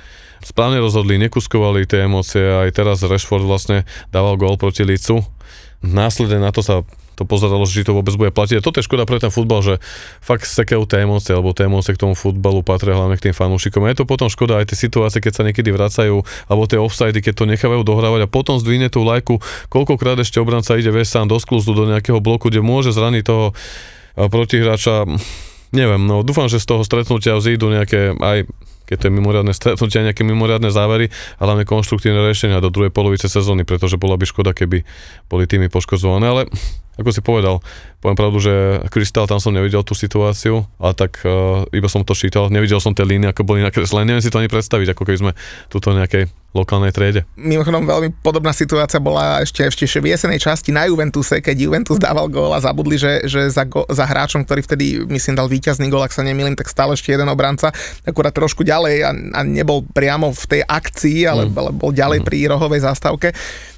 správne 0.47 0.79
rozhodli, 0.79 1.19
nekuskovali 1.19 1.91
tie 1.91 2.07
emócie, 2.07 2.39
aj 2.39 2.71
teraz 2.71 3.03
Rashford 3.03 3.43
vlastne 3.43 3.83
dával 4.15 4.39
gól 4.39 4.55
proti 4.55 4.87
Licu. 4.87 5.27
Následne 5.83 6.39
na 6.39 6.55
to 6.55 6.63
sa 6.63 6.87
to 7.17 7.25
pozeralo, 7.25 7.65
že 7.65 7.89
to 7.89 7.97
vôbec 7.97 8.13
bude 8.13 8.29
platiť. 8.29 8.61
A 8.61 8.65
toto 8.65 8.77
je 8.79 8.85
škoda 8.85 9.09
pre 9.09 9.17
ten 9.17 9.33
futbal, 9.33 9.65
že 9.65 9.75
fakt 10.21 10.45
sekajú 10.45 10.85
tie 10.85 11.09
emócie, 11.09 11.33
alebo 11.33 11.57
tie 11.57 11.65
emócie 11.65 11.97
k 11.97 12.01
tomu 12.05 12.13
futbalu 12.13 12.61
patria 12.61 12.93
hlavne 12.93 13.17
k 13.17 13.29
tým 13.29 13.35
fanúšikom. 13.35 13.89
A 13.89 13.91
je 13.91 14.05
to 14.05 14.05
potom 14.05 14.29
škoda 14.29 14.61
aj 14.61 14.69
tie 14.69 14.85
situácie, 14.85 15.25
keď 15.25 15.33
sa 15.33 15.43
niekedy 15.49 15.73
vracajú, 15.73 16.21
alebo 16.45 16.63
tie 16.69 16.77
offside, 16.77 17.17
keď 17.17 17.33
to 17.33 17.49
nechávajú 17.49 17.89
dohrávať 17.89 18.29
a 18.29 18.29
potom 18.29 18.61
zdvihne 18.61 18.93
tú 18.93 19.01
lajku, 19.01 19.41
koľkokrát 19.73 20.21
ešte 20.21 20.45
obranca 20.45 20.77
ide 20.77 20.93
vieš 20.93 21.17
sám 21.17 21.33
do 21.33 21.41
skluzdu, 21.41 21.73
do 21.73 21.89
nejakého 21.89 22.21
bloku, 22.21 22.53
kde 22.53 22.61
môže 22.61 22.93
zraniť 22.93 23.25
toho 23.25 23.57
protihráča. 24.17 25.09
Neviem, 25.73 26.05
no 26.05 26.21
dúfam, 26.21 26.53
že 26.53 26.61
z 26.61 26.69
toho 26.69 26.85
stretnutia 26.85 27.33
vzídu 27.41 27.73
nejaké 27.73 28.13
aj 28.13 28.45
keď 28.87 28.97
to 28.97 29.05
je 29.11 29.13
mimoriadne 29.13 29.53
stretnutie, 29.53 30.07
nejaké 30.07 30.23
mimoriadne 30.23 30.71
závery 30.71 31.11
a 31.37 31.43
hlavne 31.43 31.67
konštruktívne 31.67 32.23
riešenia 32.23 32.63
do 32.63 32.71
druhej 32.71 32.95
polovice 32.95 33.27
sezóny, 33.27 33.67
pretože 33.67 33.99
bola 33.99 34.15
by 34.15 34.25
škoda, 34.25 34.55
keby 34.55 34.87
boli 35.27 35.45
týmy 35.45 35.67
poškozované, 35.69 36.27
ale 36.31 36.43
ako 36.97 37.11
si 37.13 37.21
povedal, 37.21 37.61
poviem 38.01 38.17
pravdu, 38.17 38.39
že 38.41 38.55
Krystal, 38.89 39.29
tam 39.29 39.37
som 39.37 39.53
nevidel 39.53 39.85
tú 39.85 39.93
situáciu, 39.93 40.65
ale 40.81 40.93
tak 40.97 41.21
uh, 41.29 41.69
iba 41.73 41.89
som 41.93 42.03
to 42.03 42.17
čítal, 42.17 42.49
nevidel 42.49 42.81
som 42.81 42.97
tie 42.97 43.05
línie, 43.05 43.29
ako 43.29 43.45
boli 43.45 43.61
nakreslené, 43.61 44.09
neviem 44.09 44.25
si 44.25 44.33
to 44.33 44.41
ani 44.41 44.49
predstaviť, 44.49 44.97
ako 44.97 45.03
keby 45.05 45.19
sme 45.21 45.33
tuto 45.69 45.93
nejakej 45.93 46.33
lokálnej 46.57 46.89
triede. 46.89 47.29
Mimochodom 47.37 47.85
veľmi 47.85 48.25
podobná 48.25 48.57
situácia 48.57 48.97
bola 48.97 49.45
ešte, 49.45 49.69
ešte 49.69 50.01
v 50.01 50.17
jesenej 50.17 50.41
časti 50.41 50.73
na 50.73 50.89
Juventuse, 50.89 51.45
keď 51.45 51.69
Juventus 51.69 52.01
dával 52.01 52.33
gól 52.33 52.57
a 52.57 52.65
zabudli, 52.65 52.97
že, 52.97 53.29
že 53.29 53.53
za, 53.53 53.69
go, 53.69 53.85
za 53.93 54.09
hráčom, 54.09 54.49
ktorý 54.49 54.65
vtedy 54.65 55.05
myslím 55.05 55.37
dal 55.37 55.53
víťazný 55.53 55.93
gól, 55.93 56.01
ak 56.01 56.17
sa 56.17 56.25
nemýlim, 56.25 56.57
tak 56.57 56.73
stále 56.73 56.97
ešte 56.97 57.13
jeden 57.13 57.29
obranca, 57.29 57.77
akurát 58.09 58.33
trošku 58.33 58.65
ďalej 58.65 59.05
a, 59.05 59.11
a 59.13 59.41
nebol 59.45 59.85
priamo 59.85 60.33
v 60.33 60.45
tej 60.49 60.61
akcii, 60.65 61.29
ale, 61.29 61.53
mm. 61.53 61.61
ale 61.61 61.71
bol 61.77 61.93
ďalej 61.93 62.25
mm. 62.25 62.27
pri 62.27 62.37
rohovej 62.49 62.81
zástavke. 62.89 63.37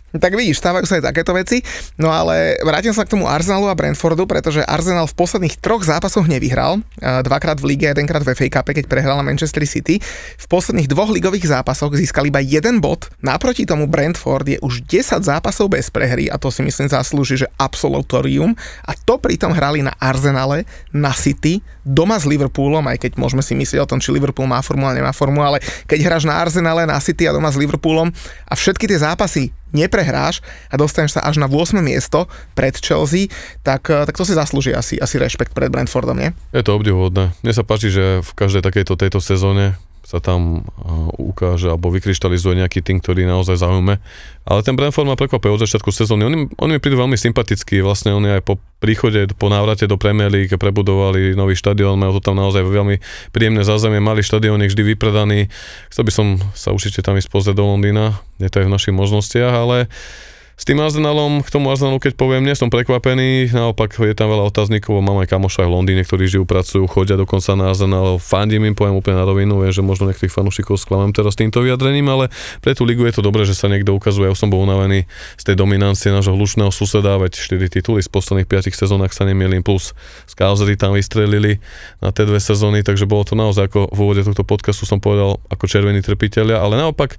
Tak 0.09 0.33
vidíš, 0.33 0.65
stávajú 0.65 0.89
sa 0.89 0.97
aj 0.97 1.13
takéto 1.13 1.37
veci. 1.37 1.61
No 2.01 2.09
ale 2.09 2.57
vrátim 2.65 2.97
sa 2.97 3.05
k 3.05 3.13
tomu 3.13 3.29
Arsenalu 3.29 3.69
a 3.69 3.77
Brentfordu, 3.77 4.25
pretože 4.25 4.65
Arsenal 4.65 5.05
v 5.05 5.13
posledných 5.13 5.61
troch 5.61 5.85
zápasoch 5.85 6.25
nevyhral. 6.25 6.81
Dvakrát 7.01 7.61
v 7.61 7.77
lige, 7.77 7.93
jedenkrát 7.93 8.25
v 8.25 8.33
FA 8.33 8.49
Cup, 8.49 8.73
keď 8.73 8.89
prehral 8.89 9.21
na 9.21 9.25
Manchester 9.29 9.61
City. 9.69 10.01
V 10.41 10.47
posledných 10.49 10.89
dvoch 10.89 11.13
ligových 11.13 11.53
zápasoch 11.53 11.93
získal 11.93 12.25
iba 12.25 12.41
jeden 12.41 12.81
bod. 12.81 13.13
Naproti 13.21 13.69
tomu 13.69 13.85
Brentford 13.85 14.49
je 14.49 14.59
už 14.65 14.89
10 14.89 15.21
zápasov 15.21 15.69
bez 15.69 15.93
prehry 15.93 16.33
a 16.33 16.41
to 16.41 16.49
si 16.49 16.65
myslím 16.65 16.89
zaslúži, 16.89 17.45
že 17.45 17.53
absolutorium. 17.61 18.57
A 18.89 18.97
to 18.97 19.21
pritom 19.21 19.53
hrali 19.53 19.85
na 19.85 19.93
Arsenale, 20.01 20.65
na 20.89 21.13
City, 21.13 21.61
doma 21.85 22.17
s 22.17 22.25
Liverpoolom, 22.25 22.85
aj 22.89 23.01
keď 23.01 23.21
môžeme 23.21 23.45
si 23.45 23.53
myslieť 23.57 23.81
o 23.85 23.89
tom, 23.89 24.01
či 24.01 24.13
Liverpool 24.13 24.49
má 24.49 24.61
formu 24.65 24.89
a 24.89 24.97
nemá 24.97 25.13
formu, 25.13 25.41
ale 25.41 25.61
keď 25.89 25.99
hráš 26.05 26.25
na 26.29 26.37
Arsenale, 26.37 26.85
na 26.85 27.01
City 27.01 27.29
a 27.29 27.33
doma 27.33 27.49
s 27.49 27.57
Liverpoolom 27.57 28.13
a 28.45 28.53
všetky 28.53 28.89
tie 28.89 29.01
zápasy 29.01 29.53
neprehráš 29.73 30.45
a 30.69 30.75
dostaneš 30.77 31.19
sa 31.19 31.25
až 31.25 31.41
na 31.41 31.47
8. 31.49 31.81
miesto 31.81 32.31
pred 32.53 32.77
Chelsea, 32.79 33.33
tak, 33.67 33.89
eh, 33.89 34.05
tak 34.07 34.15
to 34.15 34.25
si 34.25 34.37
zaslúži 34.37 34.73
asi, 34.77 35.01
asi 35.01 35.17
rešpekt 35.19 35.57
pred 35.57 35.73
Brentfordom, 35.73 36.17
nie? 36.17 36.31
Je 36.53 36.63
to 36.65 36.77
obdivuhodné. 36.77 37.33
Mne 37.43 37.53
sa 37.55 37.65
páči, 37.65 37.91
že 37.91 38.21
v 38.21 38.31
každej 38.37 38.63
takejto 38.63 38.95
tejto 38.95 39.19
sezóne 39.19 39.79
sa 40.09 40.25
tam 40.25 40.65
ukáže 41.21 41.69
alebo 41.69 41.93
vykryštalizuje 41.93 42.65
nejaký 42.65 42.81
tým, 42.81 42.97
ktorý 43.05 43.29
naozaj 43.29 43.61
zaujme. 43.61 44.01
Ale 44.49 44.61
ten 44.65 44.73
Brentford 44.73 45.05
ma 45.05 45.21
prekvapuje 45.21 45.53
od 45.53 45.61
začiatku 45.61 45.93
sezóny. 45.93 46.25
Oni, 46.25 46.37
oni 46.57 46.71
mi 46.73 46.81
prídu 46.81 46.97
veľmi 46.97 47.21
sympatickí. 47.21 47.85
Vlastne 47.85 48.17
oni 48.17 48.41
aj 48.41 48.43
po 48.49 48.57
príchode, 48.81 49.29
po 49.37 49.53
návrate 49.53 49.85
do 49.85 50.01
Premier 50.01 50.33
League 50.33 50.57
prebudovali 50.57 51.37
nový 51.37 51.53
štadión, 51.53 52.01
majú 52.01 52.17
to 52.17 52.33
tam 52.33 52.41
naozaj 52.41 52.65
veľmi 52.65 53.05
príjemné 53.37 53.61
zázemie, 53.69 54.01
mali 54.01 54.25
štadión 54.25 54.65
je 54.65 54.73
vždy 54.73 54.97
vypredaný. 54.97 55.53
Chcel 55.93 56.09
by 56.09 56.13
som 56.15 56.27
sa 56.57 56.73
určite 56.73 57.05
tam 57.05 57.21
ísť 57.21 57.29
pozrieť 57.29 57.61
do 57.61 57.69
Londýna, 57.69 58.17
je 58.41 58.49
to 58.49 58.65
aj 58.65 58.67
v 58.71 58.75
našich 58.81 58.95
možnostiach, 58.97 59.53
ale 59.53 59.93
s 60.59 60.67
tým 60.67 60.83
Arsenalom, 60.83 61.39
k 61.47 61.55
tomu 61.55 61.71
Arsenalu, 61.71 62.03
keď 62.03 62.19
poviem, 62.19 62.43
nie 62.43 62.59
som 62.59 62.67
prekvapený, 62.67 63.55
naopak 63.55 63.95
je 63.95 64.11
tam 64.11 64.27
veľa 64.27 64.51
otáznikov, 64.51 64.99
mám 64.99 65.23
aj 65.23 65.31
kamoša 65.31 65.63
v 65.63 65.71
Londýne, 65.71 66.03
ktorí 66.03 66.27
žijú, 66.27 66.43
pracujú, 66.43 66.91
chodia 66.91 67.15
dokonca 67.15 67.55
na 67.55 67.71
Arsenal, 67.71 68.19
fandím 68.19 68.67
im, 68.67 68.75
poviem 68.75 68.99
úplne 68.99 69.23
na 69.23 69.25
rovinu, 69.25 69.63
viem, 69.63 69.71
že 69.71 69.87
možno 69.87 70.11
niektorých 70.11 70.35
fanúšikov 70.35 70.83
sklamem 70.83 71.15
teraz 71.15 71.39
týmto 71.39 71.63
vyjadrením, 71.63 72.11
ale 72.11 72.35
pre 72.59 72.75
tú 72.75 72.83
ligu 72.83 73.07
je 73.07 73.15
to 73.15 73.23
dobré, 73.23 73.47
že 73.47 73.55
sa 73.55 73.71
niekto 73.71 73.95
ukazuje, 73.95 74.27
ja 74.27 74.35
som 74.35 74.51
bol 74.51 74.67
unavený 74.67 75.07
z 75.39 75.43
tej 75.47 75.55
dominancie 75.55 76.11
nášho 76.11 76.35
hlučného 76.35 76.75
suseda, 76.75 77.15
veď 77.23 77.39
4 77.39 77.79
tituly 77.79 78.03
z 78.03 78.11
posledných 78.11 78.51
5 78.51 78.75
sezónach 78.75 79.15
sa 79.15 79.23
nemýlim, 79.23 79.63
plus 79.63 79.95
Skalzery 80.27 80.75
tam 80.75 80.99
vystrelili 80.99 81.63
na 82.03 82.11
tie 82.11 82.27
dve 82.27 82.43
sezóny, 82.43 82.83
takže 82.83 83.07
bolo 83.07 83.23
to 83.23 83.39
naozaj 83.39 83.71
ako 83.71 83.95
v 83.95 83.99
úvode 84.03 84.27
tohto 84.27 84.43
podcastu 84.43 84.91
som 84.91 84.99
povedal, 84.99 85.39
ako 85.55 85.71
červení 85.71 86.03
trpiteľia, 86.03 86.59
ale 86.59 86.83
naopak 86.83 87.15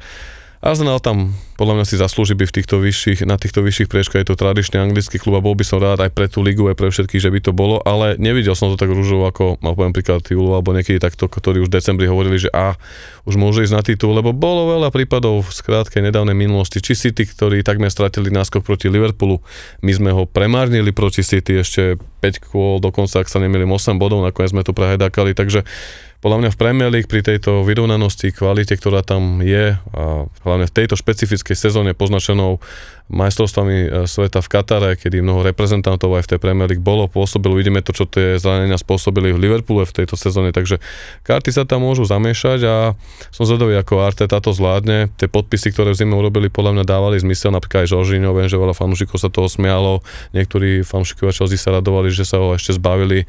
Arsenal 0.60 1.00
tam 1.00 1.32
podľa 1.60 1.76
mňa 1.76 1.86
si 1.92 2.00
zaslúži 2.00 2.40
by 2.40 2.48
v 2.48 2.56
týchto 2.56 2.80
vyšších, 2.80 3.28
na 3.28 3.36
týchto 3.36 3.60
vyšších 3.60 3.92
priečkách, 3.92 4.24
je 4.24 4.30
to 4.32 4.40
tradičný 4.40 4.80
anglický 4.80 5.20
klub 5.20 5.36
a 5.36 5.44
bol 5.44 5.60
by 5.60 5.68
som 5.68 5.84
rád 5.84 6.00
aj 6.00 6.16
pre 6.16 6.32
tú 6.32 6.40
ligu, 6.40 6.64
aj 6.72 6.80
pre 6.80 6.88
všetkých, 6.88 7.20
že 7.20 7.32
by 7.36 7.40
to 7.44 7.52
bolo, 7.52 7.84
ale 7.84 8.16
nevidel 8.16 8.56
som 8.56 8.72
to 8.72 8.80
tak 8.80 8.88
rúžovo 8.88 9.28
ako, 9.28 9.60
mal 9.60 9.76
poviem 9.76 9.92
príklad 9.92 10.24
Julu, 10.24 10.56
alebo 10.56 10.72
niekedy 10.72 11.04
takto, 11.04 11.28
ktorí 11.28 11.60
už 11.60 11.68
v 11.68 11.76
decembri 11.76 12.08
hovorili, 12.08 12.40
že 12.40 12.48
a 12.56 12.80
už 13.28 13.36
môže 13.36 13.68
ísť 13.68 13.76
na 13.76 13.84
titul, 13.84 14.16
lebo 14.16 14.32
bolo 14.32 14.72
veľa 14.72 14.88
prípadov 14.96 15.44
v 15.44 15.52
skrátke 15.52 16.00
nedávnej 16.00 16.32
minulosti, 16.32 16.80
či 16.80 16.96
City, 16.96 17.28
ktorí 17.28 17.60
takmer 17.60 17.92
stratili 17.92 18.32
náskok 18.32 18.64
proti 18.64 18.88
Liverpoolu, 18.88 19.44
my 19.84 19.92
sme 19.92 20.16
ho 20.16 20.24
premárnili 20.24 20.96
proti 20.96 21.28
City 21.28 21.60
ešte 21.60 22.00
5 22.24 22.40
kôl, 22.52 22.80
dokonca 22.80 23.20
ak 23.20 23.28
sa 23.28 23.44
nemýlim 23.44 23.68
8 23.68 24.00
bodov, 24.00 24.24
nakoniec 24.24 24.56
sme 24.56 24.64
to 24.64 24.72
prehedákali, 24.72 25.36
takže 25.36 25.68
podľa 26.20 26.38
mňa 26.44 26.50
v 26.52 26.60
Premier 26.60 26.92
League 26.92 27.08
pri 27.08 27.24
tejto 27.24 27.64
vyrovnanosti, 27.64 28.36
kvalite, 28.36 28.76
ktorá 28.76 29.08
tam 29.08 29.40
je 29.40 29.80
a 29.96 30.28
hlavne 30.44 30.68
v 30.68 30.76
tejto 30.76 31.00
špecifickej 31.00 31.56
sezóne 31.56 31.96
poznačenou 31.96 32.60
majstrovstvami 33.08 33.78
e, 33.80 33.88
sveta 34.04 34.44
v 34.44 34.52
Katare, 34.52 34.92
kedy 35.00 35.24
mnoho 35.24 35.48
reprezentantov 35.48 36.20
aj 36.20 36.28
v 36.28 36.32
tej 36.36 36.40
Premier 36.44 36.68
League 36.68 36.84
bolo, 36.84 37.08
pôsobilo, 37.08 37.56
vidíme 37.56 37.80
to, 37.80 37.96
čo 37.96 38.04
tie 38.04 38.36
zranenia 38.36 38.76
spôsobili 38.76 39.32
v 39.32 39.48
Liverpoole 39.48 39.88
v 39.88 39.96
tejto 39.96 40.20
sezóne, 40.20 40.52
takže 40.52 40.84
karty 41.24 41.56
sa 41.56 41.64
tam 41.64 41.88
môžu 41.88 42.04
zamiešať 42.04 42.60
a 42.68 42.76
som 43.32 43.48
zvedavý, 43.48 43.80
ako 43.80 44.04
Arteta 44.04 44.44
to 44.44 44.52
zvládne. 44.52 45.08
Tie 45.16 45.32
podpisy, 45.32 45.72
ktoré 45.72 45.96
v 45.96 46.04
zime 46.04 46.20
urobili, 46.20 46.52
podľa 46.52 46.78
mňa 46.78 46.86
dávali 46.86 47.16
zmysel, 47.18 47.56
napríklad 47.56 47.88
aj 47.88 47.96
Žoržíňo, 47.96 48.36
viem, 48.36 48.52
že 48.52 48.60
veľa 48.60 48.76
fanúšikov 48.76 49.24
sa 49.24 49.32
toho 49.32 49.48
smialo, 49.48 50.04
niektorí 50.36 50.84
fanúšikovia 50.84 51.32
Chelsea 51.32 51.56
sa 51.56 51.80
radovali, 51.80 52.12
že 52.12 52.28
sa 52.28 52.44
ho 52.44 52.54
ešte 52.54 52.76
zbavili 52.76 53.24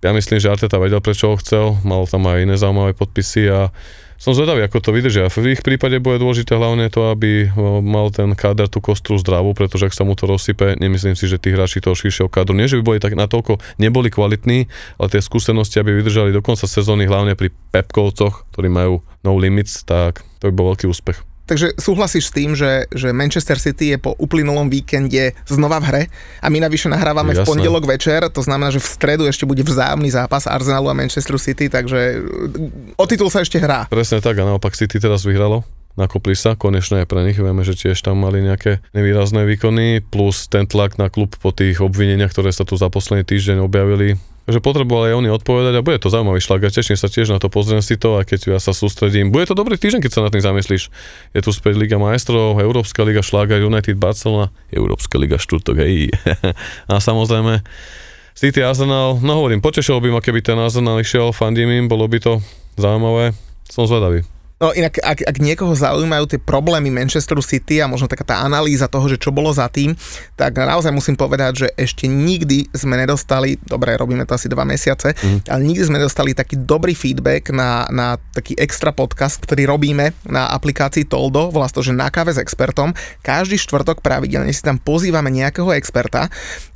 ja 0.00 0.10
myslím, 0.10 0.42
že 0.42 0.50
Arteta 0.50 0.80
vedel, 0.80 0.98
prečo 1.04 1.30
ho 1.32 1.36
chcel, 1.38 1.76
mal 1.86 2.08
tam 2.08 2.26
aj 2.26 2.42
iné 2.44 2.56
zaujímavé 2.58 2.96
podpisy 2.96 3.48
a 3.52 3.70
som 4.14 4.32
zvedavý, 4.32 4.64
ako 4.64 4.78
to 4.80 4.90
vydržia. 4.94 5.28
V 5.28 5.52
ich 5.52 5.60
prípade 5.60 6.00
bude 6.00 6.16
dôležité 6.16 6.56
hlavne 6.56 6.88
to, 6.88 7.12
aby 7.12 7.50
mal 7.82 8.08
ten 8.08 8.32
káder 8.32 8.70
tú 8.70 8.80
kostru 8.80 9.18
zdravú, 9.20 9.52
pretože 9.52 9.90
ak 9.90 9.92
sa 9.92 10.06
mu 10.06 10.16
to 10.16 10.24
rozsype, 10.24 10.78
nemyslím 10.80 11.18
si, 11.18 11.28
že 11.28 11.36
tí 11.36 11.52
hráči 11.52 11.82
toho 11.82 11.98
širšieho 11.98 12.30
kádru, 12.32 12.56
nie 12.56 12.70
že 12.70 12.80
by 12.80 12.84
boli 12.94 12.98
tak 13.02 13.18
natoľko, 13.18 13.60
neboli 13.76 14.08
kvalitní, 14.08 14.70
ale 14.96 15.12
tie 15.12 15.20
skúsenosti, 15.20 15.82
aby 15.82 15.92
vydržali 16.00 16.32
do 16.32 16.40
konca 16.40 16.64
sezóny, 16.64 17.04
hlavne 17.04 17.36
pri 17.36 17.52
Pepkovcoch, 17.74 18.48
ktorí 18.54 18.70
majú 18.70 19.02
no 19.26 19.36
limits, 19.36 19.82
tak 19.84 20.24
to 20.40 20.48
by 20.48 20.52
bol 20.56 20.72
veľký 20.72 20.88
úspech. 20.88 21.33
Takže 21.44 21.76
súhlasíš 21.76 22.32
s 22.32 22.32
tým, 22.32 22.56
že, 22.56 22.88
že 22.88 23.12
Manchester 23.12 23.60
City 23.60 23.92
je 23.92 23.98
po 24.00 24.16
uplynulom 24.16 24.72
víkende 24.72 25.36
znova 25.44 25.76
v 25.76 25.84
hre 25.84 26.02
a 26.40 26.48
my 26.48 26.58
navyše 26.64 26.88
nahrávame 26.88 27.36
Jasné. 27.36 27.44
v 27.44 27.48
pondelok 27.48 27.84
večer, 27.84 28.24
to 28.32 28.40
znamená, 28.40 28.72
že 28.72 28.80
v 28.80 28.88
stredu 28.88 29.28
ešte 29.28 29.44
bude 29.44 29.60
vzájomný 29.60 30.08
zápas 30.08 30.48
Arsenalu 30.48 30.88
a 30.88 30.96
Manchester 30.96 31.36
City, 31.36 31.68
takže 31.68 32.00
e, 32.16 32.96
o 32.96 33.04
titul 33.04 33.28
sa 33.28 33.44
ešte 33.44 33.60
hrá. 33.60 33.84
Presne 33.92 34.24
tak 34.24 34.40
a 34.40 34.48
naopak 34.48 34.72
City 34.72 34.96
teraz 34.96 35.28
vyhralo 35.28 35.68
nakopli 35.94 36.34
sa, 36.34 36.58
aj 36.58 37.06
pre 37.06 37.20
nich, 37.22 37.38
vieme, 37.38 37.62
že 37.62 37.78
tiež 37.78 37.98
tam 38.02 38.22
mali 38.22 38.42
nejaké 38.42 38.82
nevýrazné 38.94 39.46
výkony, 39.46 40.02
plus 40.02 40.46
ten 40.50 40.66
tlak 40.66 40.98
na 40.98 41.10
klub 41.10 41.34
po 41.38 41.54
tých 41.54 41.78
obvineniach, 41.78 42.34
ktoré 42.34 42.50
sa 42.50 42.66
tu 42.66 42.74
za 42.74 42.90
posledný 42.90 43.22
týždeň 43.26 43.62
objavili, 43.62 44.18
Takže 44.44 44.60
potrebovali 44.60 45.16
oni 45.16 45.32
odpovedať 45.32 45.72
a 45.72 45.80
bude 45.80 45.96
to 45.96 46.12
zaujímavý 46.12 46.36
šlag. 46.36 46.68
Ja 46.68 46.68
teším 46.68 47.00
sa 47.00 47.08
tiež 47.08 47.32
na 47.32 47.40
to, 47.40 47.48
pozriem 47.48 47.80
si 47.80 47.96
to 47.96 48.20
a 48.20 48.28
keď 48.28 48.52
ja 48.52 48.60
sa 48.60 48.76
sústredím. 48.76 49.32
Bude 49.32 49.48
to 49.48 49.56
dobrý 49.56 49.80
týždeň, 49.80 50.04
keď 50.04 50.12
sa 50.12 50.20
na 50.20 50.28
tým 50.28 50.44
zamyslíš. 50.44 50.92
Je 51.32 51.40
tu 51.40 51.48
späť 51.48 51.80
Liga 51.80 51.96
majstrov, 51.96 52.60
Európska 52.60 53.08
liga 53.08 53.24
Šláger, 53.24 53.64
United 53.64 53.96
Barcelona, 53.96 54.52
Európska 54.68 55.16
liga 55.16 55.40
Štúrtok, 55.40 55.80
hej. 55.80 56.12
a 56.92 57.00
samozrejme 57.00 57.64
City 58.36 58.60
Arsenal, 58.60 59.16
no 59.24 59.40
hovorím, 59.40 59.64
potešilo 59.64 60.04
by 60.04 60.12
ma, 60.12 60.20
keby 60.20 60.44
ten 60.44 60.60
Arsenal 60.60 61.00
išiel, 61.00 61.32
fandím 61.32 61.72
im, 61.72 61.88
bolo 61.88 62.04
by 62.04 62.20
to 62.20 62.32
zaujímavé. 62.76 63.32
Som 63.64 63.88
zvedavý. 63.88 64.33
No 64.64 64.72
inak, 64.72 64.96
ak, 64.96 65.28
ak 65.28 65.36
niekoho 65.44 65.76
zaujímajú 65.76 66.24
tie 66.24 66.40
problémy 66.40 66.88
Manchesteru 66.88 67.44
City 67.44 67.84
a 67.84 67.90
možno 67.90 68.08
taká 68.08 68.24
tá 68.24 68.40
analýza 68.40 68.88
toho, 68.88 69.04
že 69.12 69.20
čo 69.20 69.28
bolo 69.28 69.52
za 69.52 69.68
tým, 69.68 69.92
tak 70.40 70.56
naozaj 70.56 70.88
musím 70.88 71.20
povedať, 71.20 71.52
že 71.52 71.68
ešte 71.76 72.08
nikdy 72.08 72.72
sme 72.72 72.96
nedostali, 72.96 73.60
dobre, 73.60 73.92
robíme 74.00 74.24
to 74.24 74.32
asi 74.32 74.48
dva 74.48 74.64
mesiace, 74.64 75.12
mm. 75.12 75.52
ale 75.52 75.68
nikdy 75.68 75.84
sme 75.84 76.00
nedostali 76.00 76.32
taký 76.32 76.56
dobrý 76.64 76.96
feedback 76.96 77.52
na, 77.52 77.84
na 77.92 78.16
taký 78.32 78.56
extra 78.56 78.88
podcast, 78.88 79.36
ktorý 79.44 79.68
robíme 79.68 80.16
na 80.24 80.48
aplikácii 80.48 81.04
Toldo, 81.04 81.52
volá 81.52 81.68
to, 81.68 81.84
že 81.84 81.92
na 81.92 82.08
káve 82.08 82.32
s 82.32 82.40
expertom. 82.40 82.96
Každý 83.20 83.60
štvrtok 83.60 84.00
pravidelne 84.00 84.48
si 84.48 84.64
tam 84.64 84.80
pozývame 84.80 85.28
nejakého 85.28 85.76
experta 85.76 86.32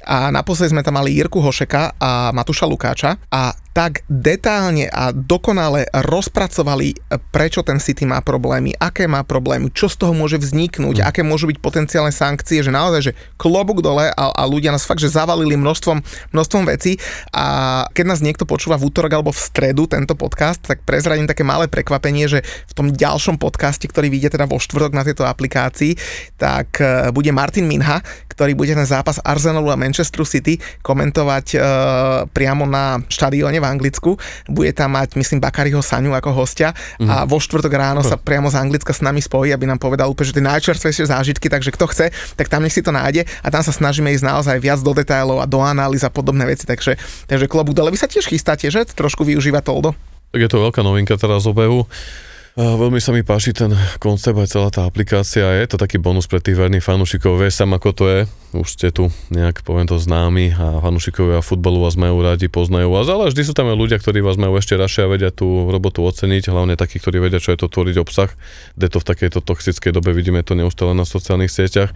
a 0.08 0.32
naposledy 0.32 0.72
sme 0.72 0.80
tam 0.80 0.96
mali 0.96 1.12
Jirku 1.12 1.44
Hošeka 1.44 2.00
a 2.00 2.32
Matuša 2.32 2.64
Lukáča 2.64 3.20
a 3.28 3.52
tak 3.78 4.02
detálne 4.10 4.90
a 4.90 5.14
dokonale 5.14 5.86
rozpracovali, 5.94 6.98
prečo 7.30 7.62
ten 7.62 7.78
City 7.78 8.02
má 8.02 8.18
problémy, 8.26 8.74
aké 8.74 9.06
má 9.06 9.22
problémy, 9.22 9.70
čo 9.70 9.86
z 9.86 10.02
toho 10.02 10.10
môže 10.18 10.34
vzniknúť, 10.34 10.98
mm. 10.98 11.06
aké 11.06 11.22
môžu 11.22 11.46
byť 11.46 11.62
potenciálne 11.62 12.10
sankcie, 12.10 12.58
že 12.58 12.74
naozaj, 12.74 13.00
že 13.06 13.12
klobúk 13.38 13.78
dole 13.78 14.10
a, 14.10 14.24
a 14.34 14.42
ľudia 14.50 14.74
nás 14.74 14.82
fakt, 14.82 14.98
že 14.98 15.14
zavalili 15.14 15.54
množstvom, 15.54 16.02
množstvom 16.34 16.64
vecí 16.66 16.98
a 17.30 17.86
keď 17.94 18.04
nás 18.08 18.18
niekto 18.18 18.50
počúva 18.50 18.74
v 18.74 18.90
útorok 18.90 19.14
alebo 19.14 19.30
v 19.30 19.38
stredu 19.38 19.86
tento 19.86 20.18
podcast, 20.18 20.58
tak 20.58 20.82
prezradím 20.82 21.30
také 21.30 21.46
malé 21.46 21.70
prekvapenie, 21.70 22.26
že 22.26 22.42
v 22.42 22.72
tom 22.74 22.90
ďalšom 22.90 23.38
podcaste, 23.38 23.86
ktorý 23.86 24.10
vyjde 24.10 24.34
teda 24.34 24.50
vo 24.50 24.58
štvrtok 24.58 24.90
na 24.90 25.06
tejto 25.06 25.22
aplikácii, 25.22 25.94
tak 26.34 26.82
e, 26.82 27.14
bude 27.14 27.30
Martin 27.30 27.70
Minha, 27.70 28.02
ktorý 28.26 28.58
bude 28.58 28.74
ten 28.74 28.86
zápas 28.90 29.22
Arsenalu 29.22 29.70
a 29.70 29.78
Manchester 29.78 29.97
City 30.04 30.61
komentovať 30.84 31.46
uh, 31.54 31.62
priamo 32.30 32.68
na 32.68 33.00
štadióne 33.06 33.58
v 33.58 33.66
Anglicku. 33.66 34.20
Bude 34.50 34.70
tam 34.76 34.94
mať, 34.98 35.16
myslím, 35.16 35.40
Bakariho 35.40 35.80
Saňu 35.80 36.12
ako 36.12 36.34
hostia 36.34 36.76
mm. 37.00 37.08
a 37.08 37.14
mhm. 37.24 37.26
vo 37.30 37.38
štvrtok 37.40 37.72
ráno 37.72 38.00
sa 38.04 38.20
priamo 38.20 38.52
z 38.52 38.61
Anglicka 38.61 38.92
s 38.92 39.00
nami 39.00 39.22
spojí, 39.24 39.54
aby 39.54 39.64
nám 39.64 39.80
povedal 39.80 40.11
úplne, 40.11 40.28
že 40.30 40.37
tie 40.37 40.44
najčerstvejšie 40.44 41.08
zážitky, 41.08 41.46
takže 41.48 41.72
kto 41.72 41.87
chce, 41.88 42.06
tak 42.37 42.46
tam 42.52 42.66
nech 42.66 42.74
si 42.74 42.84
to 42.84 42.92
nájde 42.92 43.24
a 43.42 43.48
tam 43.48 43.62
sa 43.64 43.72
snažíme 43.72 44.11
ísť 44.12 44.24
naozaj 44.26 44.56
viac 44.61 44.80
do 44.84 44.92
detailov 44.92 45.40
a 45.40 45.46
do 45.46 45.62
analýz 45.64 46.04
a 46.04 46.11
podobné 46.12 46.44
veci, 46.44 46.68
takže, 46.68 46.98
takže 47.30 47.46
klobúk 47.48 47.72
dole. 47.72 47.94
Vy 47.94 47.98
sa 48.00 48.11
tiež 48.11 48.28
chystáte, 48.28 48.68
že? 48.68 48.84
Trošku 48.84 49.24
využíva 49.24 49.64
Toldo? 49.64 49.94
Tak 50.28 50.40
je 50.44 50.50
to 50.50 50.61
veľká 50.61 50.84
novinka 50.84 51.16
teraz 51.16 51.48
obehu. 51.48 51.88
Veľmi 52.58 52.98
sa 52.98 53.14
mi 53.14 53.22
páči 53.22 53.54
ten 53.54 53.70
koncept 54.02 54.34
aj 54.34 54.50
celá 54.50 54.66
tá 54.74 54.82
aplikácia. 54.82 55.46
Je 55.46 55.70
to 55.70 55.78
taký 55.78 56.02
bonus 56.02 56.26
pre 56.26 56.42
tých 56.42 56.58
verných 56.58 56.82
fanúšikov. 56.82 57.38
Vieš 57.38 57.62
sam, 57.62 57.70
ako 57.70 57.94
to 57.94 58.04
je. 58.10 58.20
Už 58.50 58.74
ste 58.74 58.90
tu 58.90 59.14
nejak, 59.30 59.62
poviem 59.62 59.86
to, 59.86 59.94
známi 59.94 60.58
a 60.58 60.82
fanúšikovia 60.82 61.38
futbalu 61.38 61.86
vás 61.86 61.94
majú 61.94 62.18
radi, 62.18 62.50
poznajú 62.50 62.90
vás, 62.90 63.06
ale 63.06 63.30
vždy 63.30 63.46
sú 63.46 63.54
tam 63.54 63.70
aj 63.70 63.78
ľudia, 63.78 64.02
ktorí 64.02 64.26
vás 64.26 64.34
majú 64.42 64.58
ešte 64.58 64.74
radšej 64.74 65.06
a 65.06 65.10
vedia 65.14 65.30
tú 65.30 65.70
robotu 65.70 66.02
oceniť, 66.02 66.50
hlavne 66.50 66.74
takí, 66.74 66.98
ktorí 66.98 67.22
vedia, 67.22 67.38
čo 67.38 67.54
je 67.54 67.62
to 67.62 67.70
tvoriť 67.70 67.94
obsah. 68.02 68.34
Kde 68.74 68.90
to 68.90 68.98
v 68.98 69.06
takejto 69.06 69.38
toxickej 69.38 69.94
dobe 69.94 70.10
vidíme 70.10 70.42
to 70.42 70.58
neustále 70.58 70.98
na 70.98 71.06
sociálnych 71.06 71.54
sieťach. 71.54 71.94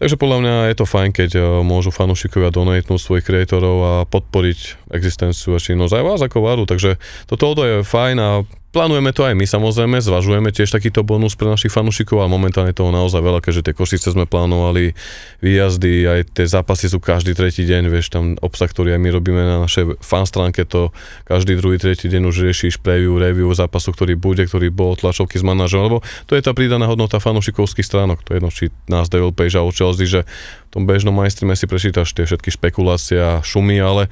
Takže 0.00 0.16
podľa 0.16 0.38
mňa 0.40 0.54
je 0.72 0.76
to 0.80 0.86
fajn, 0.88 1.10
keď 1.12 1.30
eh, 1.36 1.44
môžu 1.60 1.92
fanúšikovia 1.92 2.48
donatnúť 2.48 2.96
svojich 2.96 3.28
kreatorov 3.28 3.76
a 3.84 3.92
podporiť 4.08 4.88
existenciu 4.88 5.52
a 5.52 5.60
činnosť 5.60 6.00
aj 6.00 6.04
vás 6.08 6.20
ako 6.24 6.40
vládu. 6.40 6.64
Takže 6.64 6.96
toto 7.28 7.60
je 7.60 7.84
fajn 7.84 8.16
a 8.16 8.30
Plánujeme 8.72 9.12
to 9.12 9.28
aj 9.28 9.36
my 9.36 9.44
samozrejme, 9.44 10.00
zvažujeme 10.00 10.48
tiež 10.48 10.72
takýto 10.72 11.04
bonus 11.04 11.36
pre 11.36 11.44
našich 11.44 11.68
fanúšikov 11.68 12.24
a 12.24 12.32
momentálne 12.32 12.72
toho 12.72 12.88
naozaj 12.88 13.20
veľa, 13.20 13.44
keďže 13.44 13.68
tie 13.68 13.76
Košice 13.76 14.16
sme 14.16 14.24
plánovali, 14.24 14.96
výjazdy, 15.44 16.08
aj 16.08 16.20
tie 16.32 16.48
zápasy 16.48 16.88
sú 16.88 16.96
každý 16.96 17.36
tretí 17.36 17.68
deň, 17.68 17.92
vieš, 17.92 18.08
tam 18.08 18.32
obsah, 18.40 18.72
ktorý 18.72 18.96
aj 18.96 19.00
my 19.04 19.08
robíme 19.12 19.44
na 19.44 19.60
našej 19.68 20.00
fan 20.00 20.24
stránke, 20.24 20.64
to 20.64 20.88
každý 21.28 21.60
druhý, 21.60 21.76
tretí 21.76 22.08
deň 22.08 22.32
už 22.32 22.48
riešiš 22.48 22.80
preview, 22.80 23.20
review 23.20 23.52
zápasu, 23.52 23.92
ktorý 23.92 24.16
bude, 24.16 24.48
ktorý 24.48 24.72
bol 24.72 24.96
tlačovky 24.96 25.36
s 25.36 25.44
manažerom, 25.44 25.92
lebo 25.92 25.98
to 26.24 26.32
je 26.32 26.40
tá 26.40 26.56
pridaná 26.56 26.88
hodnota 26.88 27.20
fanúšikovských 27.20 27.84
stránok, 27.84 28.24
to 28.24 28.32
je 28.32 28.36
jedno, 28.40 28.48
či 28.48 28.72
nás 28.88 29.12
Devil 29.12 29.36
Page 29.36 29.52
a 29.52 29.68
Chelsea, 29.68 30.08
že 30.08 30.24
v 30.24 30.80
tom 30.80 30.88
bežnom 30.88 31.12
majstrime 31.12 31.52
si 31.60 31.68
prečítaš 31.68 32.16
tie 32.16 32.24
všetky 32.24 32.48
špekulácie 32.48 33.20
a 33.20 33.44
šumy, 33.44 33.76
ale 33.84 34.08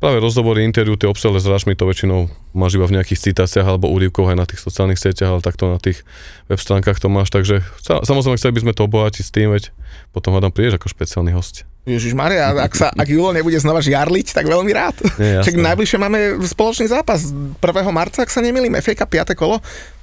práve 0.00 0.16
rozhovory, 0.18 0.64
interviu, 0.64 0.96
tie 0.96 1.06
obsale 1.06 1.36
s 1.36 1.44
hráčmi 1.44 1.76
to 1.76 1.84
väčšinou 1.84 2.32
máš 2.56 2.80
iba 2.80 2.88
v 2.88 2.96
nejakých 2.98 3.30
citáciách 3.30 3.68
alebo 3.68 3.92
úryvkoch 3.92 4.32
aj 4.32 4.38
na 4.40 4.48
tých 4.48 4.64
sociálnych 4.64 4.98
sieťach, 4.98 5.28
ale 5.28 5.44
takto 5.44 5.68
na 5.68 5.76
tých 5.76 6.02
web 6.48 6.58
stránkach 6.58 6.96
to 6.96 7.12
máš, 7.12 7.28
takže 7.28 7.60
samozrejme 7.84 8.40
chceli 8.40 8.56
by 8.56 8.60
sme 8.64 8.72
to 8.72 8.88
obohatiť 8.88 9.22
s 9.22 9.30
tým, 9.30 9.52
veď 9.52 9.70
potom 10.10 10.32
hádam 10.34 10.50
prídeš 10.50 10.80
ako 10.80 10.88
špeciálny 10.88 11.30
host. 11.36 11.68
Ježiš 11.88 12.12
Maria, 12.12 12.52
ak, 12.52 12.72
sa, 12.76 12.88
ak 12.92 13.08
Julo 13.08 13.32
nebude 13.32 13.56
znova 13.56 13.80
žiarliť, 13.80 14.36
tak 14.36 14.44
veľmi 14.44 14.72
rád. 14.72 15.00
Nie, 15.16 15.40
Však 15.40 15.56
najbližšie 15.56 15.98
máme 16.00 16.18
spoločný 16.44 16.86
zápas 16.92 17.32
1. 17.32 17.60
marca, 17.88 18.20
ak 18.20 18.30
sa 18.32 18.44
nemýlim, 18.44 18.76
FA 18.80 18.92
5. 18.92 19.32
kolo. 19.32 19.60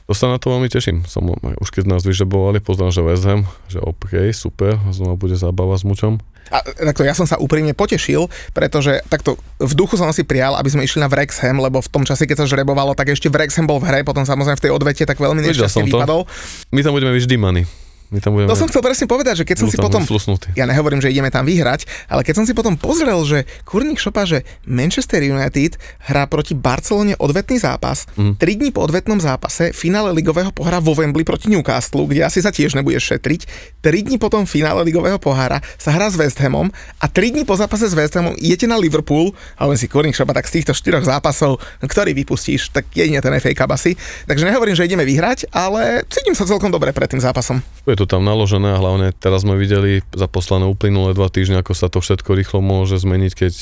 To 0.08 0.16
sa 0.16 0.32
na 0.32 0.40
to 0.40 0.48
veľmi 0.56 0.72
teším. 0.72 1.04
Som, 1.04 1.36
už 1.36 1.68
keď 1.68 1.92
nás 1.92 2.08
vyžebovali, 2.08 2.64
poznám, 2.64 2.96
že 2.96 3.04
Ham, 3.28 3.44
že 3.68 3.84
OK, 3.84 4.32
super, 4.32 4.80
znova 4.96 5.20
bude 5.20 5.36
zábava 5.36 5.76
s 5.76 5.84
mučom. 5.84 6.24
A 6.48 6.64
takto 6.64 7.04
ja 7.04 7.12
som 7.12 7.28
sa 7.28 7.36
úprimne 7.36 7.76
potešil, 7.76 8.32
pretože 8.56 9.04
takto 9.12 9.36
v 9.60 9.74
duchu 9.76 10.00
som 10.00 10.08
si 10.16 10.24
prijal, 10.24 10.56
aby 10.56 10.72
sme 10.72 10.88
išli 10.88 11.04
na 11.04 11.12
Wrexham, 11.12 11.60
lebo 11.60 11.84
v 11.84 11.92
tom 11.92 12.08
čase, 12.08 12.24
keď 12.24 12.44
sa 12.44 12.46
žrebovalo, 12.48 12.96
tak 12.96 13.12
ešte 13.12 13.28
Wrexham 13.28 13.68
bol 13.68 13.84
v 13.84 13.92
hre, 13.92 14.00
potom 14.08 14.24
samozrejme 14.24 14.56
v 14.56 14.64
tej 14.64 14.72
odvete 14.72 15.04
tak 15.04 15.20
veľmi 15.20 15.44
nešťastne 15.44 15.92
vypadol. 15.92 16.24
My 16.72 16.80
tam 16.88 16.96
budeme 16.96 17.12
vždy 17.12 17.36
money. 17.36 17.68
My 18.08 18.24
tam 18.24 18.40
budeme... 18.40 18.48
To 18.48 18.56
som 18.56 18.72
chcel 18.72 18.80
presne 18.80 19.06
povedať, 19.06 19.44
že 19.44 19.46
keď 19.46 19.58
som 19.60 19.68
si 19.68 19.76
potom... 19.76 20.00
Flusnutý. 20.08 20.56
Ja 20.56 20.64
nehovorím, 20.64 21.04
že 21.04 21.12
ideme 21.12 21.28
tam 21.28 21.44
vyhrať, 21.44 21.84
ale 22.08 22.24
keď 22.24 22.40
som 22.40 22.46
si 22.48 22.56
potom 22.56 22.80
pozrel, 22.80 23.20
že 23.28 23.44
Kurník 23.68 24.00
šopa, 24.00 24.24
že 24.24 24.48
Manchester 24.64 25.20
United 25.20 25.76
hrá 26.08 26.24
proti 26.32 26.56
Barcelone 26.56 27.20
odvetný 27.20 27.60
zápas, 27.60 28.08
mm. 28.16 28.40
3 28.40 28.60
dní 28.64 28.70
po 28.72 28.88
odvetnom 28.88 29.20
zápase 29.20 29.76
finále 29.76 30.16
ligového 30.16 30.56
pohára 30.56 30.80
vo 30.80 30.96
Wembley 30.96 31.28
proti 31.28 31.52
Newcastle, 31.52 32.08
kde 32.08 32.24
asi 32.24 32.40
sa 32.40 32.56
tiež 32.56 32.80
nebudeš 32.80 33.12
šetriť, 33.12 33.42
3 33.84 34.08
dní 34.08 34.16
potom 34.16 34.48
finále 34.48 34.88
ligového 34.88 35.20
pohára 35.20 35.60
sa 35.76 35.92
hrá 35.92 36.08
s 36.08 36.16
West 36.16 36.40
Hamom 36.40 36.72
a 37.04 37.06
3 37.12 37.36
dní 37.36 37.44
po 37.44 37.60
zápase 37.60 37.92
s 37.92 37.96
West 37.98 38.16
Hamom 38.16 38.40
idete 38.40 38.72
na 38.72 38.80
Liverpool, 38.80 39.36
ale 39.60 39.76
si 39.76 39.92
Kurník 39.92 40.16
šopa, 40.16 40.32
tak 40.32 40.48
z 40.48 40.64
týchto 40.64 40.72
štyroch 40.72 41.04
zápasov, 41.04 41.60
ktorý 41.84 42.16
vypustíš, 42.16 42.72
tak 42.72 42.88
jedine 42.96 43.20
ten 43.20 43.36
FA 43.44 43.52
Cup 43.52 43.76
asi. 43.76 44.00
Takže 44.24 44.48
nehovorím, 44.48 44.80
že 44.80 44.88
ideme 44.88 45.04
vyhrať, 45.04 45.52
ale 45.52 46.08
cítim 46.08 46.32
sa 46.32 46.48
celkom 46.48 46.72
dobre 46.72 46.96
pred 46.96 47.12
tým 47.12 47.20
zápasom. 47.20 47.60
Je 47.84 47.97
to 47.98 48.06
tam 48.06 48.22
naložené 48.22 48.78
a 48.78 48.80
hlavne 48.80 49.12
teraz 49.18 49.42
sme 49.42 49.58
videli 49.58 50.06
za 50.14 50.30
poslané 50.30 50.70
uplynulé 50.70 51.18
dva 51.18 51.28
týždne, 51.28 51.60
ako 51.60 51.74
sa 51.74 51.90
to 51.90 52.00
všetko 52.00 52.38
rýchlo 52.38 52.62
môže 52.62 53.02
zmeniť, 53.02 53.32
keď 53.34 53.54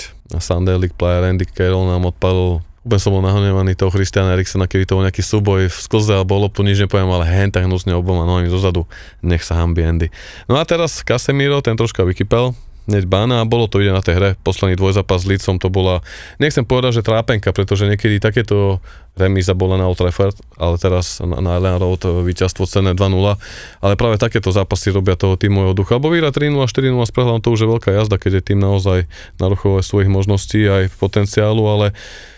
League 0.76 0.98
player 1.00 1.24
Andy 1.24 1.48
Carroll 1.48 1.88
nám 1.88 2.12
odpadol 2.12 2.62
Úplne 2.86 3.02
som 3.02 3.18
bol 3.18 3.26
nahnevaný 3.26 3.74
toho 3.74 3.90
Christiana 3.90 4.38
Eriksena, 4.38 4.70
keby 4.70 4.86
to 4.86 4.94
bol 4.94 5.02
nejaký 5.02 5.26
súboj 5.26 5.74
v 5.74 5.78
sklze 5.90 6.22
alebo 6.22 6.38
loptu, 6.38 6.62
nič 6.62 6.86
nepoviem, 6.86 7.10
ale 7.10 7.26
hen 7.26 7.50
tak 7.50 7.66
hnusne 7.66 7.98
oboma 7.98 8.30
nohami 8.30 8.46
zozadu, 8.46 8.86
nech 9.26 9.42
sa 9.42 9.58
hambi 9.58 9.82
Andy. 9.82 10.14
No 10.46 10.62
a 10.62 10.62
teraz 10.70 11.02
Casemiro, 11.02 11.66
ten 11.66 11.74
troška 11.74 12.06
vykypel, 12.06 12.54
hneď 12.86 13.10
bána 13.10 13.42
a 13.42 13.50
bolo 13.50 13.66
to 13.66 13.82
ide 13.82 13.90
na 13.90 14.06
tej 14.06 14.22
hre. 14.22 14.30
Posledný 14.46 14.78
dvojzápas 14.78 15.26
s 15.26 15.30
Lícom 15.34 15.58
to 15.58 15.74
bola, 15.74 16.06
nechcem 16.38 16.62
povedať, 16.62 17.02
že 17.02 17.10
trápenka, 17.10 17.50
pretože 17.58 17.90
niekedy 17.90 18.22
takéto 18.22 18.78
remíza 19.16 19.56
bola 19.56 19.80
na 19.80 19.88
Old 19.88 20.00
Trafford, 20.00 20.36
ale 20.60 20.76
teraz 20.76 21.24
na, 21.24 21.56
Ellen 21.56 21.80
Road 21.80 22.04
víťazstvo 22.04 22.68
cené 22.68 22.92
2-0, 22.96 23.40
ale 23.82 23.94
práve 23.96 24.20
takéto 24.20 24.52
zápasy 24.52 24.92
robia 24.92 25.16
toho 25.16 25.40
týmového 25.40 25.76
ducha. 25.76 25.98
Alebo 25.98 26.12
vyhrať 26.12 26.44
3-0, 26.44 26.60
4-0 26.68 27.08
s 27.08 27.14
prehľadom 27.16 27.42
to 27.44 27.50
už 27.56 27.60
je 27.64 27.72
veľká 27.72 27.90
jazda, 27.96 28.20
keď 28.20 28.32
je 28.40 28.44
tým 28.54 28.60
naozaj 28.60 29.08
na 29.40 29.48
svojich 29.82 30.12
možností 30.12 30.68
aj 30.68 30.92
potenciálu, 31.00 31.64
ale 31.64 31.86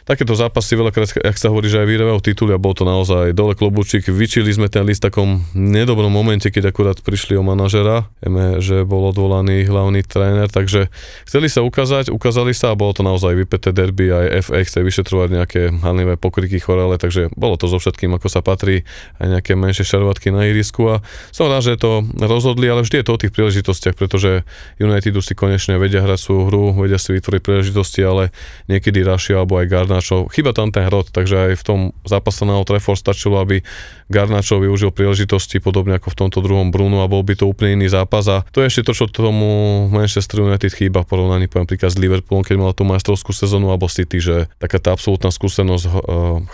takéto 0.08 0.32
zápasy 0.40 0.80
veľakrát, 0.80 1.20
ak 1.20 1.36
sa 1.36 1.52
hovorí, 1.52 1.68
že 1.68 1.84
aj 1.84 1.88
vyhrávajú 1.92 2.20
tituly 2.24 2.56
a 2.56 2.62
bol 2.62 2.72
to 2.72 2.88
naozaj 2.88 3.36
dole 3.36 3.60
klobúčik. 3.60 4.08
Vyčili 4.08 4.48
sme 4.56 4.72
ten 4.72 4.88
list 4.88 5.04
v 5.04 5.12
takom 5.12 5.30
nedobrom 5.52 6.08
momente, 6.08 6.48
keď 6.48 6.72
akurát 6.72 6.98
prišli 7.04 7.36
o 7.36 7.44
manažera. 7.44 8.08
Vieme, 8.24 8.64
že 8.64 8.88
bol 8.88 9.12
odvolaný 9.12 9.68
hlavný 9.68 10.08
tréner, 10.08 10.48
takže 10.48 10.88
chceli 11.28 11.52
sa 11.52 11.60
ukázať, 11.60 12.08
ukázali 12.08 12.56
sa 12.56 12.72
a 12.72 12.80
bolo 12.80 12.96
to 12.96 13.04
naozaj 13.04 13.36
vypeté 13.36 13.76
derby, 13.76 14.08
aj 14.08 14.48
FA 14.48 14.64
chce 14.64 14.80
vyšetrovať 14.80 15.28
nejaké 15.36 15.62
hanlivé 15.84 16.16
pokryky 16.16 16.64
chorele, 16.68 17.00
takže 17.00 17.32
bolo 17.40 17.56
to 17.56 17.72
so 17.72 17.80
všetkým, 17.80 18.12
ako 18.20 18.28
sa 18.28 18.44
patrí, 18.44 18.84
aj 19.24 19.40
nejaké 19.40 19.56
menšie 19.56 19.88
šarvatky 19.88 20.36
na 20.36 20.52
irisku 20.52 20.92
a 20.92 20.96
som 21.32 21.48
rád, 21.48 21.64
že 21.64 21.80
to 21.80 22.04
rozhodli, 22.20 22.68
ale 22.68 22.84
vždy 22.84 23.00
je 23.00 23.06
to 23.08 23.16
o 23.16 23.22
tých 23.24 23.32
príležitostiach, 23.32 23.96
pretože 23.96 24.44
United 24.84 25.16
si 25.24 25.34
konečne 25.34 25.80
vedia 25.80 26.04
hrať 26.04 26.20
svoju 26.20 26.42
hru, 26.52 26.64
vedia 26.76 27.00
si 27.00 27.16
vytvoriť 27.16 27.42
príležitosti, 27.42 28.04
ale 28.04 28.36
niekedy 28.68 29.08
Rašia 29.08 29.40
alebo 29.40 29.64
aj 29.64 29.72
Garnačov. 29.72 30.28
Chyba 30.36 30.52
tam 30.52 30.76
ten 30.76 30.84
hrot, 30.84 31.16
takže 31.16 31.52
aj 31.52 31.54
v 31.56 31.64
tom 31.64 31.80
zápase 32.04 32.44
na 32.44 32.60
Old 32.60 32.68
Trafford 32.68 33.00
stačilo, 33.00 33.40
aby 33.40 33.64
Garnačov 34.12 34.64
využil 34.64 34.92
príležitosti, 34.92 35.64
podobne 35.64 35.96
ako 35.96 36.12
v 36.12 36.20
tomto 36.28 36.40
druhom 36.44 36.70
Brunu 36.70 37.00
a 37.04 37.08
bol 37.08 37.24
by 37.24 37.40
to 37.40 37.46
úplne 37.48 37.80
iný 37.80 37.88
zápas. 37.92 38.28
A 38.28 38.44
to 38.52 38.62
je 38.62 38.70
ešte 38.70 38.92
to, 38.92 38.94
čo 38.94 39.06
tomu 39.08 39.88
Manchester 39.92 40.44
United 40.44 40.72
chýba 40.72 41.04
v 41.04 41.10
porovnaní 41.10 41.46
poviem 41.52 41.68
príklad 41.68 41.92
s 41.92 42.00
Liverpoolom, 42.00 42.46
keď 42.46 42.56
mal 42.60 42.72
tú 42.72 42.88
majstrovskú 42.88 43.36
sezónu 43.36 43.70
alebo 43.74 43.92
City, 43.92 44.22
že 44.22 44.48
taká 44.62 44.80
tá 44.80 44.94
absolútna 44.94 45.34
skúsenosť, 45.34 45.86
eh, 45.88 45.92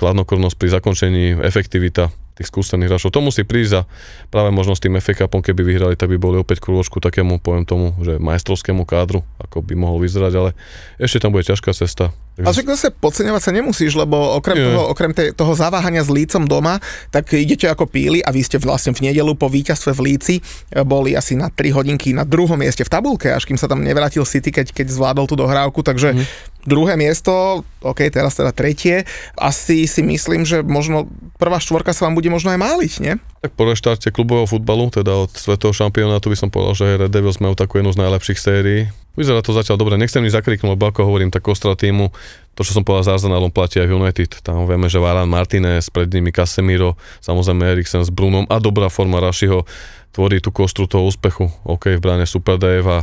chladnokrvnosť 0.04 0.60
pri 0.60 0.70
zakončení, 0.76 1.24
efektivita 1.40 2.12
tých 2.34 2.50
skúsených 2.50 2.90
hráčov. 2.90 3.14
To 3.14 3.22
musí 3.22 3.46
prísť 3.46 3.74
a 3.74 3.88
práve 4.34 4.50
možno 4.50 4.74
s 4.74 4.82
tým 4.82 4.98
FA 4.98 5.14
Cupom, 5.14 5.46
keby 5.46 5.62
vyhrali, 5.62 5.94
tak 5.94 6.10
by 6.10 6.18
boli 6.18 6.42
opäť 6.42 6.66
krôžku 6.66 6.98
takému, 6.98 7.38
poviem 7.38 7.66
tomu, 7.66 7.94
že 8.02 8.18
majstrovskému 8.18 8.84
kádru, 8.90 9.22
ako 9.38 9.62
by 9.62 9.74
mohol 9.78 10.02
vyzerať, 10.02 10.34
ale 10.34 10.50
ešte 10.98 11.22
tam 11.22 11.30
bude 11.30 11.46
ťažká 11.46 11.70
cesta. 11.78 12.10
Takže... 12.34 12.46
Ale 12.50 12.54
však 12.58 12.70
zase 12.74 12.88
podceňovať 12.98 13.42
sa 13.46 13.52
nemusíš, 13.54 13.94
lebo 13.94 14.18
okrem, 14.42 14.58
toho, 14.58 14.90
okrem 14.90 15.14
tej, 15.14 15.38
toho 15.38 15.54
zaváhania 15.54 16.02
s 16.02 16.10
lícom 16.10 16.50
doma, 16.50 16.82
tak 17.14 17.30
idete 17.38 17.70
ako 17.70 17.86
píli 17.86 18.26
a 18.26 18.34
vy 18.34 18.42
ste 18.42 18.58
vlastne 18.58 18.90
v 18.90 19.06
nedelu 19.06 19.38
po 19.38 19.46
víťazstve 19.54 19.94
v 19.94 20.02
Líci 20.02 20.36
boli 20.82 21.14
asi 21.14 21.38
na 21.38 21.54
3 21.54 21.70
hodinky 21.70 22.10
na 22.10 22.26
druhom 22.26 22.58
mieste 22.58 22.82
v 22.82 22.90
tabulke, 22.90 23.30
až 23.30 23.46
kým 23.46 23.62
sa 23.62 23.70
tam 23.70 23.86
nevrátil 23.86 24.26
City, 24.26 24.50
keď, 24.50 24.74
keď 24.74 24.90
zvládol 24.90 25.30
tú 25.30 25.38
dohrávku, 25.38 25.86
takže 25.86 26.18
mm. 26.18 26.26
druhé 26.66 26.98
miesto, 26.98 27.62
OK, 27.86 28.10
teraz 28.10 28.34
teda 28.34 28.50
tretie, 28.50 29.06
asi 29.38 29.86
si 29.86 30.02
myslím, 30.02 30.42
že 30.42 30.66
možno 30.66 31.06
prvá 31.44 31.60
štvorka 31.60 31.92
sa 31.92 32.08
vám 32.08 32.16
bude 32.16 32.32
možno 32.32 32.56
aj 32.56 32.60
máliť, 32.64 32.92
nie? 33.04 33.20
Tak 33.44 33.60
po 33.60 33.68
reštarte 33.68 34.16
klubového 34.16 34.48
futbalu, 34.48 34.88
teda 34.88 35.28
od 35.28 35.32
svetového 35.36 35.76
šampionátu 35.76 36.32
by 36.32 36.38
som 36.40 36.48
povedal, 36.48 36.80
že 36.80 36.96
Red 36.96 37.12
Devils 37.12 37.44
majú 37.44 37.60
takú 37.60 37.84
jednu 37.84 37.92
z 37.92 38.00
najlepších 38.00 38.40
sérií 38.40 38.88
Vyzerá 39.14 39.46
to 39.46 39.54
zatiaľ 39.54 39.78
dobre. 39.78 39.94
Nechcem 40.02 40.26
nič 40.26 40.34
zakriknúť, 40.34 40.74
lebo 40.74 40.90
ako 40.90 41.06
hovorím, 41.06 41.30
tak 41.30 41.46
Kostra 41.46 41.78
týmu, 41.78 42.10
to, 42.58 42.66
čo 42.66 42.74
som 42.74 42.82
povedal 42.82 43.06
s 43.06 43.22
Arsenalom, 43.22 43.54
platí 43.54 43.78
aj 43.78 43.94
United. 43.94 44.42
Tam 44.42 44.66
vieme, 44.66 44.90
že 44.90 44.98
Varan 44.98 45.30
Martinez, 45.30 45.94
pred 45.94 46.10
nimi 46.10 46.34
Casemiro, 46.34 46.98
samozrejme 47.22 47.78
Eriksen 47.78 48.02
s 48.02 48.10
Brunom 48.10 48.50
a 48.50 48.58
dobrá 48.58 48.90
forma 48.90 49.22
Rašiho 49.22 49.70
tvorí 50.18 50.42
tú 50.42 50.50
kostru 50.50 50.90
toho 50.90 51.06
úspechu. 51.06 51.54
OK, 51.62 51.94
v 51.94 52.02
bráne 52.02 52.26
Super 52.26 52.58
Dave 52.58 52.90
a 52.90 53.00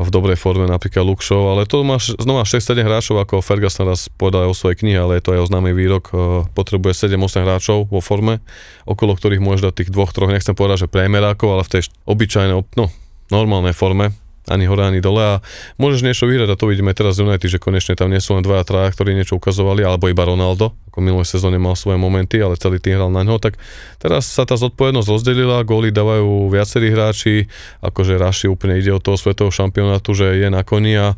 v 0.00 0.10
dobrej 0.10 0.40
forme 0.40 0.64
napríklad 0.64 1.04
Show, 1.20 1.52
ale 1.52 1.68
to 1.68 1.84
máš 1.84 2.16
znova 2.16 2.48
6-7 2.48 2.80
hráčov, 2.80 3.20
ako 3.20 3.44
Ferguson 3.44 3.84
raz 3.84 4.08
povedal 4.08 4.48
aj 4.48 4.50
o 4.52 4.56
svojej 4.56 4.80
knihe, 4.80 4.98
ale 4.98 5.20
je 5.20 5.24
to 5.28 5.34
aj 5.36 5.40
o 5.44 5.48
známy 5.52 5.76
výrok, 5.76 6.04
e, 6.10 6.14
potrebuje 6.56 6.96
7-8 6.96 7.44
hráčov 7.44 7.78
vo 7.92 8.00
forme, 8.00 8.40
okolo 8.88 9.12
ktorých 9.14 9.44
môžeš 9.44 9.68
dať 9.68 9.74
tých 9.84 9.92
dvoch, 9.92 10.12
troch, 10.16 10.32
nechcem 10.32 10.56
povedať, 10.56 10.88
že 10.88 10.92
priemerákov, 10.92 11.48
ale 11.52 11.62
v 11.68 11.72
tej 11.76 11.82
obyčajnej, 12.08 12.56
no, 12.80 12.86
normálnej 13.28 13.76
forme, 13.76 14.16
ani 14.50 14.66
hore, 14.66 14.82
ani 14.82 14.98
dole. 14.98 15.22
A 15.22 15.34
môžeš 15.78 16.02
niečo 16.02 16.26
vyhrať 16.26 16.50
a 16.50 16.58
to 16.58 16.66
vidíme 16.66 16.90
teraz 16.90 17.16
z 17.16 17.24
United, 17.24 17.46
že 17.46 17.62
konečne 17.62 17.94
tam 17.94 18.10
nie 18.10 18.18
sú 18.18 18.34
len 18.34 18.42
dvaja, 18.42 18.66
traja, 18.66 18.90
ktorí 18.90 19.14
niečo 19.14 19.38
ukazovali, 19.38 19.86
alebo 19.86 20.10
iba 20.10 20.26
Ronaldo, 20.26 20.74
ako 20.90 20.98
minulé 20.98 21.22
sezóne 21.22 21.62
mal 21.62 21.78
svoje 21.78 22.02
momenty, 22.02 22.42
ale 22.42 22.58
celý 22.58 22.82
tým 22.82 22.98
hral 22.98 23.14
na 23.14 23.22
ňo, 23.22 23.38
tak 23.38 23.56
teraz 24.02 24.26
sa 24.26 24.42
tá 24.42 24.58
zodpovednosť 24.58 25.08
rozdelila, 25.08 25.62
góly 25.62 25.94
dávajú 25.94 26.50
viacerí 26.50 26.90
hráči, 26.90 27.46
akože 27.80 28.18
Raši 28.18 28.46
úplne 28.50 28.76
ide 28.82 28.90
od 28.90 29.00
toho 29.00 29.14
svetového 29.14 29.54
šampionátu, 29.54 30.10
že 30.12 30.42
je 30.42 30.48
na 30.50 30.66
koni 30.66 30.98
a 30.98 31.14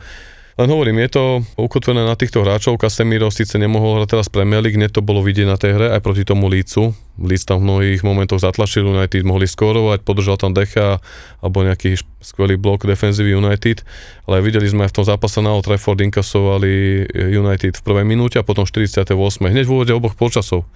len 0.60 0.68
hovorím, 0.68 1.00
je 1.00 1.10
to 1.16 1.24
ukotvené 1.56 2.04
na 2.04 2.12
týchto 2.12 2.44
hráčov. 2.44 2.76
Casemiro 2.76 3.32
síce 3.32 3.56
nemohol 3.56 3.96
hrať 3.96 4.08
teraz 4.12 4.28
Premier 4.28 4.60
League, 4.60 4.76
to 4.92 5.00
bolo 5.00 5.24
vidieť 5.24 5.46
na 5.48 5.56
tej 5.56 5.76
hre 5.76 5.86
aj 5.96 6.00
proti 6.04 6.28
tomu 6.28 6.52
Lícu. 6.52 6.92
Líc 7.20 7.44
tam 7.44 7.64
v 7.64 7.66
mnohých 7.68 8.00
momentoch 8.04 8.40
zatlačil 8.40 8.84
United, 8.84 9.24
mohli 9.24 9.48
skorovať, 9.48 10.04
podržal 10.04 10.36
tam 10.36 10.52
Decha 10.52 11.00
alebo 11.40 11.64
nejaký 11.64 11.96
skvelý 12.20 12.60
blok 12.60 12.84
defenzívy 12.84 13.36
United, 13.36 13.84
ale 14.28 14.44
videli 14.44 14.68
sme 14.68 14.84
aj 14.88 14.92
v 14.92 14.96
tom 15.00 15.06
zápase 15.08 15.40
na 15.40 15.52
Old 15.52 15.64
Trafford 15.64 16.00
inkasovali 16.04 17.04
United 17.32 17.80
v 17.80 17.82
prvej 17.84 18.04
minúte 18.04 18.36
a 18.40 18.44
potom 18.44 18.68
48. 18.68 19.12
Hneď 19.44 19.64
v 19.64 19.72
úvode 19.72 19.92
oboch 19.92 20.16
polčasov 20.16 20.68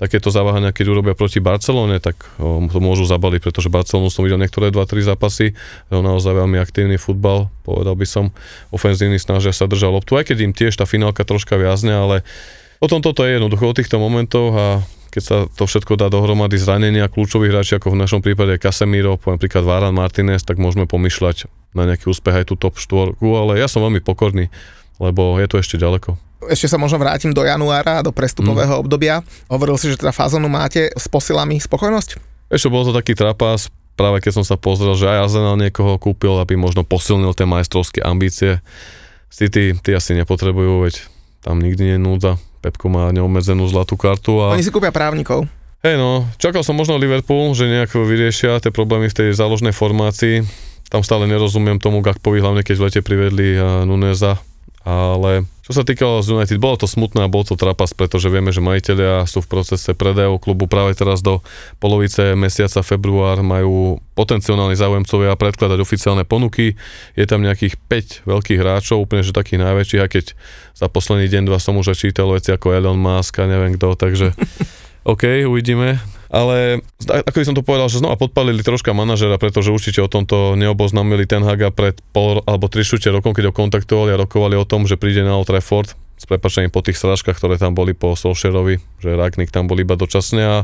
takéto 0.00 0.32
zaváhania, 0.32 0.72
keď 0.72 0.96
urobia 0.96 1.12
proti 1.12 1.44
Barcelone, 1.44 2.00
tak 2.00 2.16
o, 2.40 2.64
to 2.72 2.80
môžu 2.80 3.04
zabaliť, 3.04 3.44
pretože 3.44 3.68
Barcelonu 3.68 4.08
som 4.08 4.24
videl 4.24 4.40
niektoré 4.40 4.72
2-3 4.72 5.12
zápasy, 5.12 5.52
je 5.52 5.92
naozaj 5.92 6.32
veľmi 6.32 6.56
aktívny 6.56 6.96
futbal, 6.96 7.52
povedal 7.68 7.92
by 7.92 8.08
som, 8.08 8.32
ofenzívny 8.72 9.20
snažia 9.20 9.52
sa 9.52 9.68
držať 9.68 9.92
loptu, 9.92 10.16
aj 10.16 10.32
keď 10.32 10.38
im 10.40 10.56
tiež 10.56 10.72
tá 10.72 10.88
finálka 10.88 11.28
troška 11.28 11.60
viazne, 11.60 11.92
ale 11.92 12.24
potom 12.80 13.04
toto 13.04 13.28
je 13.28 13.36
jednoducho 13.36 13.68
o 13.68 13.76
týchto 13.76 14.00
momentoch 14.00 14.52
a 14.56 14.66
keď 15.12 15.22
sa 15.26 15.36
to 15.52 15.68
všetko 15.68 15.98
dá 16.00 16.08
dohromady 16.08 16.56
zranenia 16.56 17.10
kľúčových 17.10 17.52
hráči, 17.52 17.72
ako 17.76 17.92
v 17.92 18.00
našom 18.00 18.24
prípade 18.24 18.56
Casemiro, 18.56 19.18
poviem 19.20 19.42
príklad 19.42 19.68
Varan 19.68 19.92
Martinez, 19.92 20.46
tak 20.46 20.56
môžeme 20.56 20.88
pomýšľať 20.88 21.50
na 21.76 21.84
nejaký 21.84 22.08
úspech 22.08 22.40
aj 22.40 22.48
tú 22.48 22.54
top 22.56 22.78
4, 22.78 23.20
ale 23.20 23.60
ja 23.60 23.68
som 23.68 23.84
veľmi 23.84 24.00
pokorný, 24.00 24.48
lebo 25.02 25.36
je 25.36 25.46
to 25.50 25.60
ešte 25.60 25.76
ďaleko. 25.76 26.29
Ešte 26.48 26.72
sa 26.72 26.80
možno 26.80 26.96
vrátim 26.96 27.36
do 27.36 27.44
januára, 27.44 28.00
do 28.00 28.14
prestupového 28.14 28.78
mm. 28.78 28.80
obdobia. 28.80 29.20
Hovoril 29.52 29.76
si, 29.76 29.92
že 29.92 30.00
teda 30.00 30.14
fázonu 30.14 30.48
máte 30.48 30.88
s 30.96 31.04
posilami 31.10 31.60
spokojnosť? 31.60 32.16
Ešte 32.48 32.72
bol 32.72 32.88
to 32.88 32.96
taký 32.96 33.12
trapas, 33.12 33.68
práve 33.98 34.24
keď 34.24 34.40
som 34.40 34.44
sa 34.48 34.56
pozrel, 34.56 34.96
že 34.96 35.04
aj 35.04 35.28
Arsenal 35.28 35.60
niekoho 35.60 36.00
kúpil, 36.00 36.40
aby 36.40 36.56
možno 36.56 36.80
posilnil 36.82 37.36
tie 37.36 37.44
majstrovské 37.44 38.00
ambície. 38.00 38.64
City, 39.28 39.76
ty 39.78 39.90
asi 39.92 40.16
nepotrebujú, 40.16 40.88
veď 40.88 41.04
tam 41.44 41.60
nikdy 41.60 41.82
nie 41.84 41.96
je 42.00 42.02
núdza. 42.02 42.32
Pepko 42.64 42.88
má 42.88 43.12
neobmedzenú 43.12 43.68
zlatú 43.68 43.94
kartu. 44.00 44.40
A... 44.42 44.56
Oni 44.56 44.64
si 44.64 44.72
kúpia 44.74 44.90
právnikov. 44.90 45.44
Hej 45.80 45.96
no, 45.96 46.28
čakal 46.36 46.60
som 46.60 46.76
možno 46.76 47.00
Liverpool, 47.00 47.56
že 47.56 47.64
nejak 47.64 47.96
vyriešia 47.96 48.60
tie 48.60 48.68
problémy 48.68 49.08
v 49.08 49.16
tej 49.16 49.28
záložnej 49.32 49.72
formácii. 49.72 50.44
Tam 50.92 51.00
stále 51.00 51.24
nerozumiem 51.24 51.80
tomu 51.80 52.04
Gakpovi, 52.04 52.42
hlavne 52.42 52.60
keď 52.60 52.76
v 52.76 52.84
lete 52.84 53.00
privedli 53.00 53.56
Nuneza, 53.88 54.42
ale 54.84 55.48
čo 55.70 55.80
sa 55.80 55.86
týkalo 55.86 56.18
z 56.18 56.34
United, 56.34 56.58
bolo 56.58 56.82
to 56.82 56.90
smutné 56.90 57.22
a 57.22 57.30
bol 57.30 57.46
to 57.46 57.54
trapas, 57.54 57.94
pretože 57.94 58.26
vieme, 58.26 58.50
že 58.50 58.58
majiteľia 58.58 59.22
sú 59.30 59.38
v 59.38 59.54
procese 59.54 59.94
predajov 59.94 60.42
klubu 60.42 60.66
práve 60.66 60.98
teraz 60.98 61.22
do 61.22 61.46
polovice 61.78 62.34
mesiaca 62.34 62.82
február 62.82 63.38
majú 63.46 64.02
potenciálni 64.18 64.74
záujemcovia 64.74 65.38
predkladať 65.38 65.78
oficiálne 65.78 66.26
ponuky. 66.26 66.74
Je 67.14 67.24
tam 67.24 67.46
nejakých 67.46 67.78
5 67.86 68.26
veľkých 68.26 68.58
hráčov, 68.58 68.98
úplne 68.98 69.22
že 69.22 69.30
takých 69.30 69.62
najväčších, 69.62 70.02
a 70.02 70.10
keď 70.10 70.24
za 70.74 70.90
posledný 70.90 71.30
deň, 71.30 71.46
dva 71.46 71.62
som 71.62 71.78
už 71.78 71.94
čítal 71.94 72.26
veci 72.34 72.50
ako 72.50 72.74
Elon 72.74 72.98
Musk 72.98 73.38
a 73.38 73.46
neviem 73.46 73.78
kto, 73.78 73.94
takže 73.94 74.34
OK, 75.12 75.46
uvidíme 75.46 76.19
ale 76.30 76.78
ako 77.06 77.36
by 77.42 77.46
som 77.46 77.58
to 77.58 77.66
povedal, 77.66 77.90
že 77.90 77.98
znova 77.98 78.14
podpalili 78.14 78.62
troška 78.62 78.94
manažera, 78.94 79.34
pretože 79.34 79.74
určite 79.74 79.98
o 79.98 80.06
tomto 80.06 80.54
neoboznámili 80.54 81.26
Ten 81.26 81.42
Haga 81.42 81.74
pred 81.74 81.98
pol 82.14 82.46
alebo 82.46 82.70
tri 82.70 82.86
šutie 82.86 83.10
rokom, 83.10 83.34
keď 83.34 83.50
ho 83.50 83.54
kontaktovali 83.54 84.14
a 84.14 84.20
rokovali 84.22 84.54
o 84.54 84.64
tom, 84.64 84.86
že 84.86 84.94
príde 84.94 85.26
na 85.26 85.34
Old 85.34 85.50
Trafford 85.50 85.98
s 86.20 86.24
prepačením 86.30 86.70
po 86.70 86.86
tých 86.86 87.02
sražkách, 87.02 87.34
ktoré 87.34 87.58
tam 87.58 87.74
boli 87.74 87.98
po 87.98 88.14
Solskjaerovi, 88.14 88.78
že 89.02 89.18
Ragnik 89.18 89.50
tam 89.50 89.66
bol 89.66 89.82
iba 89.82 89.98
dočasne 89.98 90.42
a 90.46 90.56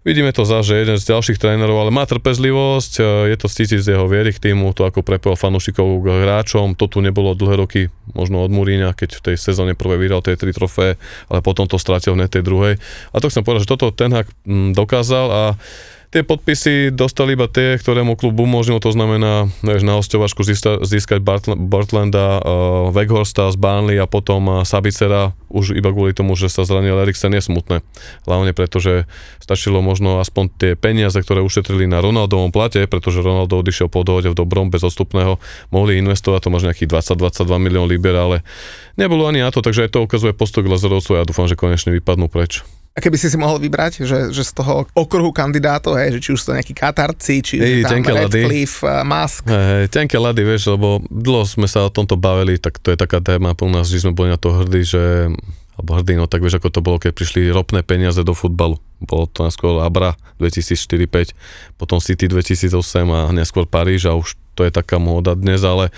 Vidíme 0.00 0.32
to 0.32 0.48
za, 0.48 0.64
že 0.64 0.80
jeden 0.80 0.96
z 0.96 1.12
ďalších 1.12 1.36
trénerov, 1.36 1.76
ale 1.76 1.92
má 1.92 2.08
trpezlivosť, 2.08 2.92
e, 2.96 3.02
je 3.28 3.36
to 3.36 3.52
cítiť 3.52 3.80
z 3.84 3.88
jeho 3.92 4.08
viery 4.08 4.32
k 4.32 4.48
týmu, 4.48 4.72
to 4.72 4.88
ako 4.88 5.04
prepojil 5.04 5.36
fanúšikov 5.36 6.00
k 6.00 6.24
hráčom, 6.24 6.72
to 6.72 6.88
tu 6.88 7.04
nebolo 7.04 7.36
dlhé 7.36 7.60
roky, 7.60 7.92
možno 8.16 8.40
od 8.40 8.48
Muríňa, 8.48 8.96
keď 8.96 9.20
v 9.20 9.24
tej 9.28 9.36
sezóne 9.36 9.76
prvé 9.76 10.00
vyhral 10.00 10.24
tie 10.24 10.40
tri 10.40 10.56
trofé, 10.56 10.96
ale 11.28 11.44
potom 11.44 11.68
to 11.68 11.76
strátil 11.76 12.16
v 12.16 12.24
tej 12.32 12.40
druhej. 12.40 12.80
A 13.12 13.16
to 13.20 13.28
chcem 13.28 13.44
povedať, 13.44 13.68
že 13.68 13.72
toto 13.76 13.92
ten 13.92 14.08
Hag 14.08 14.24
mm, 14.48 14.72
dokázal 14.72 15.26
a 15.28 15.42
Tie 16.10 16.26
podpisy 16.26 16.90
dostali 16.90 17.38
iba 17.38 17.46
tie, 17.46 17.78
ktorému 17.78 18.18
klub 18.18 18.34
umožnil, 18.42 18.82
to 18.82 18.90
znamená, 18.90 19.46
vieš, 19.62 19.86
na 19.86 19.94
hostovačku 19.94 20.42
získať, 20.82 21.22
Bartlanda, 21.54 22.42
uh, 22.42 22.90
Weghorsta 22.90 23.46
z 23.46 23.54
Burnley 23.54 23.94
a 23.94 24.10
potom 24.10 24.42
uh, 24.50 24.66
Sabicera, 24.66 25.38
už 25.54 25.70
iba 25.78 25.94
kvôli 25.94 26.10
tomu, 26.10 26.34
že 26.34 26.50
sa 26.50 26.66
zranil 26.66 26.98
Eriksen, 26.98 27.30
je 27.30 27.46
smutné. 27.46 27.86
Hlavne 28.26 28.50
preto, 28.50 28.82
že 28.82 29.06
stačilo 29.38 29.86
možno 29.86 30.18
aspoň 30.18 30.44
tie 30.58 30.72
peniaze, 30.74 31.14
ktoré 31.14 31.46
ušetrili 31.46 31.86
na 31.86 32.02
Ronaldovom 32.02 32.50
plate, 32.50 32.90
pretože 32.90 33.22
Ronaldo 33.22 33.62
odišiel 33.62 33.86
po 33.86 34.02
dohode 34.02 34.34
v 34.34 34.38
dobrom, 34.38 34.66
bez 34.66 34.82
odstupného, 34.82 35.38
mohli 35.70 36.02
investovať 36.02 36.42
to 36.42 36.50
možno 36.50 36.74
nejakých 36.74 36.90
20-22 36.90 37.54
milión 37.62 37.86
liber, 37.86 38.18
ale 38.18 38.42
nebolo 38.98 39.30
ani 39.30 39.46
na 39.46 39.54
to, 39.54 39.62
takže 39.62 39.86
aj 39.86 39.94
to 39.94 40.02
ukazuje 40.02 40.34
postoj 40.34 40.66
Glazerovcov 40.66 41.14
a 41.14 41.22
ja 41.22 41.28
dúfam, 41.30 41.46
že 41.46 41.54
konečne 41.54 41.94
vypadnú 41.94 42.26
preč. 42.26 42.66
Keby 43.00 43.16
si 43.16 43.32
si 43.32 43.36
mohol 43.40 43.58
vybrať, 43.58 44.04
že, 44.04 44.18
že 44.30 44.42
z 44.44 44.52
toho 44.52 44.86
okruhu 44.92 45.32
kandidátov, 45.32 45.96
hej, 45.96 46.16
že 46.16 46.20
či 46.20 46.30
už 46.36 46.38
sú 46.38 46.46
to 46.52 46.56
nejakí 46.60 46.76
Katarci, 46.76 47.40
či 47.40 47.54
hey, 47.58 47.82
tam 47.82 48.04
Redcliffe, 48.04 48.84
uh, 48.84 49.02
Musk. 49.02 49.48
Hej, 49.48 49.88
tenké 49.88 50.20
lady, 50.20 50.44
vieš, 50.44 50.70
lebo 50.76 51.00
dlho 51.08 51.48
sme 51.48 51.64
sa 51.64 51.88
o 51.88 51.90
tomto 51.90 52.20
bavili, 52.20 52.60
tak 52.60 52.78
to 52.78 52.92
je 52.92 52.98
taká 53.00 53.24
téma 53.24 53.56
po 53.56 53.66
nás, 53.66 53.88
že 53.88 54.04
sme 54.04 54.12
boli 54.12 54.28
na 54.30 54.38
to 54.38 54.52
hrdí, 54.52 54.84
že 54.84 55.32
alebo 55.80 55.96
hrdý, 55.96 56.20
no 56.20 56.28
tak 56.28 56.44
vieš, 56.44 56.60
ako 56.60 56.68
to 56.68 56.84
bolo, 56.84 57.00
keď 57.00 57.16
prišli 57.16 57.48
ropné 57.48 57.80
peniaze 57.80 58.20
do 58.20 58.36
futbalu. 58.36 58.76
Bolo 59.00 59.24
to 59.24 59.48
neskôr 59.48 59.80
Abra 59.80 60.12
2004-2005, 60.36 61.32
potom 61.80 61.96
City 62.04 62.28
2008 62.28 62.76
a 63.08 63.32
neskôr 63.32 63.64
Paríž 63.64 64.04
a 64.04 64.12
už 64.12 64.36
to 64.52 64.68
je 64.68 64.72
taká 64.76 65.00
móda 65.00 65.32
dnes, 65.32 65.64
ale 65.64 65.88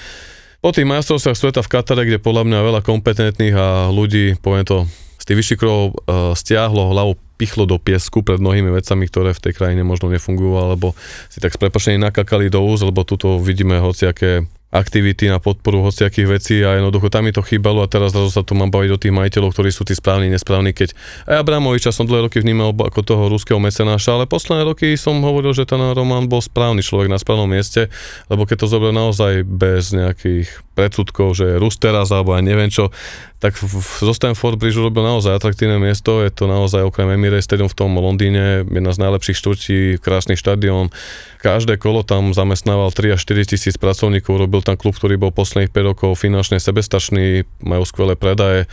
po 0.62 0.70
tých 0.70 0.86
majstrovstvách 0.86 1.34
sveta 1.34 1.60
v 1.66 1.72
Katare, 1.74 2.06
kde 2.06 2.22
podľa 2.22 2.46
mňa 2.46 2.58
veľa 2.62 2.80
kompetentných 2.86 3.56
a 3.58 3.90
ľudí, 3.90 4.38
poviem 4.38 4.62
to 4.62 4.86
z 5.22 5.24
tých 5.30 5.54
uh, 5.62 5.94
stiahlo 6.35 6.90
hlavu, 6.90 7.14
pichlo 7.38 7.62
do 7.62 7.78
piesku 7.78 8.26
pred 8.26 8.42
mnohými 8.42 8.74
vecami, 8.74 9.06
ktoré 9.06 9.30
v 9.30 9.42
tej 9.50 9.52
krajine 9.54 9.87
možno 9.87 10.11
nefungujú, 10.11 10.58
alebo 10.58 10.98
si 11.30 11.38
tak 11.38 11.54
s 11.54 11.58
prepačením 11.62 12.02
nakakali 12.11 12.50
do 12.50 12.58
úz, 12.62 12.82
lebo 12.82 13.06
tuto 13.06 13.38
vidíme 13.38 13.78
hociaké 13.78 14.46
aktivity 14.72 15.28
na 15.28 15.37
podporu 15.37 15.85
hociakých 15.85 16.26
vecí 16.26 16.56
a 16.64 16.80
jednoducho 16.80 17.12
tam 17.12 17.28
mi 17.28 17.32
to 17.37 17.44
chýbalo 17.44 17.85
a 17.85 17.92
teraz 17.92 18.16
zrazu 18.16 18.32
sa 18.32 18.40
tu 18.40 18.56
mám 18.56 18.72
baviť 18.72 18.90
o 18.96 18.98
tých 18.98 19.12
majiteľov, 19.12 19.52
ktorí 19.52 19.68
sú 19.68 19.85
tí 19.85 19.92
správni, 19.92 20.32
nesprávni, 20.32 20.72
keď 20.72 20.96
aj 21.28 21.44
Abramoviča 21.44 21.92
som 21.92 22.08
dlhé 22.08 22.32
roky 22.32 22.40
vnímal 22.40 22.72
ako 22.72 23.04
toho 23.04 23.28
ruského 23.28 23.61
mecenáša, 23.61 24.16
ale 24.16 24.24
posledné 24.24 24.64
roky 24.64 24.96
som 24.96 25.20
hovoril, 25.20 25.52
že 25.52 25.68
ten 25.68 25.76
Roman 25.76 26.24
bol 26.24 26.40
správny 26.40 26.80
človek 26.80 27.12
na 27.12 27.20
správnom 27.20 27.52
mieste, 27.52 27.92
lebo 28.32 28.48
keď 28.48 28.64
to 28.64 28.72
zober 28.72 28.96
naozaj 28.96 29.44
bez 29.44 29.92
nejakých 29.92 30.48
predsudkov, 30.72 31.37
že 31.37 31.61
Rus 31.61 31.76
teraz 31.76 32.08
alebo 32.08 32.32
aj 32.32 32.40
neviem 32.40 32.72
čo, 32.72 32.88
tak 33.42 33.59
zo 33.59 34.14
Stanford 34.14 34.55
Bridge 34.55 34.78
urobil 34.78 35.02
naozaj 35.02 35.35
atraktívne 35.35 35.83
miesto, 35.83 36.22
je 36.22 36.31
to 36.31 36.46
naozaj 36.46 36.87
okrem 36.87 37.11
Emirates 37.11 37.42
Stadium 37.42 37.66
v 37.66 37.74
tom 37.74 37.90
Londýne, 37.98 38.62
jedna 38.62 38.94
z 38.94 39.02
najlepších 39.02 39.35
štvrtí, 39.35 39.78
krásny 39.98 40.38
štadión, 40.38 40.94
každé 41.42 41.74
kolo 41.74 42.07
tam 42.07 42.31
zamestnával 42.31 42.94
3 42.94 43.18
až 43.18 43.20
4 43.26 43.50
tisíc 43.50 43.74
pracovníkov, 43.83 44.38
robil 44.38 44.62
tam 44.62 44.78
klub, 44.78 44.94
ktorý 44.94 45.18
bol 45.18 45.35
posledných 45.35 45.74
5 45.74 45.90
rokov 45.90 46.22
finančne 46.22 46.62
sebestačný, 46.62 47.42
majú 47.66 47.83
skvelé 47.83 48.14
predaje, 48.14 48.70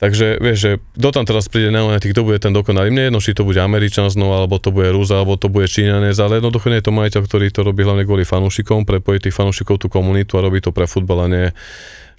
Takže 0.00 0.40
vieš, 0.40 0.58
že 0.64 0.70
kto 0.96 1.12
tam 1.12 1.28
teraz 1.28 1.52
príde 1.52 1.68
na 1.68 1.84
tých, 2.00 2.16
kto 2.16 2.24
bude 2.24 2.40
ten 2.40 2.56
dokonalý. 2.56 2.88
Mne 2.88 3.12
jedno, 3.12 3.20
či 3.20 3.36
to 3.36 3.44
bude 3.44 3.60
Američan 3.60 4.08
znova, 4.08 4.40
alebo 4.40 4.56
to 4.56 4.72
bude 4.72 4.88
Rúza, 4.88 5.20
alebo 5.20 5.36
to 5.36 5.52
bude 5.52 5.68
Číňanec, 5.68 6.16
ale 6.16 6.40
jednoducho 6.40 6.72
nie 6.72 6.80
je 6.80 6.88
to 6.88 6.96
majiteľ, 6.96 7.20
ktorý 7.28 7.46
to 7.52 7.60
robí 7.60 7.84
hlavne 7.84 8.08
kvôli 8.08 8.24
fanúšikom, 8.24 8.88
prepojí 8.88 9.20
tých 9.20 9.36
fanúšikov 9.36 9.76
tú 9.76 9.92
komunitu 9.92 10.40
a 10.40 10.44
robí 10.48 10.64
to 10.64 10.72
pre 10.72 10.88
futbal 10.88 11.20
a 11.20 11.26
nie 11.28 11.46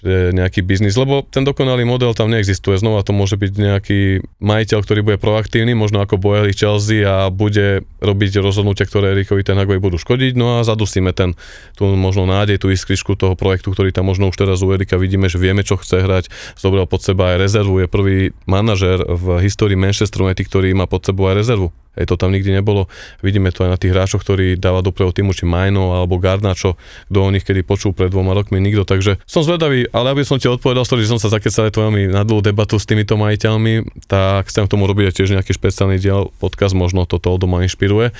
nejaký 0.06 0.66
biznis, 0.66 0.98
lebo 0.98 1.22
ten 1.22 1.46
dokonalý 1.46 1.86
model 1.86 2.10
tam 2.12 2.26
neexistuje. 2.34 2.74
Znova 2.74 3.06
to 3.06 3.14
môže 3.14 3.38
byť 3.38 3.52
nejaký 3.54 4.00
majiteľ, 4.42 4.78
ktorý 4.82 5.00
bude 5.06 5.18
proaktívny, 5.22 5.78
možno 5.78 6.02
ako 6.02 6.18
Boehly 6.18 6.50
Chelsea 6.50 7.06
a 7.06 7.30
bude 7.30 7.86
robiť 8.02 8.42
rozhodnutia, 8.42 8.82
ktoré 8.82 9.14
Erikovi 9.14 9.46
ten 9.46 9.54
Hagway 9.54 9.78
budú 9.78 10.02
škodiť, 10.02 10.34
no 10.34 10.58
a 10.58 10.66
zadusíme 10.66 11.14
ten, 11.14 11.38
tú 11.78 11.94
možno 11.94 12.26
nádej, 12.26 12.58
tú 12.58 12.74
iskričku 12.74 13.14
toho 13.14 13.38
projektu, 13.38 13.70
ktorý 13.70 13.94
tam 13.94 14.10
možno 14.10 14.34
už 14.34 14.36
teraz 14.42 14.58
u 14.66 14.74
Erika 14.74 14.98
vidíme, 14.98 15.30
že 15.30 15.38
vieme, 15.38 15.62
čo 15.62 15.78
chce 15.78 16.02
hrať, 16.02 16.24
zobral 16.58 16.90
pod 16.90 17.06
seba 17.06 17.38
aj 17.38 17.46
rezervu, 17.46 17.86
je 17.86 17.86
prvý 17.86 18.18
manažer 18.50 19.06
v 19.06 19.38
histórii 19.46 19.78
Manchester 19.78 20.26
United, 20.26 20.50
ktorý 20.50 20.74
má 20.74 20.90
pod 20.90 21.06
sebou 21.06 21.30
aj 21.30 21.38
rezervu. 21.38 21.70
Hej, 21.92 22.08
to 22.08 22.16
tam 22.16 22.32
nikdy 22.32 22.56
nebolo. 22.56 22.88
Vidíme 23.20 23.52
to 23.52 23.68
aj 23.68 23.70
na 23.76 23.78
tých 23.78 23.92
hráčoch, 23.92 24.24
ktorí 24.24 24.56
dáva 24.56 24.80
do 24.80 24.96
prvého 24.96 25.12
týmu, 25.12 25.36
či 25.36 25.44
Majno 25.44 25.92
alebo 25.92 26.16
Garnačo, 26.16 26.80
kto 27.12 27.18
o 27.20 27.28
nich 27.28 27.44
kedy 27.44 27.60
počul 27.60 27.92
pred 27.92 28.08
dvoma 28.08 28.32
rokmi, 28.32 28.56
nikto. 28.64 28.88
Takže 28.88 29.20
som 29.28 29.44
zvedavý, 29.44 29.84
ale 29.92 30.16
aby 30.16 30.24
som 30.24 30.40
ti 30.40 30.48
odpovedal, 30.48 30.88
že 30.88 31.04
som 31.04 31.20
sa 31.20 31.28
zakecal 31.28 31.68
aj 31.68 31.76
veľmi 31.76 32.08
na 32.08 32.24
dlhú 32.24 32.40
debatu 32.40 32.80
s 32.80 32.88
týmito 32.88 33.20
majiteľmi, 33.20 34.08
tak 34.08 34.48
chcem 34.48 34.64
k 34.64 34.72
tomu 34.72 34.88
robiť 34.88 35.20
tiež 35.20 35.36
nejaký 35.36 35.52
špeciálny 35.52 36.00
diel, 36.00 36.32
podcast, 36.40 36.72
možno 36.72 37.04
toto 37.04 37.28
od 37.28 37.40
doma 37.44 37.60
inšpiruje. 37.60 38.16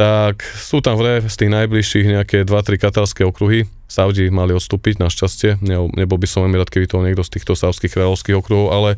Tak 0.00 0.40
sú 0.56 0.80
tam 0.80 0.96
v 0.96 1.20
z 1.28 1.34
tých 1.36 1.50
najbližších 1.52 2.06
nejaké 2.08 2.48
2-3 2.48 2.80
katalské 2.80 3.20
okruhy, 3.28 3.68
Saudi 3.90 4.30
mali 4.30 4.54
odstúpiť, 4.54 5.02
našťastie. 5.02 5.58
Ne, 5.66 5.90
nebol 5.98 6.14
by 6.14 6.24
som 6.30 6.46
veľmi 6.46 6.56
rád, 6.62 6.70
keby 6.70 6.86
to 6.86 7.02
niekto 7.02 7.26
z 7.26 7.36
týchto 7.36 7.58
saudských 7.58 7.98
kráľovských 7.98 8.38
okruhov, 8.38 8.70
ale 8.70 8.90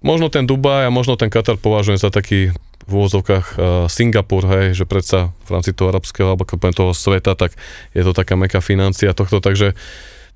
možno 0.00 0.32
ten 0.32 0.48
Dubaj 0.48 0.88
a 0.88 0.90
možno 0.90 1.20
ten 1.20 1.28
Katar 1.28 1.60
považujem 1.60 2.00
za 2.00 2.08
taký 2.08 2.56
v 2.86 2.92
úvozovkách 2.92 3.46
uh, 3.56 3.62
Singapur, 3.90 4.44
hej, 4.48 4.76
že 4.76 4.84
predsa 4.88 5.34
v 5.44 5.50
rámci 5.52 5.76
toho 5.76 5.92
arabského 5.92 6.32
alebo 6.32 6.46
toho 6.48 6.92
sveta, 6.96 7.36
tak 7.36 7.56
je 7.92 8.02
to 8.04 8.12
taká 8.16 8.38
meka 8.38 8.62
financia 8.64 9.12
tohto, 9.12 9.42
takže 9.42 9.76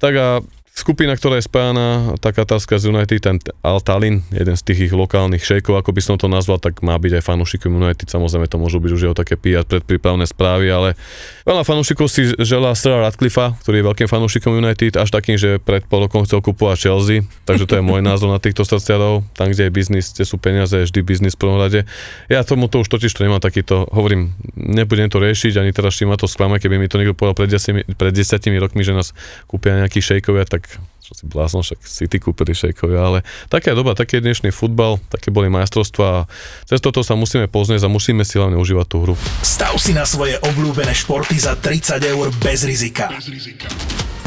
tak 0.02 0.14
a 0.18 0.28
Skupina, 0.74 1.14
ktorá 1.14 1.38
je 1.38 1.46
spájana, 1.46 2.18
tá 2.18 2.34
katárska 2.34 2.82
z 2.82 2.90
United, 2.90 3.22
ten 3.22 3.38
Al 3.62 3.78
Talin, 3.78 4.26
jeden 4.34 4.58
z 4.58 4.62
tých 4.66 4.90
ich 4.90 4.94
lokálnych 4.94 5.46
šejkov, 5.46 5.78
ako 5.78 5.94
by 5.94 6.02
som 6.02 6.18
to 6.18 6.26
nazval, 6.26 6.58
tak 6.58 6.82
má 6.82 6.98
byť 6.98 7.22
aj 7.22 7.26
fanúšikom 7.30 7.78
United, 7.78 8.10
samozrejme 8.10 8.50
to 8.50 8.58
môžu 8.58 8.82
byť 8.82 8.90
už 8.90 9.02
jeho 9.06 9.14
také 9.14 9.38
PR 9.38 9.62
predprípravné 9.62 10.26
správy, 10.26 10.74
ale 10.74 10.98
veľa 11.44 11.62
fanúšikov 11.62 12.08
si 12.08 12.32
želá 12.40 12.72
Sir 12.72 12.96
Radcliffe, 13.00 13.56
ktorý 13.60 13.80
je 13.80 13.86
veľkým 13.86 14.08
fanúšikom 14.08 14.56
United, 14.56 14.96
až 14.96 15.08
takým, 15.12 15.36
že 15.36 15.60
pred 15.60 15.84
pol 15.84 16.08
rokom 16.08 16.24
chcel 16.24 16.40
kupovať 16.40 16.88
Chelsea, 16.88 17.24
takže 17.44 17.68
to 17.68 17.78
je 17.78 17.82
môj 17.84 18.00
názor 18.08 18.32
na 18.32 18.40
týchto 18.40 18.64
srdciarov, 18.64 19.22
tam, 19.36 19.52
kde 19.52 19.68
je 19.68 19.72
biznis, 19.72 20.10
kde 20.16 20.24
sú 20.24 20.40
peniaze, 20.40 20.72
je 20.72 20.88
vždy 20.88 21.00
biznis 21.04 21.36
v 21.36 21.44
prvom 21.44 21.60
rade. 21.60 21.84
Ja 22.32 22.42
tomu 22.42 22.66
to 22.66 22.80
už 22.82 22.88
totiž 22.88 23.12
to 23.12 23.24
nemám 23.24 23.44
takýto, 23.44 23.84
hovorím, 23.92 24.32
nebudem 24.56 25.12
to 25.12 25.20
riešiť, 25.20 25.60
ani 25.60 25.70
teraz, 25.76 26.00
ma 26.04 26.16
to 26.16 26.28
sklame, 26.28 26.56
keby 26.60 26.80
mi 26.80 26.88
to 26.88 26.96
niekto 26.96 27.16
povedal 27.16 27.36
pred 27.36 27.52
desiatimi, 27.52 27.84
pred 27.96 28.12
desiatimi 28.12 28.56
rokmi, 28.60 28.84
že 28.84 28.96
nás 28.96 29.12
kúpia 29.48 29.76
nejakí 29.80 30.00
šejkovia, 30.00 30.48
tak 30.48 30.68
čo 31.04 31.12
si 31.12 31.28
blázon, 31.28 31.60
však 31.60 31.84
City 31.84 32.16
kúpili 32.16 32.56
šejkovia, 32.56 33.00
ale 33.04 33.18
taká 33.52 33.76
doba, 33.76 33.92
taký 33.92 34.24
dnešný 34.24 34.48
futbal, 34.48 34.96
také 35.12 35.28
boli 35.28 35.52
majstrovstvá 35.52 36.08
a 36.08 36.26
cez 36.64 36.80
toto 36.80 37.04
sa 37.04 37.12
musíme 37.12 37.44
pozrieť 37.44 37.84
a 37.84 37.92
musíme 37.92 38.24
si 38.24 38.40
hlavne 38.40 38.56
užívať 38.56 38.86
tú 38.88 38.96
hru. 39.04 39.14
Stav 39.44 39.76
si 39.76 39.92
na 39.92 40.08
svoje 40.08 40.40
obľúbené 40.40 40.96
športy 40.96 41.36
za 41.36 41.60
30 41.60 42.00
eur 42.08 42.32
bez 42.40 42.64
rizika. 42.64 43.12
Bez 43.12 43.28
rizika. 43.28 43.68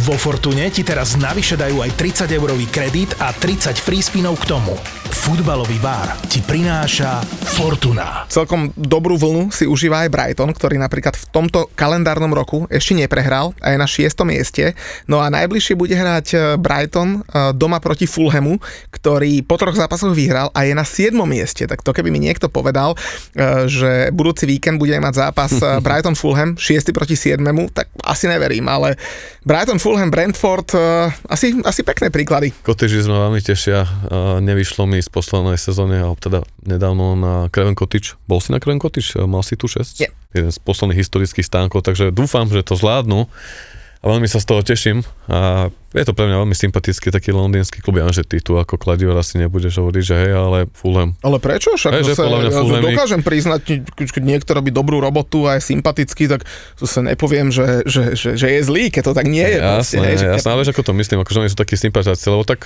Vo 0.08 0.16
Fortune 0.16 0.72
ti 0.72 0.88
teraz 0.88 1.20
navyše 1.20 1.60
dajú 1.60 1.84
aj 1.84 1.92
30 2.00 2.32
eurový 2.32 2.64
kredit 2.72 3.12
a 3.20 3.36
30 3.36 3.76
free 3.76 4.00
spinov 4.00 4.40
k 4.40 4.56
tomu. 4.56 4.72
Futbalový 5.12 5.76
bar 5.84 6.16
ti 6.32 6.40
prináša 6.40 7.20
Fortuna. 7.60 8.24
Celkom 8.32 8.72
dobrú 8.80 9.20
vlnu 9.20 9.52
si 9.52 9.68
užíva 9.68 10.08
aj 10.08 10.14
Brighton, 10.16 10.56
ktorý 10.56 10.80
napríklad 10.80 11.12
v 11.20 11.28
tomto 11.28 11.68
kalendárnom 11.76 12.32
roku 12.32 12.64
ešte 12.72 12.96
neprehral 12.96 13.52
a 13.60 13.76
je 13.76 13.78
na 13.84 13.84
6. 13.84 14.08
mieste. 14.24 14.80
No 15.12 15.20
a 15.20 15.28
najbližšie 15.28 15.76
bude 15.76 15.92
hrať 15.92 16.28
e, 16.32 16.38
Brighton 16.56 17.20
e, 17.28 17.52
doma 17.52 17.84
proti 17.84 18.08
Fulhamu, 18.08 18.64
ktorý 18.88 19.44
po 19.44 19.60
troch 19.60 19.76
zápasoch 19.76 20.16
vyhral 20.16 20.48
a 20.56 20.64
je 20.64 20.72
na 20.72 20.88
7. 20.88 21.12
mieste. 21.28 21.68
Tak 21.68 21.84
to 21.84 21.92
keby 21.92 22.08
mi 22.08 22.24
niekto 22.24 22.48
povedal, 22.48 22.96
e, 23.36 23.68
že 23.68 24.16
budúci 24.16 24.48
víkend 24.48 24.80
bude 24.80 24.96
mať 24.96 25.28
zápas 25.28 25.52
Brighton-Fulham 25.84 26.56
6. 26.56 26.96
proti 26.96 27.20
7. 27.20 27.44
tak 27.76 27.92
asi 28.08 28.32
neverím, 28.32 28.72
ale 28.72 28.96
Brighton 29.44 29.80
Fulham, 29.98 30.14
Brentford, 30.14 30.78
uh, 30.78 31.10
asi, 31.26 31.58
asi 31.66 31.82
pekné 31.82 32.14
príklady. 32.14 32.54
Kotyži 32.62 33.02
sme 33.02 33.18
veľmi 33.18 33.42
tešia. 33.42 33.82
Uh, 33.82 34.38
nevyšlo 34.46 34.86
mi 34.86 35.02
z 35.02 35.10
poslednej 35.10 35.58
sezóny, 35.58 35.98
alebo 35.98 36.22
teda 36.22 36.46
nedávno 36.62 37.18
na 37.18 37.34
Kreven 37.50 37.74
Cottage. 37.74 38.14
Bol 38.30 38.38
si 38.38 38.54
na 38.54 38.62
Kreven 38.62 38.78
Cottage? 38.78 39.18
Mal 39.26 39.42
si 39.42 39.58
tu 39.58 39.66
6? 39.66 39.98
Nie. 39.98 40.14
Jeden 40.38 40.54
z 40.54 40.62
posledných 40.62 41.02
historických 41.02 41.50
stánkov, 41.50 41.82
takže 41.82 42.14
dúfam, 42.14 42.46
že 42.46 42.62
to 42.62 42.78
zvládnu 42.78 43.26
a 43.98 44.06
veľmi 44.06 44.30
sa 44.30 44.38
z 44.38 44.46
toho 44.46 44.62
teším 44.62 45.02
a 45.26 45.74
je 45.96 46.04
to 46.04 46.12
pre 46.12 46.28
mňa 46.28 46.44
veľmi 46.44 46.56
sympatický 46.56 47.12
taký 47.12 47.32
londýnsky 47.32 47.80
klub. 47.80 48.00
Ja 48.00 48.08
že 48.12 48.28
ty 48.28 48.44
tu 48.44 48.60
ako 48.60 48.76
kladior 48.76 49.16
asi 49.16 49.40
nebudeš 49.40 49.80
hovoriť, 49.80 50.04
že 50.04 50.16
hej, 50.16 50.32
ale 50.36 50.60
Fulham. 50.76 51.16
Ale 51.24 51.40
prečo? 51.40 51.76
Však 51.76 51.92
hej, 51.96 52.04
zase, 52.12 52.24
ja 52.24 52.52
Fulham 52.52 52.84
dokážem 52.84 53.22
priznať, 53.24 53.60
keď 53.96 54.24
niekto 54.24 54.52
robí 54.52 54.72
dobrú 54.72 55.00
robotu 55.00 55.48
a 55.48 55.60
je 55.60 55.64
sympatický, 55.64 56.28
tak 56.28 56.44
sa 56.80 57.00
nepoviem, 57.04 57.52
že, 57.52 57.88
že, 57.88 58.16
že, 58.16 58.30
že, 58.36 58.48
je 58.48 58.62
zlý, 58.64 58.92
keď 58.92 59.12
to 59.12 59.14
tak 59.16 59.28
nie 59.28 59.44
je. 59.44 59.60
Jasné, 59.60 59.76
proste, 59.76 59.98
hej, 60.00 60.16
jasné, 60.18 60.38
keď... 60.38 60.52
ale 60.52 60.60
vieš, 60.64 60.72
ako 60.76 60.84
to 60.84 60.94
myslím, 60.96 61.18
akože 61.24 61.40
oni 61.44 61.52
sú 61.52 61.58
takí 61.58 61.76
sympatiáci, 61.80 62.26
lebo 62.32 62.44
tak, 62.44 62.60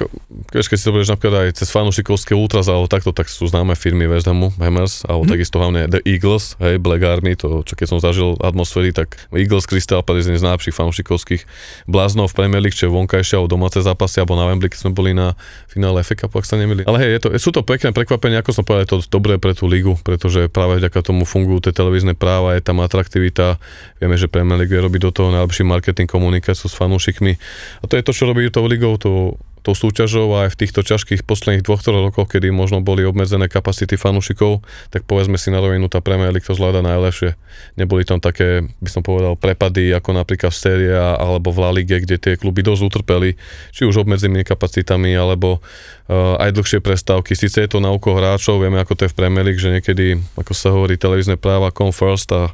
vieš, 0.49 0.67
keď 0.69 0.77
si 0.77 0.85
to 0.85 0.91
budeš 0.93 1.09
napríklad 1.13 1.35
aj 1.45 1.49
cez 1.57 1.67
fanúšikovské 1.69 2.33
ultras 2.33 2.65
alebo 2.69 2.85
takto, 2.89 3.13
tak 3.13 3.29
sú 3.29 3.45
známe 3.49 3.77
firmy 3.77 4.05
West 4.09 4.25
Hamu, 4.25 4.53
Hammers, 4.57 5.05
alebo 5.05 5.25
hm. 5.25 5.31
takisto 5.37 5.55
hlavne 5.61 5.89
The 5.89 6.01
Eagles, 6.05 6.57
hej, 6.57 6.81
Black 6.81 7.01
Army, 7.05 7.37
to 7.37 7.61
čo 7.61 7.73
keď 7.77 7.87
som 7.87 7.99
zažil 8.01 8.35
atmosféry, 8.41 8.91
tak 8.95 9.29
Eagles 9.29 9.69
Crystal 9.69 10.01
Palace 10.01 10.31
je 10.31 10.41
z 10.41 10.45
najlepších 10.45 10.75
fanúšikovských 10.75 11.41
bláznov 11.85 12.33
v 12.33 12.37
Premier 12.37 12.61
League, 12.63 12.75
čo 12.75 12.89
je 12.89 12.91
vonkajšie 13.11 13.35
alebo 13.35 13.51
domáce 13.51 13.83
zápasy, 13.83 14.23
alebo 14.23 14.39
na 14.39 14.47
Wembley, 14.47 14.71
keď 14.71 14.79
sme 14.87 14.95
boli 14.95 15.11
na 15.11 15.35
finále 15.67 15.99
FA 16.07 16.15
Cupu, 16.15 16.39
ak 16.39 16.47
sa 16.47 16.55
nemili. 16.55 16.87
Ale 16.87 16.97
hej, 17.03 17.11
je 17.11 17.19
to, 17.19 17.29
sú 17.35 17.51
to 17.51 17.59
pekné 17.67 17.91
prekvapenia, 17.91 18.39
ako 18.39 18.55
som 18.55 18.63
povedal, 18.63 18.87
je 18.87 18.91
to 18.95 19.11
dobré 19.11 19.35
pre 19.35 19.51
tú 19.51 19.67
ligu, 19.67 19.99
pretože 19.99 20.47
práve 20.47 20.79
vďaka 20.79 21.03
tomu 21.03 21.27
fungujú 21.27 21.67
tie 21.67 21.75
televízne 21.75 22.15
práva, 22.15 22.55
je 22.55 22.63
tam 22.63 22.79
atraktivita. 22.79 23.59
Vieme, 23.99 24.15
že 24.15 24.31
Premier 24.31 24.63
League 24.63 24.71
robí 24.71 25.03
do 25.03 25.11
toho 25.11 25.35
najlepší 25.35 25.67
marketing 25.67 26.07
komunikáciu 26.07 26.71
s 26.71 26.75
fanúšikmi. 26.79 27.35
A 27.83 27.91
to 27.91 27.99
je 27.99 28.03
to, 28.07 28.15
čo 28.15 28.31
robí 28.31 28.47
tou 28.47 28.63
ligou, 28.63 28.95
to 28.95 29.35
tou 29.61 29.77
súťažou 29.77 30.33
a 30.33 30.49
aj 30.49 30.57
v 30.57 30.59
týchto 30.65 30.81
ťažkých 30.81 31.21
posledných 31.21 31.61
dvoch, 31.61 31.81
troch 31.85 32.01
rokoch, 32.01 32.27
kedy 32.29 32.49
možno 32.49 32.81
boli 32.81 33.05
obmedzené 33.05 33.45
kapacity 33.45 33.93
fanúšikov, 33.93 34.65
tak 34.89 35.05
povedzme 35.05 35.37
si 35.37 35.53
na 35.53 35.61
rovinu, 35.61 35.85
tá 35.85 36.01
Premier 36.01 36.33
League 36.33 36.45
to 36.45 36.57
zvláda 36.57 36.81
najlepšie. 36.81 37.37
Neboli 37.77 38.01
tam 38.01 38.17
také, 38.17 38.65
by 38.81 38.89
som 38.89 39.05
povedal, 39.05 39.37
prepady 39.37 39.93
ako 39.93 40.17
napríklad 40.17 40.49
v 40.49 40.59
série 40.59 40.91
alebo 40.93 41.53
v 41.53 41.61
La 41.61 41.71
Ligue, 41.71 42.01
kde 42.01 42.17
tie 42.17 42.33
kluby 42.35 42.65
dosť 42.65 42.81
utrpeli, 42.89 43.37
či 43.69 43.85
už 43.85 44.01
obmedzenými 44.01 44.41
kapacitami 44.41 45.13
alebo 45.13 45.61
uh, 45.61 46.41
aj 46.41 46.57
dlhšie 46.57 46.79
prestávky. 46.81 47.37
Sice 47.37 47.61
je 47.61 47.69
to 47.69 47.77
na 47.77 47.93
úko 47.93 48.17
hráčov, 48.17 48.59
vieme 48.59 48.81
ako 48.81 48.97
to 48.97 49.01
je 49.05 49.13
v 49.13 49.17
Premier 49.21 49.45
League, 49.45 49.61
že 49.61 49.69
niekedy, 49.69 50.17
ako 50.35 50.51
sa 50.57 50.73
hovorí, 50.73 50.97
televízne 50.97 51.37
práva 51.37 51.69
come 51.69 51.93
first 51.93 52.33
a 52.33 52.49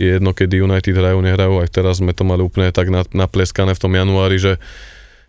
je 0.00 0.18
jedno, 0.18 0.32
kedy 0.32 0.62
United 0.62 0.94
hrajú, 0.94 1.18
nehrajú. 1.20 1.62
Aj 1.62 1.68
teraz 1.68 2.00
sme 2.00 2.16
to 2.16 2.24
mali 2.24 2.40
úplne 2.40 2.72
tak 2.72 2.88
napleskané 3.12 3.76
v 3.76 3.82
tom 3.82 3.92
januári, 3.92 4.40
že 4.40 4.56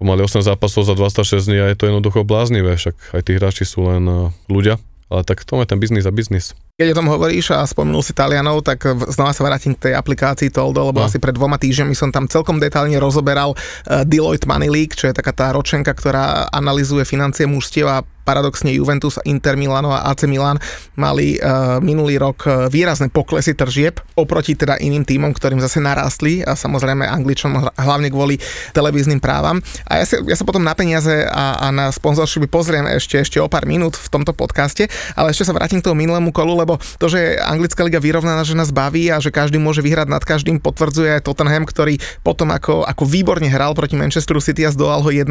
mali 0.01 0.25
8 0.25 0.41
zápasov 0.41 0.89
za 0.89 0.97
26 0.97 1.45
dní 1.45 1.57
a 1.61 1.65
je 1.69 1.77
to 1.77 1.85
jednoducho 1.85 2.25
bláznivé, 2.25 2.73
však 2.73 2.95
aj 3.13 3.21
tí 3.21 3.31
hráči 3.37 3.63
sú 3.67 3.85
len 3.85 4.03
eh, 4.09 4.33
ľudia, 4.49 4.81
ale 5.13 5.21
tak 5.21 5.45
to 5.45 5.61
je 5.61 5.69
ten 5.69 5.77
biznis 5.77 6.09
a 6.09 6.13
biznis. 6.15 6.57
Keď 6.73 6.89
o 6.89 6.97
tom 6.97 7.05
hovoríš 7.05 7.53
a 7.53 7.61
spomenul 7.69 8.01
si 8.01 8.17
Talianov, 8.17 8.65
tak 8.65 8.81
znova 9.13 9.29
sa 9.29 9.45
vrátim 9.45 9.77
k 9.77 9.89
tej 9.89 9.93
aplikácii 9.93 10.49
Toldo, 10.49 10.89
lebo 10.89 10.99
no. 10.99 11.05
asi 11.05 11.21
pred 11.21 11.37
dvoma 11.37 11.61
týždňami 11.61 11.93
som 11.93 12.09
tam 12.09 12.25
celkom 12.25 12.57
detálne 12.57 12.97
rozoberal 12.97 13.53
uh, 13.53 14.01
Deloitte 14.01 14.49
Money 14.49 14.73
League, 14.73 14.97
čo 14.97 15.05
je 15.05 15.13
taká 15.13 15.37
tá 15.37 15.53
ročenka, 15.53 15.93
ktorá 15.93 16.49
analizuje 16.49 17.05
financie 17.05 17.45
mužstiev 17.45 17.85
a 17.85 18.01
paradoxne 18.23 18.71
Juventus, 18.71 19.19
Inter 19.27 19.59
Milano 19.59 19.91
a 19.91 20.07
AC 20.09 20.25
Milan 20.25 20.57
mali 20.95 21.37
uh, 21.37 21.77
minulý 21.83 22.15
rok 22.21 22.45
e, 22.45 22.49
výrazné 22.69 23.09
poklesy 23.09 23.57
tržieb 23.57 23.99
oproti 24.15 24.53
teda 24.53 24.77
iným 24.79 25.03
týmom, 25.03 25.33
ktorým 25.33 25.59
zase 25.59 25.83
narástli 25.83 26.45
a 26.45 26.55
samozrejme 26.55 27.03
Angličanom 27.03 27.73
hlavne 27.75 28.07
kvôli 28.13 28.37
televíznym 28.71 29.17
právam. 29.17 29.59
A 29.89 30.01
ja, 30.01 30.05
si, 30.05 30.15
ja 30.21 30.37
sa 30.37 30.45
potom 30.45 30.61
na 30.61 30.77
peniaze 30.77 31.25
a, 31.27 31.59
a 31.59 31.67
na 31.73 31.89
sponzorshipy 31.89 32.45
pozriem 32.47 32.85
ešte, 32.93 33.19
ešte 33.19 33.37
o 33.41 33.49
pár 33.49 33.65
minút 33.65 33.97
v 33.97 34.07
tomto 34.07 34.31
podcaste, 34.31 34.87
ale 35.17 35.33
ešte 35.33 35.49
sa 35.49 35.57
vrátim 35.57 35.81
k 35.81 35.89
tomu 35.89 36.05
minulému 36.05 36.29
kolu, 36.29 36.53
lebo 36.55 36.77
to, 37.01 37.09
že 37.09 37.41
anglická 37.41 37.81
liga 37.81 37.97
vyrovnaná, 37.97 38.45
že 38.45 38.53
nás 38.53 38.69
baví 38.69 39.09
a 39.09 39.17
že 39.17 39.33
každý 39.33 39.57
môže 39.57 39.81
vyhrať 39.81 40.07
nad 40.07 40.21
každým, 40.21 40.61
potvrdzuje 40.61 41.19
aj 41.19 41.25
Tottenham, 41.25 41.65
ktorý 41.65 41.97
potom 42.21 42.53
ako, 42.53 42.85
ako 42.85 43.03
výborne 43.09 43.49
hral 43.49 43.73
proti 43.73 43.97
Manchesteru 43.97 44.39
City 44.39 44.63
a 44.63 44.73
zdolal 44.73 45.01
ho 45.01 45.09
1-0, 45.09 45.29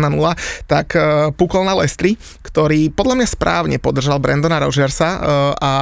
tak 0.67 0.99
uh, 0.99 1.31
pukol 1.35 1.63
na 1.63 1.79
Lestri, 1.79 2.19
ktorý 2.43 2.82
podľa 2.91 3.23
mňa 3.23 3.29
správne 3.29 3.77
podržal 3.79 4.19
Brandona 4.19 4.59
Rogersa 4.59 5.09
uh, 5.21 5.21
a 5.61 5.73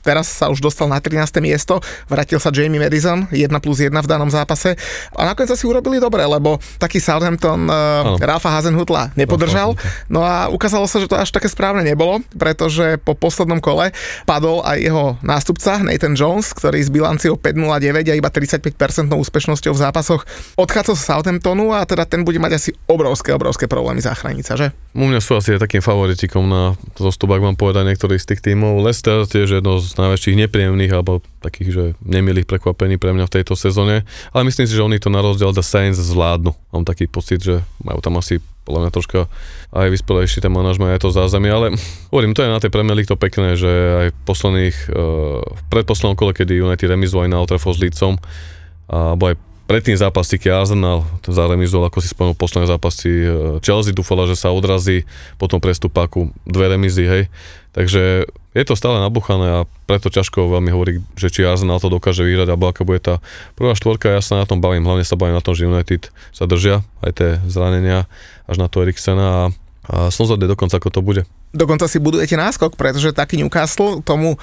teraz 0.00 0.26
sa 0.40 0.48
už 0.48 0.64
dostal 0.64 0.88
na 0.88 0.98
13. 0.98 1.38
miesto, 1.44 1.78
vrátil 2.08 2.40
sa 2.40 2.50
Jamie 2.50 2.80
Madison, 2.80 3.28
1 3.30 3.46
plus 3.62 3.84
1 3.84 3.92
v 3.92 4.08
danom 4.08 4.32
zápase 4.32 4.74
a 5.14 5.20
nakoniec 5.28 5.52
sa 5.52 5.58
si 5.58 5.68
urobili 5.68 6.00
dobre, 6.00 6.24
lebo 6.24 6.56
taký 6.80 6.98
Southampton 6.98 7.68
uh, 7.68 8.16
Rafa 8.16 8.50
Hazenhutla 8.58 9.12
nepodržal, 9.14 9.76
no 10.08 10.24
a 10.24 10.48
ukázalo 10.48 10.88
sa, 10.88 10.98
že 10.98 11.06
to 11.06 11.20
až 11.20 11.30
také 11.30 11.46
správne 11.52 11.84
nebolo, 11.84 12.24
pretože 12.34 12.96
po 13.04 13.12
poslednom 13.12 13.60
kole 13.60 13.92
padol 14.24 14.64
aj 14.64 14.78
jeho 14.80 15.04
nástupca 15.20 15.84
Nathan 15.84 16.16
Jones, 16.16 16.56
ktorý 16.56 16.80
s 16.80 16.88
bilanciou 16.88 17.36
5-0-9 17.36 18.08
a 18.08 18.14
iba 18.16 18.30
35% 18.32 18.72
úspešnosťou 19.12 19.72
v 19.76 19.80
zápasoch 19.80 20.22
odchádzal 20.56 20.96
z 20.96 21.02
Southamptonu 21.04 21.76
a 21.76 21.84
teda 21.84 22.08
ten 22.08 22.24
bude 22.24 22.40
mať 22.40 22.52
asi 22.56 22.70
obrovské, 22.88 23.34
obrovské 23.36 23.68
problémy 23.68 24.00
záchraniť 24.00 24.44
sa, 24.44 24.54
že? 24.56 24.72
U 24.96 25.06
mňa 25.06 25.20
sú 25.20 25.36
asi 25.36 25.54
takým 25.60 25.84
favoritikom 25.84 26.39
na 26.46 26.62
zostup, 26.96 27.34
ak 27.34 27.42
mám 27.42 27.56
povedať 27.58 27.88
niektorý 27.90 28.16
z 28.16 28.34
tých 28.34 28.40
tímov. 28.46 28.84
Leicester 28.84 29.26
tiež 29.26 29.60
jedno 29.60 29.82
z 29.82 29.92
najväčších 29.98 30.36
nepríjemných 30.46 30.92
alebo 30.94 31.20
takých, 31.42 31.70
že 31.72 31.84
nemilých 32.04 32.46
prekvapení 32.46 32.96
pre 33.00 33.16
mňa 33.16 33.26
v 33.26 33.34
tejto 33.40 33.56
sezóne, 33.56 34.06
ale 34.30 34.42
myslím 34.46 34.68
si, 34.68 34.76
že 34.76 34.84
oni 34.84 35.00
to 35.00 35.08
na 35.08 35.24
rozdiel 35.24 35.50
The 35.50 35.64
Saints 35.64 36.00
zvládnu. 36.00 36.52
Mám 36.72 36.84
taký 36.86 37.08
pocit, 37.10 37.40
že 37.42 37.64
majú 37.80 37.98
tam 38.04 38.20
asi 38.20 38.38
podľa 38.68 38.86
mňa 38.86 38.90
troška 38.92 39.20
aj 39.74 39.88
vyspelejší 39.90 40.38
ten 40.44 40.52
manažment, 40.52 40.94
aj 40.94 41.02
to 41.02 41.10
zázemie, 41.10 41.50
ale 41.50 41.74
hovorím, 42.14 42.36
to 42.36 42.44
je 42.44 42.52
na 42.52 42.60
tej 42.62 42.70
Premier 42.70 42.94
League 42.94 43.10
to 43.10 43.18
pekné, 43.18 43.58
že 43.58 43.66
aj 43.66 44.08
v 44.14 44.18
posledných, 44.28 44.76
uh, 44.94 45.42
v 45.42 45.62
predposlednom 45.72 46.14
kole, 46.14 46.36
kedy 46.36 46.60
United 46.60 46.86
remizoval 46.86 47.26
na 47.26 47.42
Old 47.42 47.50
Trafford 47.50 47.80
s 47.80 47.82
Leedsom, 47.82 48.14
alebo 48.86 49.32
aj 49.32 49.34
predtým 49.70 49.94
zápasy, 49.94 50.42
keď 50.42 50.66
Arsenal 50.66 51.06
zaremizoval, 51.22 51.86
ako 51.86 52.02
si 52.02 52.10
spomenul, 52.10 52.34
posledné 52.34 52.66
zápasy 52.66 53.06
eh, 53.06 53.30
Chelsea 53.62 53.94
dúfala, 53.94 54.26
že 54.26 54.34
sa 54.34 54.50
odrazí 54.50 55.06
po 55.38 55.46
tom 55.46 55.62
prestupáku 55.62 56.34
dve 56.42 56.74
remizy, 56.74 57.06
hej. 57.06 57.30
Takže 57.70 58.26
je 58.50 58.64
to 58.66 58.74
stále 58.74 58.98
nabuchané 58.98 59.62
a 59.62 59.68
preto 59.86 60.10
ťažko 60.10 60.50
veľmi 60.50 60.74
hovorí, 60.74 60.98
že 61.14 61.30
či 61.30 61.46
Arsenal 61.46 61.78
to 61.78 61.86
dokáže 61.86 62.26
vyhrať, 62.26 62.50
alebo 62.50 62.66
aká 62.66 62.82
bude 62.82 62.98
tá 62.98 63.22
prvá 63.54 63.78
štvorka, 63.78 64.10
ja 64.10 64.18
sa 64.18 64.42
na 64.42 64.46
tom 64.50 64.58
bavím, 64.58 64.82
hlavne 64.82 65.06
sa 65.06 65.14
bavím 65.14 65.38
na 65.38 65.44
tom, 65.44 65.54
že 65.54 65.70
United 65.70 66.10
sa 66.34 66.50
držia, 66.50 66.82
aj 67.06 67.12
tie 67.14 67.30
zranenia 67.46 68.10
až 68.50 68.58
na 68.58 68.66
to 68.66 68.82
Eriksena 68.82 69.22
a, 69.22 69.42
a 69.86 69.96
som 70.10 70.26
zvedý 70.26 70.50
dokonca, 70.50 70.82
ako 70.82 70.90
to 70.90 70.98
bude. 70.98 71.22
Dokonca 71.54 71.86
si 71.86 72.02
budujete 72.02 72.34
náskok, 72.34 72.74
pretože 72.74 73.14
taký 73.14 73.38
Newcastle 73.38 74.02
tomu 74.02 74.34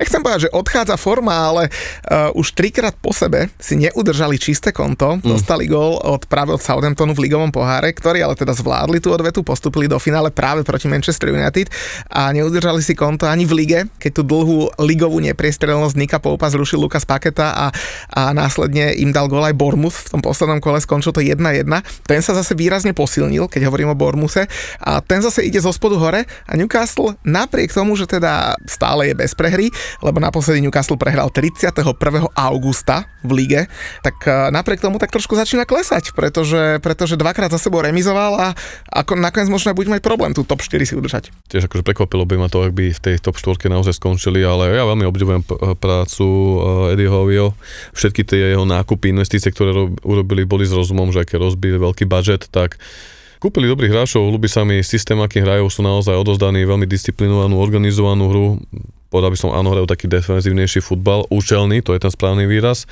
nechcem 0.00 0.24
povedať, 0.24 0.48
že 0.48 0.54
odchádza 0.56 0.96
forma, 0.96 1.36
ale 1.36 1.68
uh, 1.68 2.32
už 2.32 2.56
trikrát 2.56 2.96
po 2.96 3.12
sebe 3.12 3.52
si 3.60 3.76
neudržali 3.76 4.40
čisté 4.40 4.72
konto, 4.72 5.20
mm. 5.20 5.28
dostali 5.28 5.68
gól 5.68 6.00
od 6.00 6.24
práve 6.24 6.56
od 6.56 6.64
Southamptonu 6.64 7.12
v 7.12 7.28
ligovom 7.28 7.52
poháre, 7.52 7.92
ktorí 7.92 8.24
ale 8.24 8.32
teda 8.32 8.56
zvládli 8.56 9.04
tú 9.04 9.12
odvetu, 9.12 9.44
postupili 9.44 9.84
do 9.84 10.00
finále 10.00 10.32
práve 10.32 10.64
proti 10.64 10.88
Manchester 10.88 11.28
United 11.28 11.68
a 12.08 12.32
neudržali 12.32 12.80
si 12.80 12.96
konto 12.96 13.28
ani 13.28 13.44
v 13.44 13.52
lige, 13.60 13.80
keď 14.00 14.10
tú 14.16 14.22
dlhú 14.24 14.72
ligovú 14.80 15.20
nepriestrelnosť 15.20 15.94
Nika 16.00 16.18
Poupa 16.18 16.48
zrušil 16.48 16.80
Lukas 16.80 17.04
Paketa 17.04 17.52
a, 17.52 17.66
a 18.08 18.32
následne 18.32 18.96
im 18.96 19.12
dal 19.12 19.28
gól 19.28 19.44
aj 19.44 19.52
Bournemouth 19.52 20.08
v 20.08 20.10
tom 20.16 20.24
poslednom 20.24 20.64
kole, 20.64 20.80
skončil 20.80 21.12
to 21.12 21.20
1-1. 21.20 21.68
Ten 22.08 22.20
sa 22.24 22.32
zase 22.32 22.56
výrazne 22.56 22.96
posilnil, 22.96 23.52
keď 23.52 23.68
hovorím 23.68 23.92
o 23.92 23.98
Bournemouthe 23.98 24.48
a 24.80 25.04
ten 25.04 25.20
zase 25.20 25.44
ide 25.44 25.60
zo 25.60 25.74
spodu 25.74 26.00
hore 26.00 26.24
a 26.48 26.52
Newcastle 26.56 27.20
napriek 27.26 27.74
tomu, 27.74 27.98
že 27.98 28.08
teda 28.08 28.56
stále 28.64 29.12
je 29.12 29.14
bez 29.18 29.36
prehry, 29.36 29.68
lebo 29.98 30.22
naposledy 30.22 30.62
Newcastle 30.62 30.94
prehral 30.94 31.28
31. 31.34 31.82
augusta 32.30 33.10
v 33.26 33.30
lige, 33.34 33.60
tak 34.00 34.16
e, 34.24 34.54
napriek 34.54 34.80
tomu 34.80 35.02
tak 35.02 35.10
trošku 35.10 35.34
začína 35.34 35.66
klesať, 35.66 36.14
pretože, 36.14 36.78
pretože 36.80 37.18
dvakrát 37.18 37.50
za 37.50 37.58
sebou 37.58 37.82
remizoval 37.82 38.38
a 38.38 38.48
ako 38.88 39.18
nakoniec 39.18 39.50
možno 39.50 39.74
bude 39.74 39.90
mať 39.90 40.00
problém 40.00 40.32
tú 40.32 40.46
top 40.46 40.62
4 40.62 40.80
si 40.86 40.94
udržať. 40.96 41.34
Tiež 41.50 41.68
akože 41.68 41.84
prekvapilo 41.84 42.24
by 42.24 42.36
ma 42.40 42.48
to, 42.48 42.64
ak 42.64 42.72
by 42.72 42.94
v 42.94 43.00
tej 43.00 43.18
top 43.20 43.36
4 43.36 43.66
naozaj 43.66 43.98
skončili, 43.98 44.40
ale 44.40 44.72
ja 44.72 44.86
veľmi 44.86 45.04
obdivujem 45.04 45.42
prácu 45.76 46.26
e, 46.26 46.56
Eddie 46.96 47.10
Hovio. 47.10 47.52
Všetky 47.92 48.22
tie 48.24 48.54
jeho 48.56 48.64
nákupy, 48.64 49.12
investície, 49.12 49.52
ktoré 49.52 49.74
urobili, 50.06 50.46
boli 50.46 50.64
s 50.64 50.72
rozumom, 50.72 51.10
že 51.10 51.26
aké 51.26 51.36
rozbili 51.36 51.76
veľký 51.76 52.06
budget, 52.06 52.48
tak 52.48 52.80
Kúpili 53.40 53.72
dobrých 53.72 53.88
hráčov, 53.88 54.28
ľubí 54.28 54.52
sa 54.52 54.68
mi 54.68 54.84
systém, 54.84 55.16
aký 55.16 55.40
hrajú, 55.40 55.72
sú 55.72 55.80
naozaj 55.80 56.12
odozdaní, 56.12 56.60
veľmi 56.68 56.84
disciplinovanú, 56.84 57.56
organizovanú 57.56 58.28
hru 58.28 58.46
povedal 59.10 59.34
by 59.34 59.38
som, 59.38 59.50
áno, 59.50 59.74
hrajú 59.74 59.90
taký 59.90 60.06
defenzívnejší 60.06 60.80
futbal, 60.80 61.26
účelný, 61.28 61.82
to 61.82 61.92
je 61.92 62.00
ten 62.00 62.12
správny 62.14 62.46
výraz. 62.46 62.86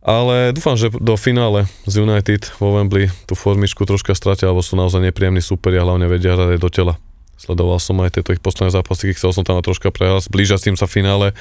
Ale 0.00 0.56
dúfam, 0.56 0.80
že 0.80 0.88
do 0.88 1.12
finále 1.20 1.68
z 1.84 2.00
United 2.00 2.56
vo 2.56 2.72
Wembley 2.72 3.12
tú 3.28 3.36
formičku 3.36 3.84
troška 3.84 4.16
stratia, 4.16 4.48
alebo 4.48 4.64
sú 4.64 4.72
naozaj 4.72 5.04
nepríjemní 5.04 5.44
superi 5.44 5.76
a 5.76 5.84
hlavne 5.84 6.08
vedia 6.08 6.32
hrať 6.32 6.56
do 6.56 6.70
tela. 6.72 6.94
Sledoval 7.36 7.80
som 7.80 8.00
aj 8.00 8.16
tieto 8.16 8.32
ich 8.32 8.40
posledné 8.40 8.72
zápasy, 8.72 9.12
chcel 9.12 9.36
som 9.36 9.44
tam 9.44 9.60
troška 9.60 9.92
prehľad, 9.92 10.28
blíža 10.32 10.56
s 10.56 10.68
tým 10.68 10.76
sa 10.76 10.88
finále 10.88 11.36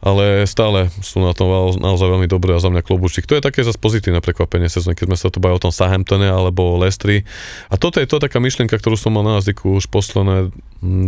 ale 0.00 0.44
stále 0.44 0.92
sú 1.00 1.22
na 1.22 1.32
tom 1.32 1.48
naozaj 1.76 2.08
veľmi 2.08 2.28
dobré 2.28 2.56
a 2.56 2.62
za 2.62 2.68
mňa 2.72 2.82
klobučík. 2.84 3.28
To 3.28 3.36
je 3.36 3.44
také 3.44 3.64
zase 3.64 3.80
pozitívne 3.80 4.20
prekvapenie 4.20 4.68
sezóny, 4.68 4.96
keď 4.96 5.06
sme 5.12 5.18
sa 5.18 5.28
tu 5.32 5.38
bavili 5.40 5.58
o 5.58 5.64
tom 5.64 5.72
Southamptone 5.74 6.28
alebo 6.28 6.76
Lestri. 6.80 7.24
A 7.72 7.80
toto 7.80 8.00
je 8.02 8.08
to 8.08 8.20
taká 8.20 8.40
myšlienka, 8.42 8.76
ktorú 8.76 8.98
som 8.98 9.14
mal 9.14 9.24
na 9.24 9.40
jazyku 9.40 9.78
už 9.80 9.88
posledné 9.88 10.52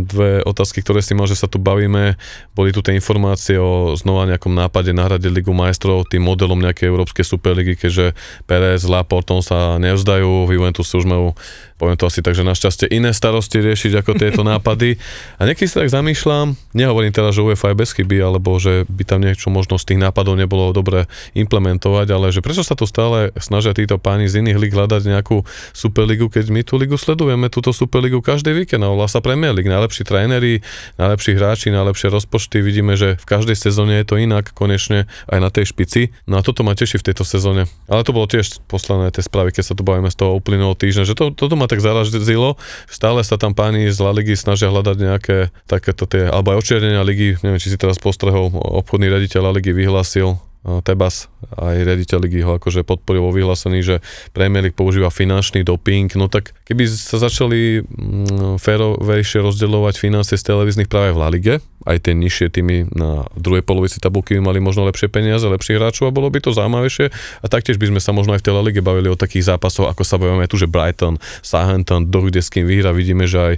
dve 0.05 0.41
otázky, 0.43 0.81
ktoré 0.81 0.99
si 0.99 1.13
mal, 1.13 1.29
že 1.29 1.37
sa 1.37 1.45
tu 1.45 1.61
bavíme. 1.61 2.17
Boli 2.57 2.73
tu 2.73 2.81
tie 2.81 2.97
informácie 2.97 3.55
o 3.61 3.93
znova 3.95 4.25
nejakom 4.25 4.51
nápade 4.51 4.91
nahradiť 4.91 5.31
Ligu 5.31 5.53
majstrov 5.53 6.09
tým 6.09 6.25
modelom 6.25 6.57
nejakej 6.59 6.89
Európskej 6.89 7.25
superligy, 7.25 7.77
keďže 7.77 8.17
Perez, 8.49 8.83
Laporton 8.89 9.45
sa 9.45 9.77
nevzdajú, 9.77 10.49
v 10.49 10.53
Juventus 10.57 10.89
už 10.91 11.05
majú 11.05 11.37
poviem 11.79 11.95
to 11.95 12.11
asi 12.11 12.19
tak, 12.19 12.35
že 12.35 12.43
našťastie 12.43 12.91
iné 12.91 13.15
starosti 13.15 13.63
riešiť 13.63 14.03
ako 14.03 14.11
tieto 14.19 14.43
nápady. 14.51 14.99
A 15.39 15.47
niekedy 15.47 15.71
si 15.71 15.79
tak 15.79 15.87
zamýšľam, 15.87 16.59
nehovorím 16.75 17.15
teraz, 17.15 17.39
že 17.39 17.41
UEFA 17.41 17.71
je 17.71 17.79
bez 17.79 17.95
chyby, 17.95 18.19
alebo 18.19 18.59
že 18.59 18.78
by 18.85 19.03
tam 19.03 19.19
niečo 19.25 19.49
možno 19.49 19.75
z 19.81 19.93
tých 19.93 19.99
nápadov 19.99 20.37
nebolo 20.37 20.71
dobre 20.71 21.09
implementovať, 21.35 22.07
ale 22.13 22.31
že 22.31 22.39
prečo 22.39 22.63
sa 22.63 22.77
to 22.77 22.85
stále 22.85 23.33
snažia 23.41 23.75
títo 23.75 23.97
páni 23.99 24.29
z 24.29 24.45
iných 24.45 24.59
lig 24.61 24.73
hľadať 24.75 25.01
nejakú 25.09 25.43
superligu, 25.73 26.29
keď 26.29 26.53
my 26.53 26.61
tú 26.63 26.77
ligu 26.79 26.95
sledujeme, 26.95 27.49
túto 27.51 27.73
superligu 27.73 28.21
každý 28.21 28.53
víkend 28.53 28.85
a 28.85 28.91
sa 29.09 29.19
Premier 29.23 29.51
League. 29.51 29.67
Najlepší 29.67 30.05
tréneri, 30.05 30.61
najlepší 31.01 31.35
hráči, 31.35 31.67
najlepšie 31.73 32.13
rozpočty, 32.13 32.61
vidíme, 32.61 32.93
že 32.93 33.17
v 33.17 33.25
každej 33.25 33.57
sezóne 33.57 33.99
je 34.03 34.05
to 34.05 34.15
inak, 34.21 34.53
konečne 34.53 35.09
aj 35.31 35.39
na 35.41 35.49
tej 35.49 35.73
špici. 35.73 36.13
No 36.29 36.37
a 36.37 36.45
toto 36.45 36.61
ma 36.61 36.77
teší 36.77 37.01
v 37.01 37.11
tejto 37.11 37.25
sezóne. 37.25 37.65
Ale 37.89 38.05
to 38.05 38.13
bolo 38.13 38.29
tiež 38.29 38.61
poslané 38.69 39.09
tie 39.09 39.25
správy, 39.25 39.55
keď 39.55 39.71
sa 39.71 39.73
tu 39.73 39.81
bavíme 39.81 40.11
z 40.13 40.17
toho 40.19 40.37
uplynulého 40.37 40.77
týždňa, 40.77 41.03
že 41.09 41.17
to, 41.17 41.33
toto 41.33 41.57
ma 41.57 41.65
tak 41.65 41.81
zaražilo. 41.81 42.59
Stále 42.85 43.25
sa 43.25 43.39
tam 43.39 43.57
páni 43.57 43.89
z 43.89 43.97
La 44.03 44.13
Ligy 44.13 44.37
snažia 44.37 44.69
hľadať 44.69 44.97
nejaké 44.99 45.37
takéto 45.65 46.05
tie, 46.05 46.29
alebo 46.29 46.53
aj 46.53 46.61
očiernenia 46.61 47.01
ligy, 47.01 47.39
neviem, 47.41 47.61
či 47.61 47.73
si 47.73 47.77
teraz 47.79 47.97
postrehol, 47.97 48.51
obchodný 48.69 49.09
raditeľ 49.09 49.57
Ligy 49.57 49.73
vyhlásil 49.73 50.37
Tebas, 50.59 51.31
aj 51.55 51.87
riaditeľ 51.87 52.19
ligy 52.19 52.43
ho 52.43 52.59
akože 52.59 52.83
podporil 52.83 53.23
vo 53.23 53.31
vyhlásení, 53.31 53.79
že 53.79 54.03
Premier 54.35 54.59
League 54.59 54.75
používa 54.75 55.07
finančný 55.07 55.63
doping, 55.63 56.11
no 56.19 56.27
tak 56.27 56.51
keby 56.67 56.83
sa 56.83 57.15
začali 57.15 57.79
mm, 57.79 58.59
férovejšie 58.59 59.39
rozdeľovať 59.39 59.95
financie 59.95 60.35
z 60.35 60.43
televíznych 60.43 60.91
práve 60.91 61.15
v 61.15 61.19
La 61.23 61.31
Lige, 61.31 61.63
aj 61.87 62.03
tie 62.03 62.11
nižšie 62.11 62.51
týmy 62.51 62.91
na 62.91 63.23
druhej 63.39 63.63
polovici 63.63 64.03
tabulky 64.03 64.35
by 64.35 64.51
mali 64.51 64.59
možno 64.59 64.83
lepšie 64.83 65.07
peniaze, 65.07 65.47
lepších 65.47 65.79
hráčov 65.79 66.11
a 66.11 66.15
bolo 66.15 66.27
by 66.27 66.43
to 66.43 66.51
zaujímavejšie. 66.51 67.07
A 67.39 67.45
taktiež 67.47 67.79
by 67.79 67.95
sme 67.95 68.03
sa 68.03 68.11
možno 68.11 68.35
aj 68.35 68.43
v 68.43 68.45
tej 68.51 68.53
La 68.59 68.63
Lige 68.67 68.83
bavili 68.83 69.07
o 69.07 69.15
takých 69.15 69.55
zápasoch, 69.55 69.87
ako 69.87 70.03
sa 70.03 70.19
bavíme 70.19 70.43
tu, 70.51 70.59
že 70.59 70.67
Brighton, 70.67 71.15
Southampton, 71.39 72.11
do 72.11 72.27
kde 72.27 72.43
s 72.43 72.51
kým 72.51 72.67
vyhra, 72.67 72.91
vidíme, 72.91 73.23
že 73.31 73.39
aj 73.39 73.55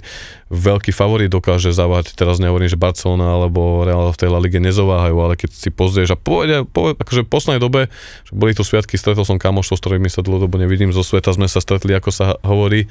veľký 0.52 0.92
favorit 0.92 1.32
dokáže 1.32 1.72
zavať, 1.72 2.12
teraz 2.12 2.36
nehovorím, 2.36 2.68
že 2.68 2.76
Barcelona 2.76 3.40
alebo 3.40 3.88
Real 3.88 4.12
v 4.12 4.20
tej 4.20 4.28
La 4.28 4.36
Lige 4.36 4.60
nezováhajú, 4.60 5.16
ale 5.16 5.34
keď 5.40 5.48
si 5.48 5.72
pozrieš 5.72 6.12
a 6.12 6.20
povedia, 6.20 6.68
poved, 6.68 7.00
akože 7.00 7.24
v 7.24 7.32
poslednej 7.32 7.62
dobe, 7.64 7.80
že 8.28 8.32
boli 8.36 8.52
tu 8.52 8.60
sviatky, 8.60 9.00
stretol 9.00 9.24
som 9.24 9.40
kamošov, 9.40 9.80
s 9.80 9.82
ktorými 9.82 10.12
sa 10.12 10.20
dlhodobo 10.20 10.60
nevidím, 10.60 10.92
zo 10.92 11.00
sveta 11.00 11.32
sme 11.32 11.48
sa 11.48 11.64
stretli, 11.64 11.96
ako 11.96 12.10
sa 12.12 12.36
hovorí, 12.44 12.84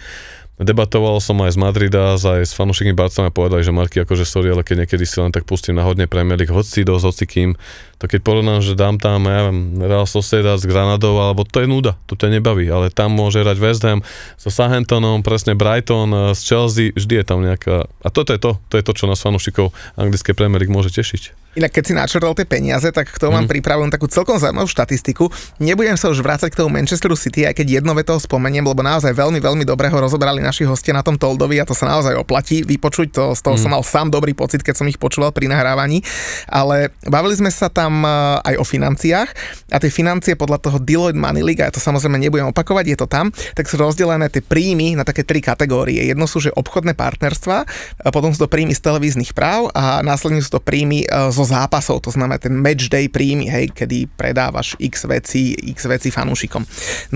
Debatoval 0.62 1.18
som 1.18 1.41
aj 1.41 1.57
z 1.57 1.62
Madrida, 1.62 2.14
aj 2.14 2.45
s 2.45 2.53
fanúšikmi 2.53 2.93
Barcelona 2.93 3.34
povedali, 3.34 3.66
že 3.66 3.74
Marky, 3.74 4.05
akože 4.05 4.30
sorry, 4.30 4.53
ale 4.53 4.62
keď 4.62 4.86
niekedy 4.86 5.09
si 5.09 5.18
len 5.18 5.34
tak 5.34 5.49
pustím 5.49 5.74
na 5.74 5.82
hodne 5.82 6.05
Premier 6.05 6.38
League, 6.38 6.53
hoci 6.53 6.86
dosť, 6.86 7.05
hoci 7.09 7.26
kým, 7.26 7.49
to 7.97 8.05
keď 8.05 8.22
porovnám, 8.22 8.62
že 8.62 8.78
dám 8.78 9.01
tam, 9.01 9.26
ja 9.26 9.49
viem, 9.49 9.82
Real 9.82 10.05
Sociedad 10.05 10.62
s 10.62 10.70
Granadou, 10.70 11.18
alebo 11.18 11.41
to 11.49 11.66
je 11.66 11.68
nuda, 11.68 11.97
to 12.05 12.14
ťa 12.14 12.38
nebaví, 12.38 12.70
ale 12.70 12.93
tam 12.93 13.09
môže 13.09 13.41
hrať 13.41 13.57
West 13.57 13.82
Ham 13.89 14.05
so 14.38 14.53
Southamptonom, 14.53 15.26
presne 15.26 15.57
Brighton, 15.57 16.38
s 16.38 16.45
Chelsea, 16.45 16.93
vždy 16.93 17.22
je 17.22 17.26
tam 17.26 17.41
nejaká, 17.41 17.89
a 17.89 18.07
toto 18.14 18.30
je 18.30 18.38
to, 18.38 18.62
to 18.70 18.78
je 18.78 18.86
to, 18.86 18.93
čo 18.93 19.09
nás 19.09 19.18
fanúšikov 19.18 19.74
anglické 19.97 20.38
Premier 20.38 20.62
League 20.62 20.70
môže 20.70 20.93
tešiť. 20.93 21.50
Inak 21.51 21.75
keď 21.75 21.83
si 21.83 21.93
načrtal 21.93 22.31
tie 22.31 22.47
peniaze, 22.47 22.87
tak 22.95 23.11
k 23.11 23.17
tomu 23.19 23.35
mm. 23.35 23.37
mám 23.43 23.45
mhm. 23.47 23.53
pripravenú 23.57 23.89
takú 23.91 24.07
celkom 24.07 24.39
zaujímavú 24.39 24.71
štatistiku. 24.71 25.27
Nebudem 25.59 25.99
sa 25.99 26.07
už 26.07 26.23
vrácať 26.23 26.55
k 26.55 26.63
tomu 26.63 26.79
Manchesteru 26.79 27.19
City, 27.19 27.43
aj 27.43 27.59
keď 27.59 27.81
jedno 27.83 27.91
toho 28.01 28.17
spomeniem, 28.23 28.63
lebo 28.63 28.79
naozaj 28.79 29.11
veľmi, 29.11 29.43
veľmi 29.43 29.63
dobre 29.67 29.91
ho 29.91 29.97
rozobrali 29.99 30.39
naši 30.39 30.63
hostia 30.63 30.95
na 30.95 31.03
tom 31.03 31.19
Toldovi 31.19 31.59
a 31.59 31.67
to 31.67 31.75
sa 31.75 31.91
naozaj 31.91 32.15
oplatí 32.15 32.63
vypočuť. 32.63 33.07
To, 33.13 33.23
z 33.35 33.41
toho 33.43 33.59
mm. 33.59 33.61
som 33.61 33.69
mal 33.75 33.83
sám 33.83 34.07
dobrý 34.07 34.31
pocit, 34.31 34.63
keď 34.63 34.79
som 34.79 34.87
ich 34.87 34.95
počúval 34.95 35.35
pri 35.35 35.51
nahrávaní. 35.51 36.01
Ale 36.47 36.95
bavili 37.03 37.35
sme 37.35 37.51
sa 37.51 37.67
tam 37.67 38.07
eh, 38.07 38.47
aj 38.47 38.55
o 38.55 38.65
financiách 38.65 39.29
a 39.75 39.77
tie 39.77 39.91
financie 39.91 40.39
podľa 40.39 40.63
toho 40.63 40.77
Deloitte 40.79 41.19
Money 41.19 41.43
League, 41.43 41.59
a 41.59 41.67
ja 41.67 41.75
to 41.75 41.83
samozrejme 41.83 42.15
nebudem 42.15 42.47
opakovať, 42.49 42.85
je 42.95 42.97
to 42.97 43.07
tam, 43.11 43.29
tak 43.53 43.67
sú 43.67 43.75
rozdelené 43.75 44.31
tie 44.31 44.39
príjmy 44.39 44.95
na 44.95 45.03
také 45.03 45.27
tri 45.27 45.43
kategórie. 45.43 46.07
Jedno 46.07 46.25
sú, 46.31 46.39
že 46.39 46.55
obchodné 46.55 46.95
partnerstva, 46.95 47.67
potom 48.15 48.31
sú 48.31 48.47
to 48.47 48.49
príjmy 48.51 48.71
z 48.71 48.81
televíznych 48.81 49.35
práv 49.35 49.67
a 49.75 49.99
následne 49.99 50.39
sú 50.39 50.57
to 50.57 50.61
príjmy 50.63 51.03
z 51.05 51.37
eh, 51.37 51.40
zo 51.41 51.57
zápasov, 51.57 52.05
to 52.05 52.13
znamená 52.13 52.37
ten 52.37 52.53
match 52.53 52.85
day 52.85 53.09
príjmy, 53.09 53.49
hej, 53.49 53.73
kedy 53.73 54.05
predávaš 54.13 54.77
x 54.77 55.09
veci, 55.09 55.57
x 55.73 55.89
veci 55.89 56.13
fanúšikom. 56.13 56.61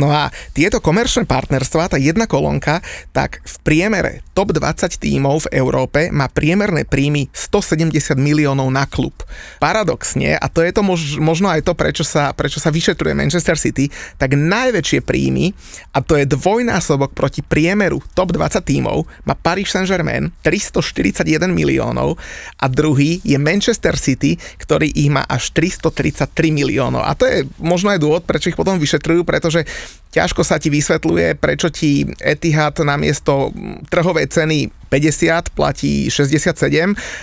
No 0.02 0.10
a 0.10 0.34
tieto 0.58 0.82
komerčné 0.82 1.30
partnerstva, 1.30 1.94
tá 1.94 1.98
jedna 2.02 2.26
kolónka, 2.26 2.82
tak 3.14 3.46
v 3.46 3.56
priemere 3.62 4.26
top 4.34 4.50
20 4.50 4.98
tímov 4.98 5.46
v 5.46 5.62
Európe 5.62 6.10
má 6.10 6.26
priemerné 6.26 6.90
príjmy 6.90 7.30
170 7.30 7.94
miliónov 8.18 8.66
na 8.74 8.90
klub. 8.90 9.14
Paradoxne, 9.62 10.34
a 10.42 10.50
to 10.50 10.66
je 10.66 10.74
to 10.74 10.82
mož, 10.82 11.22
možno 11.22 11.54
aj 11.54 11.62
to, 11.62 11.78
prečo 11.78 12.02
sa, 12.02 12.34
prečo 12.34 12.58
sa 12.58 12.74
vyšetruje 12.74 13.14
Manchester 13.14 13.62
City, 13.62 13.94
tak 14.18 14.34
najväčšie 14.34 15.06
príjmy, 15.06 15.54
a 15.94 16.02
to 16.02 16.18
je 16.18 16.26
dvojnásobok 16.26 17.14
proti 17.14 17.46
priemeru 17.46 18.02
top 18.18 18.34
20 18.34 18.66
tímov, 18.66 19.06
má 19.30 19.38
Paris 19.38 19.70
Saint-Germain 19.70 20.34
341 20.42 21.46
miliónov 21.54 22.18
a 22.58 22.66
druhý 22.66 23.22
je 23.22 23.38
Manchester 23.38 23.94
City 23.96 24.15
City, 24.16 24.40
ktorý 24.40 24.88
ich 24.88 25.12
má 25.12 25.28
až 25.28 25.52
333 25.52 26.32
miliónov. 26.56 27.04
A 27.04 27.12
to 27.14 27.28
je 27.28 27.44
možno 27.60 27.92
aj 27.92 28.00
dôvod, 28.00 28.24
prečo 28.24 28.48
ich 28.48 28.56
potom 28.56 28.80
vyšetrujú, 28.80 29.28
pretože 29.28 29.68
ťažko 30.16 30.48
sa 30.48 30.56
ti 30.56 30.72
vysvetľuje, 30.72 31.36
prečo 31.36 31.68
ti 31.68 32.08
Etihad 32.24 32.80
namiesto 32.80 33.52
trhovej 33.92 34.32
ceny 34.32 34.72
50 34.96 35.52
platí 35.52 36.08
67 36.08 36.56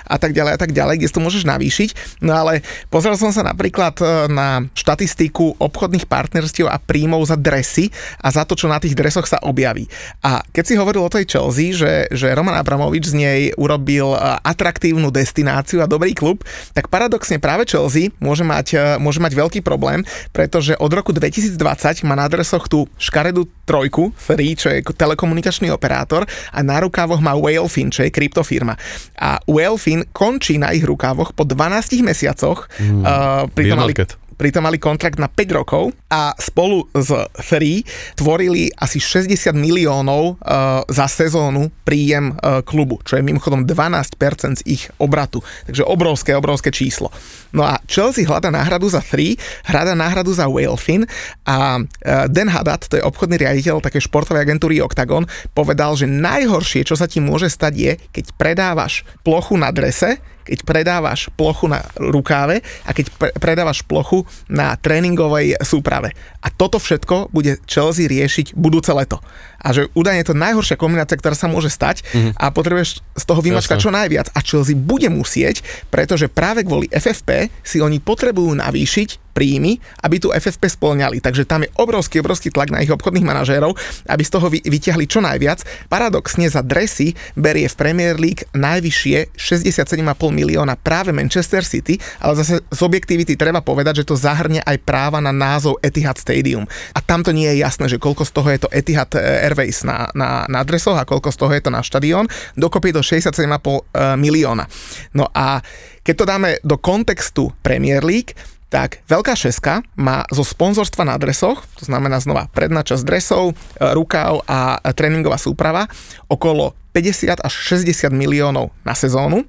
a 0.05 0.17
tak 0.21 0.37
ďalej 0.37 0.53
a 0.53 0.59
tak 0.61 0.77
ďalej, 0.77 1.01
kde 1.01 1.09
si 1.09 1.17
to 1.17 1.25
môžeš 1.25 1.49
navýšiť. 1.49 2.21
No 2.21 2.37
ale 2.37 2.61
pozrel 2.93 3.17
som 3.17 3.33
sa 3.33 3.41
napríklad 3.41 3.97
e, 4.05 4.29
na 4.29 4.69
štatistiku 4.77 5.57
obchodných 5.57 6.05
partnerstiev 6.05 6.69
a 6.69 6.77
príjmov 6.77 7.25
za 7.25 7.41
dresy 7.41 7.89
a 8.21 8.29
za 8.29 8.45
to, 8.45 8.53
čo 8.53 8.69
na 8.69 8.77
tých 8.77 8.93
dresoch 8.93 9.25
sa 9.25 9.41
objaví. 9.41 9.89
A 10.21 10.45
keď 10.53 10.65
si 10.69 10.75
hovoril 10.77 11.09
o 11.09 11.13
tej 11.13 11.25
Chelsea, 11.25 11.73
že, 11.73 12.13
že 12.13 12.37
Roman 12.37 12.61
Abramovič 12.61 13.09
z 13.09 13.15
nej 13.17 13.41
urobil 13.57 14.13
e, 14.13 14.19
atraktívnu 14.45 15.09
destináciu 15.09 15.81
a 15.81 15.89
dobrý 15.89 16.13
klub, 16.13 16.45
tak 16.77 16.93
paradoxne 16.93 17.41
práve 17.41 17.65
Chelsea 17.65 18.13
môže 18.21 18.45
mať, 18.45 18.67
e, 18.77 18.79
môže 19.01 19.25
mať 19.25 19.33
veľký 19.33 19.61
problém, 19.65 20.05
pretože 20.37 20.77
od 20.77 20.93
roku 20.93 21.17
2020 21.17 21.57
má 22.05 22.13
na 22.13 22.29
dresoch 22.29 22.69
tú 22.69 22.85
škaredú 23.01 23.49
trojku, 23.65 24.13
Free, 24.19 24.53
čo 24.59 24.69
je 24.69 24.85
telekomunikačný 24.85 25.73
operátor 25.73 26.29
a 26.53 26.61
na 26.61 26.83
rukávoch 26.83 27.23
má 27.23 27.33
Whalefin, 27.63 27.95
čo 27.95 28.03
je 28.03 28.11
kryptofirma. 28.11 28.75
A 29.23 29.39
Whalefin 29.47 30.11
končí 30.11 30.59
na 30.59 30.75
ich 30.75 30.83
rukávoch 30.83 31.31
po 31.31 31.47
12 31.47 32.03
mesiacoch. 32.03 32.67
Mm, 32.83 33.07
uh, 33.07 33.47
pritom 33.55 33.79
mali, 33.79 33.95
pritom 34.43 34.67
mali 34.67 34.83
kontrakt 34.83 35.23
na 35.23 35.31
5 35.31 35.55
rokov 35.55 35.95
a 36.11 36.35
spolu 36.35 36.91
s 36.99 37.15
Free 37.47 37.87
tvorili 38.19 38.75
asi 38.75 38.99
60 38.99 39.55
miliónov 39.55 40.35
uh, 40.43 40.83
za 40.91 41.07
sezónu 41.07 41.71
príjem 41.87 42.35
uh, 42.35 42.59
klubu, 42.67 42.99
čo 43.07 43.15
je 43.15 43.23
mimochodom 43.23 43.63
12% 43.63 44.19
z 44.59 44.63
ich 44.67 44.91
obratu. 44.99 45.47
Takže 45.71 45.87
obrovské, 45.87 46.35
obrovské 46.35 46.75
číslo. 46.75 47.15
No 47.55 47.63
a 47.63 47.79
Chelsea 47.87 48.27
hľada 48.27 48.51
náhradu 48.51 48.91
za 48.91 48.99
Free, 48.99 49.39
hľada 49.63 49.95
náhradu 49.95 50.35
za 50.35 50.51
Whalefin 50.51 51.07
a 51.47 51.79
uh, 51.79 52.27
Dan 52.27 52.51
Haddad, 52.51 52.91
to 52.91 52.99
je 52.99 53.07
obchodný 53.07 53.39
riaditeľ 53.39 53.79
také 53.79 54.03
športovej 54.03 54.43
agentúry 54.43 54.83
Octagon, 54.83 55.23
povedal, 55.55 55.95
že 55.95 56.11
najhoršie, 56.11 56.83
čo 56.83 56.99
sa 56.99 57.07
ti 57.07 57.23
môže 57.23 57.47
stať 57.47 57.75
je, 57.79 57.93
keď 58.11 58.25
predávaš 58.35 59.07
plochu 59.23 59.55
na 59.55 59.71
drese, 59.71 60.19
keď 60.43 60.59
predávaš 60.67 61.31
plochu 61.35 61.71
na 61.71 61.83
rukáve 61.99 62.61
a 62.87 62.91
keď 62.91 63.07
pre- 63.17 63.35
predávaš 63.39 63.83
plochu 63.87 64.27
na 64.51 64.75
tréningovej 64.77 65.59
súprave. 65.63 66.13
A 66.43 66.51
toto 66.51 66.83
všetko 66.83 67.31
bude 67.31 67.63
Chelsea 67.67 68.11
riešiť 68.11 68.59
budúce 68.59 68.91
leto 68.91 69.23
a 69.63 69.69
že 69.71 69.89
údajne 69.95 70.27
je 70.27 70.31
to 70.35 70.37
najhoršia 70.37 70.77
kombinácia, 70.77 71.15
ktorá 71.15 71.39
sa 71.39 71.47
môže 71.47 71.71
stať 71.71 72.03
mm-hmm. 72.03 72.35
a 72.37 72.51
potrebuješ 72.51 73.01
z 73.01 73.25
toho 73.25 73.41
vymačkať 73.41 73.79
čo 73.79 73.95
najviac. 73.95 74.35
A 74.35 74.43
Chelsea 74.43 74.75
bude 74.75 75.07
musieť, 75.07 75.63
pretože 75.89 76.27
práve 76.27 76.67
kvôli 76.67 76.91
FFP 76.91 77.49
si 77.63 77.79
oni 77.79 78.03
potrebujú 78.03 78.59
navýšiť 78.59 79.33
príjmy, 79.33 79.81
aby 80.05 80.21
tu 80.21 80.29
FFP 80.31 80.69
spĺňali. 80.69 81.25
Takže 81.25 81.49
tam 81.49 81.65
je 81.65 81.73
obrovský, 81.81 82.21
obrovský 82.21 82.53
tlak 82.53 82.69
na 82.69 82.85
ich 82.85 82.93
obchodných 82.93 83.25
manažérov, 83.25 83.73
aby 84.07 84.23
z 84.23 84.31
toho 84.31 84.47
vyťahli 84.53 85.09
čo 85.09 85.25
najviac. 85.25 85.65
Paradoxne 85.89 86.47
za 86.53 86.61
dresy 86.61 87.17
berie 87.33 87.67
v 87.67 87.75
Premier 87.75 88.15
League 88.21 88.45
najvyššie 88.53 89.35
67,5 89.35 90.05
milióna 90.29 90.77
práve 90.77 91.11
Manchester 91.11 91.65
City, 91.65 91.97
ale 92.21 92.37
zase 92.39 92.61
z 92.61 92.81
objektivity 92.85 93.35
treba 93.35 93.65
povedať, 93.65 94.05
že 94.05 94.09
to 94.13 94.21
zahrne 94.21 94.61
aj 94.63 94.77
práva 94.85 95.19
na 95.25 95.33
názov 95.33 95.81
Etihad 95.81 96.21
Stadium. 96.21 96.69
A 96.93 97.01
tam 97.01 97.25
to 97.25 97.33
nie 97.33 97.49
je 97.49 97.65
jasné, 97.65 97.89
že 97.89 97.97
koľko 97.97 98.29
z 98.29 98.33
toho 98.37 98.49
je 98.53 98.61
to 98.61 98.69
Etihad 98.71 99.11
eh, 99.17 99.49
Airways 99.53 99.85
na, 99.85 100.09
na, 100.17 100.49
na 100.49 100.65
adresoch 100.65 100.97
a 100.97 101.05
koľko 101.05 101.29
z 101.29 101.37
toho 101.37 101.53
je 101.53 101.63
to 101.63 101.69
na 101.69 101.85
štadión, 101.85 102.25
dokopy 102.57 102.97
do 102.97 103.05
67,5 103.05 103.37
e, 103.37 103.81
milióna. 104.17 104.65
No 105.13 105.29
a 105.37 105.61
keď 106.01 106.15
to 106.17 106.25
dáme 106.25 106.51
do 106.65 106.81
kontextu 106.81 107.53
Premier 107.61 108.01
League, 108.01 108.33
tak 108.73 109.05
Veľká 109.05 109.37
šeska 109.37 109.85
má 110.01 110.25
zo 110.33 110.41
sponzorstva 110.41 111.05
na 111.05 111.21
dresoch, 111.21 111.61
to 111.77 111.85
znamená 111.85 112.17
znova 112.25 112.49
predná 112.49 112.81
časť 112.81 113.05
dresov, 113.05 113.53
e, 113.53 113.55
rukáv 113.93 114.41
a 114.49 114.81
tréningová 114.97 115.37
súprava, 115.37 115.85
okolo 116.33 116.73
50 116.97 117.37
až 117.41 117.53
60 117.53 118.09
miliónov 118.13 118.73
na 118.81 118.97
sezónu, 118.97 119.45
e, 119.45 119.47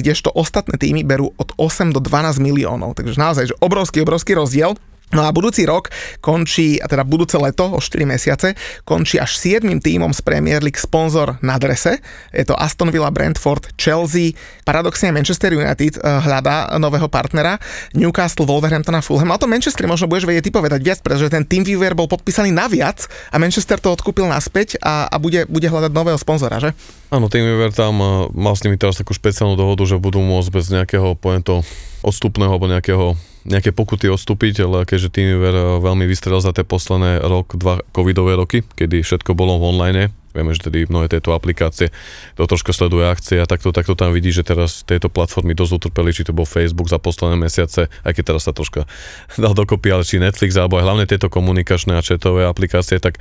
kdežto 0.00 0.32
ostatné 0.32 0.80
týmy 0.80 1.04
berú 1.04 1.36
od 1.36 1.52
8 1.60 1.92
do 1.92 2.00
12 2.00 2.40
miliónov. 2.40 2.96
Takže 2.96 3.20
naozaj, 3.20 3.52
že 3.52 3.54
obrovský, 3.60 4.00
obrovský 4.00 4.32
rozdiel. 4.32 4.80
No 5.08 5.24
a 5.24 5.32
budúci 5.32 5.64
rok 5.64 5.88
končí, 6.20 6.76
a 6.76 6.84
teda 6.84 7.00
budúce 7.00 7.40
leto 7.40 7.64
o 7.64 7.80
4 7.80 8.04
mesiace, 8.04 8.52
končí 8.84 9.16
až 9.16 9.40
7 9.40 9.64
tímom 9.80 10.12
z 10.12 10.20
Premier 10.20 10.60
League 10.60 10.76
sponzor 10.76 11.40
na 11.40 11.56
drese. 11.56 12.04
Je 12.28 12.44
to 12.44 12.52
Aston 12.52 12.92
Villa, 12.92 13.08
Brentford, 13.08 13.72
Chelsea, 13.80 14.36
paradoxne 14.68 15.08
Manchester 15.08 15.56
United 15.56 15.96
eh, 15.96 16.00
hľadá 16.04 16.76
nového 16.76 17.08
partnera, 17.08 17.56
Newcastle, 17.96 18.44
Wolverhampton 18.44 19.00
a 19.00 19.02
Fulham. 19.02 19.32
A 19.32 19.40
to 19.40 19.48
Manchester 19.48 19.88
možno 19.88 20.12
budeš 20.12 20.28
vedieť 20.28 20.44
ty 20.44 20.52
povedať 20.52 20.80
viac, 20.84 20.98
pretože 21.00 21.32
ten 21.32 21.48
TeamViewer 21.48 21.96
bol 21.96 22.04
podpísaný 22.04 22.52
na 22.52 22.68
viac 22.68 23.08
a 23.32 23.40
Manchester 23.40 23.80
to 23.80 23.88
odkúpil 23.96 24.28
naspäť 24.28 24.76
a, 24.84 25.08
a 25.08 25.16
bude, 25.16 25.48
bude 25.48 25.72
hľadať 25.72 25.88
nového 25.88 26.20
sponzora, 26.20 26.60
že? 26.60 26.76
Áno, 27.08 27.32
TeamViewer 27.32 27.72
tam 27.72 27.96
eh, 27.96 28.08
mal 28.36 28.52
s 28.52 28.60
nimi 28.60 28.76
teraz 28.76 29.00
takú 29.00 29.16
špeciálnu 29.16 29.56
dohodu, 29.56 29.88
že 29.88 29.96
budú 29.96 30.20
môcť 30.20 30.48
bez 30.52 30.68
nejakého 30.68 31.16
pointu 31.16 31.64
odstupného 32.04 32.52
alebo 32.52 32.68
nejakého 32.68 33.16
nejaké 33.48 33.72
pokuty 33.72 34.12
odstúpiť, 34.12 34.68
ale 34.68 34.84
keďže 34.84 35.12
TeamViewer 35.12 35.54
eh, 35.56 35.64
veľmi 35.80 36.04
vystrelil 36.04 36.44
za 36.44 36.52
tie 36.52 36.62
posledné 36.62 37.24
rok, 37.24 37.56
dva 37.56 37.80
covidové 37.90 38.36
roky, 38.36 38.62
kedy 38.62 39.00
všetko 39.02 39.32
bolo 39.32 39.56
online, 39.58 40.12
vieme, 40.36 40.52
že 40.54 40.68
tedy 40.68 40.86
mnohé 40.86 41.08
tieto 41.08 41.32
aplikácie 41.32 41.90
to 42.36 42.44
troška 42.44 42.70
sleduje 42.70 43.08
akcie 43.08 43.40
a 43.40 43.48
takto, 43.48 43.72
takto 43.72 43.96
tam 43.98 44.12
vidí, 44.12 44.30
že 44.30 44.46
teraz 44.46 44.84
tieto 44.84 45.08
platformy 45.10 45.56
dosť 45.56 45.82
utrpeli, 45.82 46.14
či 46.14 46.28
to 46.28 46.36
bol 46.36 46.46
Facebook 46.46 46.86
za 46.86 47.00
posledné 47.00 47.40
mesiace, 47.40 47.88
aj 48.04 48.12
keď 48.14 48.36
teraz 48.36 48.46
sa 48.46 48.52
troška 48.54 48.84
dal 49.42 49.56
dokopy, 49.56 49.88
ale 49.90 50.04
či 50.04 50.20
Netflix, 50.20 50.54
alebo 50.54 50.78
aj 50.78 50.84
hlavne 50.84 51.04
tieto 51.08 51.32
komunikačné 51.32 51.96
a 51.96 52.04
četové 52.04 52.44
aplikácie, 52.44 53.00
tak 53.00 53.18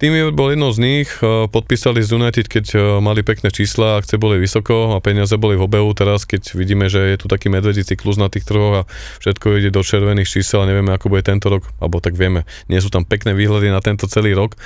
tým 0.00 0.32
bol 0.32 0.48
jednou 0.48 0.72
z 0.72 0.80
nich, 0.80 1.08
eh, 1.20 1.44
podpísali 1.44 2.00
z 2.00 2.16
United, 2.16 2.48
keď 2.48 2.66
eh, 2.72 2.80
mali 3.04 3.20
pekné 3.20 3.52
čísla, 3.52 4.00
akcie 4.00 4.16
boli 4.16 4.40
vysoko 4.40 4.96
a 4.96 5.04
peniaze 5.04 5.36
boli 5.36 5.60
v 5.60 5.68
obehu. 5.68 5.92
Teraz, 5.92 6.24
keď 6.24 6.56
vidíme, 6.56 6.88
že 6.88 7.12
je 7.12 7.16
tu 7.20 7.28
taký 7.28 7.52
medvedí 7.52 7.84
cyklus 7.84 8.16
na 8.16 8.32
tých 8.32 8.48
trhoch 8.48 8.82
a 8.82 8.88
všetko 9.20 9.60
ide 9.60 9.68
do 9.68 9.84
červených 9.84 10.40
čísel 10.40 10.64
a 10.64 10.68
nevieme, 10.72 10.96
ako 10.96 11.12
bude 11.12 11.28
tento 11.28 11.52
rok, 11.52 11.68
alebo 11.84 12.00
tak 12.00 12.16
vieme, 12.16 12.48
nie 12.72 12.80
sú 12.80 12.88
tam 12.88 13.04
pekné 13.04 13.36
výhľady 13.36 13.68
na 13.68 13.84
tento 13.84 14.08
celý 14.08 14.32
rok, 14.32 14.56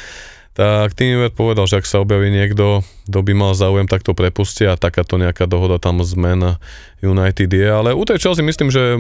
tak 0.55 0.95
TeamViewer 0.95 1.35
povedal, 1.35 1.67
že 1.67 1.83
ak 1.83 1.87
sa 1.91 1.99
objaví 1.99 2.31
niekto, 2.31 2.87
kto 3.11 3.19
by 3.27 3.35
mal 3.35 3.53
záujem, 3.59 3.91
tak 3.91 4.07
to 4.07 4.15
prepustia 4.15 4.75
a 4.75 4.81
takáto 4.81 5.19
nejaká 5.19 5.51
dohoda 5.51 5.83
tam 5.83 5.99
zmena 6.07 6.63
United 7.03 7.51
je, 7.51 7.67
ale 7.67 7.91
u 7.91 8.07
tej 8.07 8.23
Chelsea 8.23 8.47
myslím, 8.47 8.71
že 8.71 8.95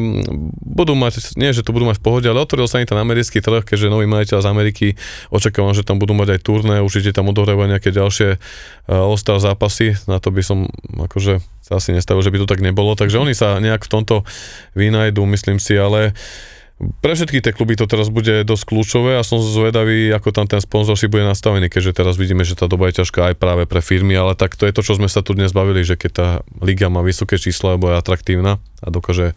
budú 0.67 0.99
mať, 0.99 1.39
nie 1.39 1.55
že 1.55 1.63
to 1.63 1.71
budú 1.71 1.87
mať 1.87 2.03
v 2.03 2.05
pohode, 2.05 2.27
ale 2.27 2.43
otvoril 2.43 2.67
sa 2.67 2.83
im 2.83 2.91
ten 2.91 2.99
americký 2.99 3.39
trh, 3.39 3.63
keďže 3.63 3.87
nový 3.87 4.11
majiteľ 4.11 4.43
z 4.43 4.51
Ameriky, 4.51 4.87
očakávam, 5.31 5.79
že 5.79 5.87
tam 5.87 6.03
budú 6.03 6.13
mať 6.19 6.37
aj 6.37 6.41
turné, 6.43 6.83
určite 6.83 7.15
tam 7.15 7.31
odohrávajú 7.31 7.71
nejaké 7.71 7.95
ďalšie 7.95 8.29
uh, 8.91 9.39
zápasy, 9.39 9.95
na 10.11 10.19
to 10.19 10.35
by 10.35 10.43
som 10.43 10.67
akože 10.91 11.39
sa 11.63 11.79
asi 11.79 11.95
nestavil, 11.95 12.21
že 12.21 12.35
by 12.35 12.43
to 12.43 12.51
tak 12.51 12.67
nebolo, 12.67 12.99
takže 12.99 13.17
oni 13.23 13.33
sa 13.33 13.63
nejak 13.63 13.87
v 13.87 13.93
tomto 13.95 14.27
vynajdu, 14.75 15.23
myslím 15.23 15.63
si, 15.63 15.79
ale 15.79 16.19
pre 17.01 17.13
všetky 17.17 17.41
tie 17.41 17.53
kluby 17.53 17.77
to 17.79 17.89
teraz 17.89 18.09
bude 18.09 18.45
dosť 18.45 18.65
kľúčové 18.69 19.17
a 19.17 19.27
som 19.27 19.41
zvedavý, 19.41 20.11
ako 20.13 20.35
tam 20.35 20.47
ten 20.49 20.61
sponzorship 20.61 21.13
bude 21.13 21.25
nastavený, 21.25 21.69
keďže 21.71 21.97
teraz 21.97 22.15
vidíme, 22.17 22.43
že 22.43 22.59
tá 22.59 22.67
doba 22.67 22.91
je 22.91 23.05
ťažká 23.05 23.33
aj 23.33 23.35
práve 23.39 23.65
pre 23.65 23.81
firmy, 23.81 24.17
ale 24.17 24.37
tak 24.37 24.59
to 24.59 24.69
je 24.69 24.75
to, 24.75 24.83
čo 24.85 24.97
sme 24.99 25.09
sa 25.09 25.25
tu 25.25 25.33
dnes 25.37 25.53
bavili, 25.55 25.87
že 25.87 25.99
keď 25.99 26.11
tá 26.11 26.29
liga 26.61 26.91
má 26.93 27.01
vysoké 27.01 27.41
čísla, 27.41 27.75
alebo 27.77 27.93
je 27.93 28.01
atraktívna 28.01 28.63
a 28.85 28.89
dokáže 28.89 29.33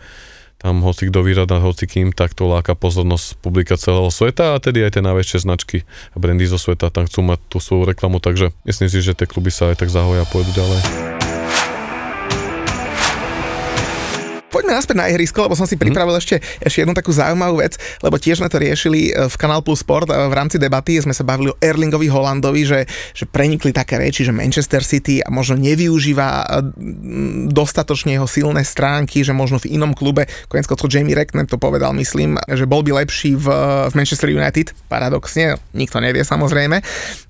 tam 0.58 0.82
hoci 0.82 1.14
kto 1.14 1.22
vyrada, 1.22 1.62
hoci 1.62 1.86
kým, 1.86 2.10
tak 2.10 2.34
to 2.34 2.50
láka 2.50 2.74
pozornosť 2.74 3.38
publika 3.46 3.78
celého 3.78 4.10
sveta 4.10 4.58
a 4.58 4.62
tedy 4.62 4.82
aj 4.82 4.98
tie 4.98 5.06
najväčšie 5.06 5.46
značky 5.46 5.86
a 6.14 6.18
brandy 6.18 6.50
zo 6.50 6.58
sveta 6.58 6.90
tam 6.90 7.06
chcú 7.06 7.22
mať 7.22 7.40
tú 7.46 7.62
svoju 7.62 7.86
reklamu, 7.86 8.18
takže 8.18 8.50
myslím 8.66 8.90
si, 8.90 9.06
že 9.06 9.14
tie 9.14 9.30
kluby 9.30 9.54
sa 9.54 9.70
aj 9.70 9.86
tak 9.86 9.94
zahoja 9.94 10.26
a 10.26 10.30
pôjdu 10.30 10.50
ďalej. 10.58 11.27
Poďme 14.58 14.74
naspäť 14.74 14.98
na 14.98 15.06
ihrisko, 15.14 15.46
lebo 15.46 15.54
som 15.54 15.70
si 15.70 15.78
pripravil 15.78 16.18
mm. 16.18 16.22
ešte, 16.26 16.36
ešte 16.66 16.82
jednu 16.82 16.98
takú 16.98 17.14
zaujímavú 17.14 17.62
vec, 17.62 17.78
lebo 18.02 18.18
tiež 18.18 18.42
sme 18.42 18.50
to 18.50 18.58
riešili 18.58 19.14
e, 19.14 19.30
v 19.30 19.36
Kanál 19.38 19.62
Plus 19.62 19.86
Sport 19.86 20.10
e, 20.10 20.18
v 20.18 20.34
rámci 20.34 20.58
debaty, 20.58 20.98
sme 20.98 21.14
sa 21.14 21.22
bavili 21.22 21.54
o 21.54 21.60
Erlingovi 21.62 22.10
Holandovi, 22.10 22.66
že, 22.66 22.90
že 23.14 23.30
prenikli 23.30 23.70
také 23.70 24.02
reči, 24.02 24.26
že 24.26 24.34
Manchester 24.34 24.82
City 24.82 25.22
a 25.22 25.30
možno 25.30 25.62
nevyužíva 25.62 26.26
e, 26.26 26.46
dostatočne 27.54 28.18
jeho 28.18 28.26
silné 28.26 28.66
stránky, 28.66 29.22
že 29.22 29.30
možno 29.30 29.62
v 29.62 29.78
inom 29.78 29.94
klube, 29.94 30.26
konec 30.50 30.66
Jamie 30.90 31.14
Reckner 31.14 31.46
to 31.46 31.62
povedal, 31.62 31.94
myslím, 31.94 32.42
že 32.50 32.66
bol 32.66 32.82
by 32.82 33.06
lepší 33.06 33.38
v, 33.38 33.46
v 33.86 33.94
Manchester 33.94 34.34
United, 34.34 34.74
paradoxne, 34.90 35.62
nikto 35.78 36.02
nevie 36.02 36.26
samozrejme, 36.26 36.82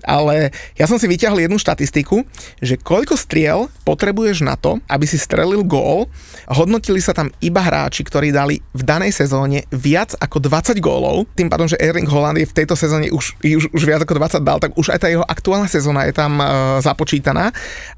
ale 0.08 0.48
ja 0.80 0.88
som 0.88 0.96
si 0.96 1.04
vyťahol 1.04 1.44
jednu 1.44 1.60
štatistiku, 1.60 2.24
že 2.64 2.80
koľko 2.80 3.20
striel 3.20 3.68
potrebuješ 3.84 4.48
na 4.48 4.56
to, 4.56 4.80
aby 4.88 5.04
si 5.04 5.20
strelil 5.20 5.60
gól, 5.60 6.08
hodnotili 6.48 7.04
sa 7.04 7.17
tam 7.18 7.34
iba 7.42 7.58
hráči, 7.58 8.06
ktorí 8.06 8.30
dali 8.30 8.62
v 8.70 8.82
danej 8.86 9.10
sezóne 9.10 9.66
viac 9.74 10.14
ako 10.22 10.38
20 10.38 10.78
gólov. 10.78 11.26
Tým 11.34 11.50
pádom, 11.50 11.66
že 11.66 11.74
Erling 11.82 12.06
Holland 12.06 12.38
je 12.38 12.46
v 12.46 12.54
tejto 12.54 12.78
sezóne 12.78 13.10
už, 13.10 13.34
už, 13.42 13.74
už 13.74 13.82
viac 13.82 14.06
ako 14.06 14.22
20 14.22 14.46
dal, 14.46 14.62
tak 14.62 14.78
už 14.78 14.94
aj 14.94 15.02
tá 15.02 15.10
jeho 15.10 15.26
aktuálna 15.26 15.66
sezóna 15.66 16.06
je 16.06 16.14
tam 16.14 16.38
uh, 16.38 16.78
započítaná. 16.78 17.50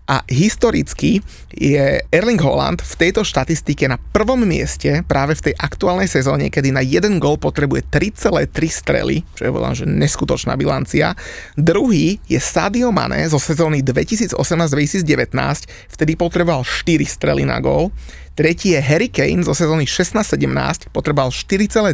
A 0.09 0.25
historicky 0.25 1.21
je 1.53 2.01
Erling 2.09 2.41
Holland 2.41 2.81
v 2.81 2.95
tejto 2.97 3.21
štatistike 3.21 3.85
na 3.93 4.01
prvom 4.01 4.41
mieste 4.41 5.05
práve 5.05 5.37
v 5.37 5.53
tej 5.53 5.55
aktuálnej 5.61 6.09
sezóne, 6.09 6.49
kedy 6.49 6.73
na 6.73 6.81
jeden 6.81 7.21
gól 7.21 7.37
potrebuje 7.37 7.93
3,3 7.93 8.49
strely, 8.73 9.21
čo 9.37 9.47
je 9.47 9.53
volám, 9.53 9.77
že 9.77 9.85
neskutočná 9.85 10.57
bilancia. 10.57 11.13
Druhý 11.61 12.17
je 12.25 12.41
Sadio 12.41 12.89
Mane 12.89 13.29
zo 13.29 13.37
sezóny 13.37 13.85
2018-2019, 13.85 15.05
vtedy 15.93 16.17
potreboval 16.17 16.65
4 16.65 17.05
strely 17.05 17.45
na 17.45 17.61
gól. 17.61 17.93
Tretí 18.41 18.73
je 18.73 18.81
Harry 18.81 19.13
Kane 19.13 19.45
zo 19.45 19.53
sezóny 19.53 19.85
16-17, 19.85 20.89
potreboval 20.97 21.29
4,3 21.29 21.93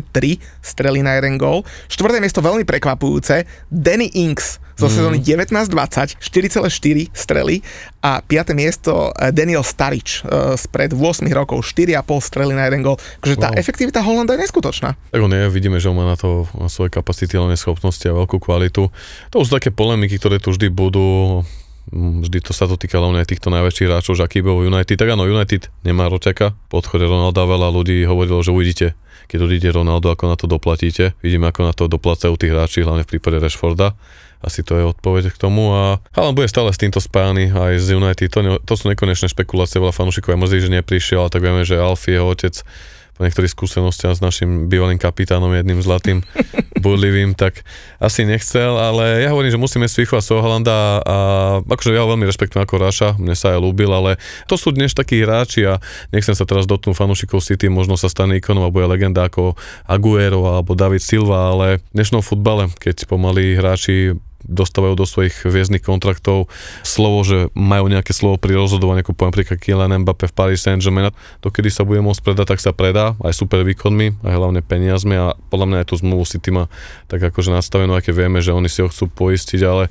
strely 0.63 1.03
na 1.03 1.19
jeden 1.19 1.43
gól. 1.43 1.67
Štvrté 1.91 2.23
miesto 2.23 2.39
veľmi 2.39 2.63
prekvapujúce, 2.63 3.51
Danny 3.67 4.15
Inks 4.15 4.63
zo 4.79 4.87
sezóny 4.87 5.19
mm. 5.19 5.51
19-20, 5.67 6.23
4,4 6.23 7.11
strely 7.11 7.67
a 7.99 8.23
piaté 8.23 8.55
miesto 8.55 9.11
eh, 9.19 9.35
Daniel 9.35 9.67
Starič 9.67 10.23
uh, 10.23 10.55
spred 10.55 10.95
8 10.95 11.27
rokov, 11.35 11.67
4,5 11.67 11.99
strely 12.23 12.55
na 12.55 12.71
jeden 12.71 12.87
gól. 12.87 12.95
Takže 13.27 13.37
tá 13.43 13.51
wow. 13.51 13.59
efektivita 13.59 13.99
Holanda 14.07 14.39
je 14.39 14.47
neskutočná. 14.47 14.95
Tak 14.95 15.19
on 15.19 15.35
je, 15.35 15.51
vidíme, 15.51 15.83
že 15.83 15.91
on 15.91 15.99
má 15.99 16.07
na 16.07 16.15
to 16.15 16.47
svoje 16.71 16.95
kapacity, 16.95 17.35
hlavne 17.35 17.59
schopnosti 17.59 18.07
a 18.07 18.15
veľkú 18.15 18.39
kvalitu. 18.39 18.87
To 19.35 19.43
sú 19.43 19.51
také 19.51 19.75
polemiky, 19.75 20.23
ktoré 20.23 20.39
tu 20.39 20.55
vždy 20.55 20.71
budú 20.71 21.43
vždy 21.93 22.39
to 22.43 22.51
sa 22.51 22.67
to 22.67 22.75
týka 22.75 22.99
hlavne 22.99 23.23
aj 23.23 23.31
týchto 23.31 23.49
najväčších 23.51 23.87
hráčov, 23.87 24.19
že 24.19 24.27
aký 24.27 24.43
bol 24.43 24.63
United. 24.63 24.99
Tak 24.99 25.15
áno, 25.15 25.27
United 25.27 25.71
nemá 25.87 26.11
ročaka. 26.11 26.59
Po 26.67 26.83
odchode 26.83 27.07
Ronalda 27.07 27.47
veľa 27.47 27.69
ľudí 27.71 28.03
hovorilo, 28.07 28.43
že 28.43 28.51
uvidíte, 28.51 28.87
keď 29.31 29.39
odíde 29.47 29.69
Ronaldo, 29.71 30.11
ako 30.11 30.25
na 30.27 30.37
to 30.39 30.51
doplatíte. 30.51 31.15
Vidíme, 31.23 31.51
ako 31.51 31.61
na 31.63 31.73
to 31.75 31.87
doplácajú 31.87 32.35
tí 32.35 32.51
hráči, 32.51 32.83
hlavne 32.83 33.07
v 33.07 33.11
prípade 33.17 33.39
Rashforda. 33.39 33.95
Asi 34.45 34.61
to 34.61 34.77
je 34.77 34.85
odpoveď 34.85 35.33
k 35.33 35.41
tomu 35.41 35.73
a 35.73 35.99
Haaland 36.13 36.37
bude 36.37 36.47
stále 36.47 36.69
s 36.69 36.79
týmto 36.79 37.01
spájany 37.01 37.51
aj 37.51 37.81
z 37.81 37.97
United. 37.97 38.29
To, 38.31 38.41
ne, 38.45 38.51
to 38.63 38.75
sú 38.77 38.93
nekonečné 38.93 39.33
špekulácie, 39.33 39.81
veľa 39.81 39.97
fanúšikov 39.97 40.37
aj 40.37 40.41
mrzí, 40.45 40.59
že 40.69 40.71
neprišiel, 40.71 41.25
ale 41.25 41.33
tak 41.33 41.43
vieme, 41.43 41.65
že 41.65 41.81
Alfie, 41.81 42.21
jeho 42.21 42.29
otec, 42.29 42.55
po 43.17 43.25
niektorých 43.25 43.53
skúsenostiach 43.53 44.21
s 44.21 44.21
našim 44.21 44.69
bývalým 44.69 45.01
kapitánom, 45.01 45.49
jedným 45.57 45.81
zlatým, 45.81 46.21
budlivým, 46.85 47.33
tak 47.33 47.65
asi 47.97 48.29
nechcel, 48.29 48.77
ale 48.77 49.25
ja 49.25 49.33
hovorím, 49.33 49.57
že 49.57 49.61
musíme 49.61 49.89
si 49.89 50.05
vychovať 50.05 50.23
svojho 50.23 50.45
Holanda 50.45 51.01
a 51.01 51.17
akože 51.65 51.97
ja 51.97 52.05
ho 52.05 52.13
veľmi 52.13 52.29
rešpektujem 52.29 52.63
ako 52.63 52.77
Raša, 52.77 53.09
mne 53.17 53.33
sa 53.33 53.57
aj 53.57 53.65
ľúbil, 53.65 53.89
ale 53.89 54.21
to 54.45 54.61
sú 54.61 54.77
dnes 54.77 54.93
takí 54.93 55.25
hráči 55.25 55.65
a 55.65 55.81
nechcem 56.13 56.37
sa 56.37 56.45
teraz 56.45 56.69
dotknúť 56.69 56.93
fanúšikov 56.93 57.41
City, 57.41 57.73
možno 57.73 57.97
sa 57.97 58.13
stane 58.13 58.37
ikonom 58.37 58.69
a 58.69 58.75
bude 58.75 58.85
legenda 58.85 59.27
ako 59.27 59.57
Aguero 59.89 60.45
alebo 60.45 60.77
David 60.77 61.01
Silva, 61.01 61.57
ale 61.57 61.81
v 61.81 61.97
dnešnom 61.97 62.21
futbale, 62.21 62.69
keď 62.77 63.09
pomaly 63.09 63.57
hráči 63.57 64.13
dostávajú 64.47 64.95
do 64.95 65.05
svojich 65.05 65.45
hviezdnych 65.45 65.83
kontraktov 65.83 66.49
slovo, 66.87 67.23
že 67.27 67.51
majú 67.53 67.91
nejaké 67.91 68.15
slovo 68.15 68.39
pri 68.39 68.55
rozhodovaní, 68.57 69.03
ako 69.03 69.13
poviem 69.13 69.35
napríklad 69.35 69.59
Kylian 69.59 70.03
Mbappé 70.07 70.31
v 70.31 70.35
Paris 70.35 70.63
Saint-Germain, 70.63 71.11
kedy 71.43 71.71
sa 71.71 71.83
bude 71.83 72.03
môcť 72.03 72.23
predať, 72.23 72.47
tak 72.55 72.61
sa 72.63 72.71
predá, 72.71 73.19
aj 73.23 73.33
super 73.35 73.67
výkonmi, 73.67 74.23
aj 74.23 74.35
hlavne 74.35 74.61
peniazmi 74.63 75.17
a 75.19 75.35
podľa 75.51 75.67
mňa 75.67 75.77
aj 75.83 75.87
tú 75.91 75.95
zmluvu 75.99 76.25
City 76.29 76.51
má 76.55 76.71
tak 77.11 77.23
akože 77.23 77.51
nastavenú, 77.51 77.97
keď 77.99 78.15
vieme, 78.15 78.39
že 78.45 78.55
oni 78.55 78.71
si 78.71 78.85
ho 78.85 78.89
chcú 78.91 79.09
poistiť, 79.09 79.61
ale 79.65 79.89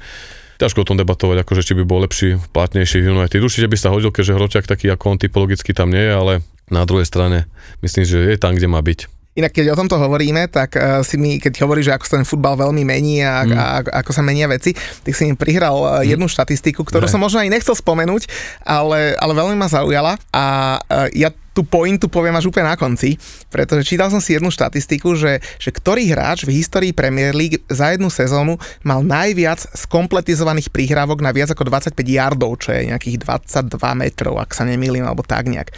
ťažko 0.62 0.86
o 0.86 0.88
tom 0.88 0.98
debatovať, 1.00 1.44
akože 1.44 1.62
či 1.66 1.74
by 1.76 1.84
bol 1.84 2.00
lepší, 2.06 2.40
platnejší 2.56 3.04
United. 3.04 3.44
Určite 3.44 3.68
by 3.68 3.78
sa 3.80 3.92
hodil, 3.92 4.14
keďže 4.14 4.36
Hroťak 4.40 4.66
taký 4.70 4.88
ako 4.94 5.16
on 5.16 5.20
typologicky 5.20 5.76
tam 5.76 5.92
nie 5.92 6.00
je, 6.00 6.14
ale 6.16 6.34
na 6.72 6.88
druhej 6.88 7.06
strane 7.06 7.50
myslím, 7.84 8.08
že 8.08 8.24
je 8.24 8.38
tam, 8.40 8.56
kde 8.56 8.72
má 8.72 8.80
byť. 8.80 9.15
Inak 9.36 9.52
keď 9.52 9.76
o 9.76 9.80
tomto 9.80 10.00
hovoríme, 10.00 10.48
tak 10.48 10.80
uh, 10.80 11.04
si 11.04 11.20
mi, 11.20 11.36
keď 11.44 11.68
hovoríš, 11.68 11.92
že 11.92 11.96
ako 12.00 12.06
sa 12.08 12.16
ten 12.24 12.28
futbal 12.28 12.56
veľmi 12.56 12.88
mení 12.88 13.20
a, 13.20 13.44
mm. 13.44 13.52
a 13.52 13.66
ako 14.00 14.16
sa 14.16 14.24
menia 14.24 14.48
veci, 14.48 14.72
tak 14.72 15.12
si 15.12 15.28
mi 15.28 15.36
prihral 15.36 15.76
uh, 15.76 15.90
jednu 16.08 16.32
štatistiku, 16.32 16.88
ktorú 16.88 17.04
ne. 17.04 17.12
som 17.12 17.20
možno 17.20 17.44
aj 17.44 17.52
nechcel 17.52 17.76
spomenúť, 17.76 18.32
ale, 18.64 19.12
ale 19.20 19.34
veľmi 19.36 19.60
ma 19.60 19.68
zaujala 19.68 20.16
a 20.32 20.44
uh, 20.80 21.12
ja 21.12 21.36
tú 21.56 21.64
pointu 21.64 22.12
poviem 22.12 22.36
až 22.36 22.52
úplne 22.52 22.68
na 22.68 22.76
konci, 22.76 23.16
pretože 23.48 23.88
čítal 23.88 24.12
som 24.12 24.20
si 24.20 24.36
jednu 24.36 24.52
štatistiku, 24.52 25.16
že, 25.16 25.40
že 25.56 25.72
ktorý 25.72 26.12
hráč 26.12 26.44
v 26.44 26.60
histórii 26.60 26.92
Premier 26.92 27.32
League 27.32 27.64
za 27.72 27.96
jednu 27.96 28.12
sezónu 28.12 28.60
mal 28.84 29.00
najviac 29.00 29.64
skompletizovaných 29.72 30.68
príhrávok 30.68 31.24
na 31.24 31.32
viac 31.32 31.56
ako 31.56 31.72
25 31.72 31.96
yardov, 32.04 32.60
čo 32.60 32.76
je 32.76 32.92
nejakých 32.92 33.24
22 33.24 33.72
metrov, 33.96 34.36
ak 34.36 34.52
sa 34.52 34.68
nemýlim, 34.68 35.08
alebo 35.08 35.24
tak 35.24 35.48
nejak 35.48 35.72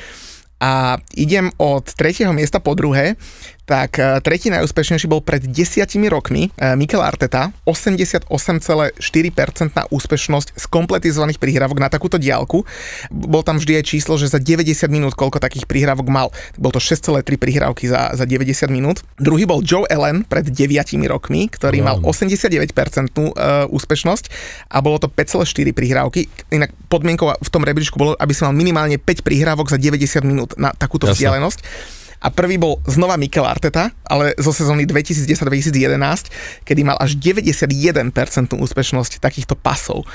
a 0.59 0.97
idem 1.13 1.51
od 1.57 1.93
tretieho 1.93 2.33
miesta 2.33 2.59
po 2.59 2.73
druhé. 2.73 3.15
Tak 3.67 3.99
e, 3.99 4.23
tretí 4.23 4.47
najúspešnejší 4.47 5.11
bol 5.11 5.19
pred 5.19 5.43
desiatimi 5.43 6.07
rokmi 6.07 6.47
e, 6.55 6.73
Mikel 6.79 7.03
Arteta, 7.03 7.51
88,4% 7.67 8.31
na 9.75 9.83
úspešnosť 9.91 10.55
z 10.55 10.65
kompletizovaných 10.71 11.35
prihrávok 11.35 11.83
na 11.83 11.91
takúto 11.91 12.15
diálku. 12.15 12.63
Bol 13.11 13.43
tam 13.43 13.59
vždy 13.59 13.83
aj 13.83 13.91
číslo, 13.91 14.15
že 14.15 14.31
za 14.31 14.39
90 14.39 14.87
minút 14.87 15.19
koľko 15.19 15.43
takých 15.43 15.67
prihrávok 15.67 16.07
mal. 16.07 16.31
Bol 16.55 16.71
to 16.71 16.79
6,3 16.79 17.19
prihrávky 17.35 17.91
za, 17.91 18.15
za 18.15 18.23
90 18.23 18.71
minút. 18.71 19.03
Druhý 19.19 19.43
bol 19.43 19.59
Joe 19.59 19.83
Allen 19.91 20.23
pred 20.23 20.47
9 20.47 20.95
rokmi, 21.11 21.51
ktorý 21.51 21.83
mal 21.83 21.99
89% 21.99 22.55
e, 22.55 23.31
úspešnosť 23.67 24.25
a 24.71 24.79
bolo 24.79 24.95
to 24.95 25.11
5,4 25.11 25.75
prihrávky. 25.75 26.31
Inak 26.55 26.71
podmienkou 26.87 27.35
v 27.35 27.49
tom 27.51 27.67
rebríčku 27.67 27.99
bolo, 27.99 28.15
aby 28.15 28.31
si 28.31 28.47
mal 28.47 28.55
minimálne 28.55 28.95
5 28.95 29.27
prihrávok 29.27 29.67
za 29.67 29.75
90 29.75 30.23
minút 30.23 30.55
na 30.55 30.71
takúto 30.71 31.11
Jasne. 31.11 31.19
vzdialenosť 31.19 31.59
a 32.17 32.27
prvý 32.33 32.57
bol 32.57 32.81
znova 32.89 33.13
Mikel 33.15 33.45
Arteta, 33.45 33.93
ale 34.05 34.33
zo 34.41 34.49
sezóny 34.49 34.89
2010-2011, 34.89 36.65
kedy 36.65 36.81
mal 36.81 36.97
až 36.97 37.13
91% 37.17 38.09
úspešnosť 38.57 39.21
takýchto 39.21 39.53
pasov. 39.53 40.05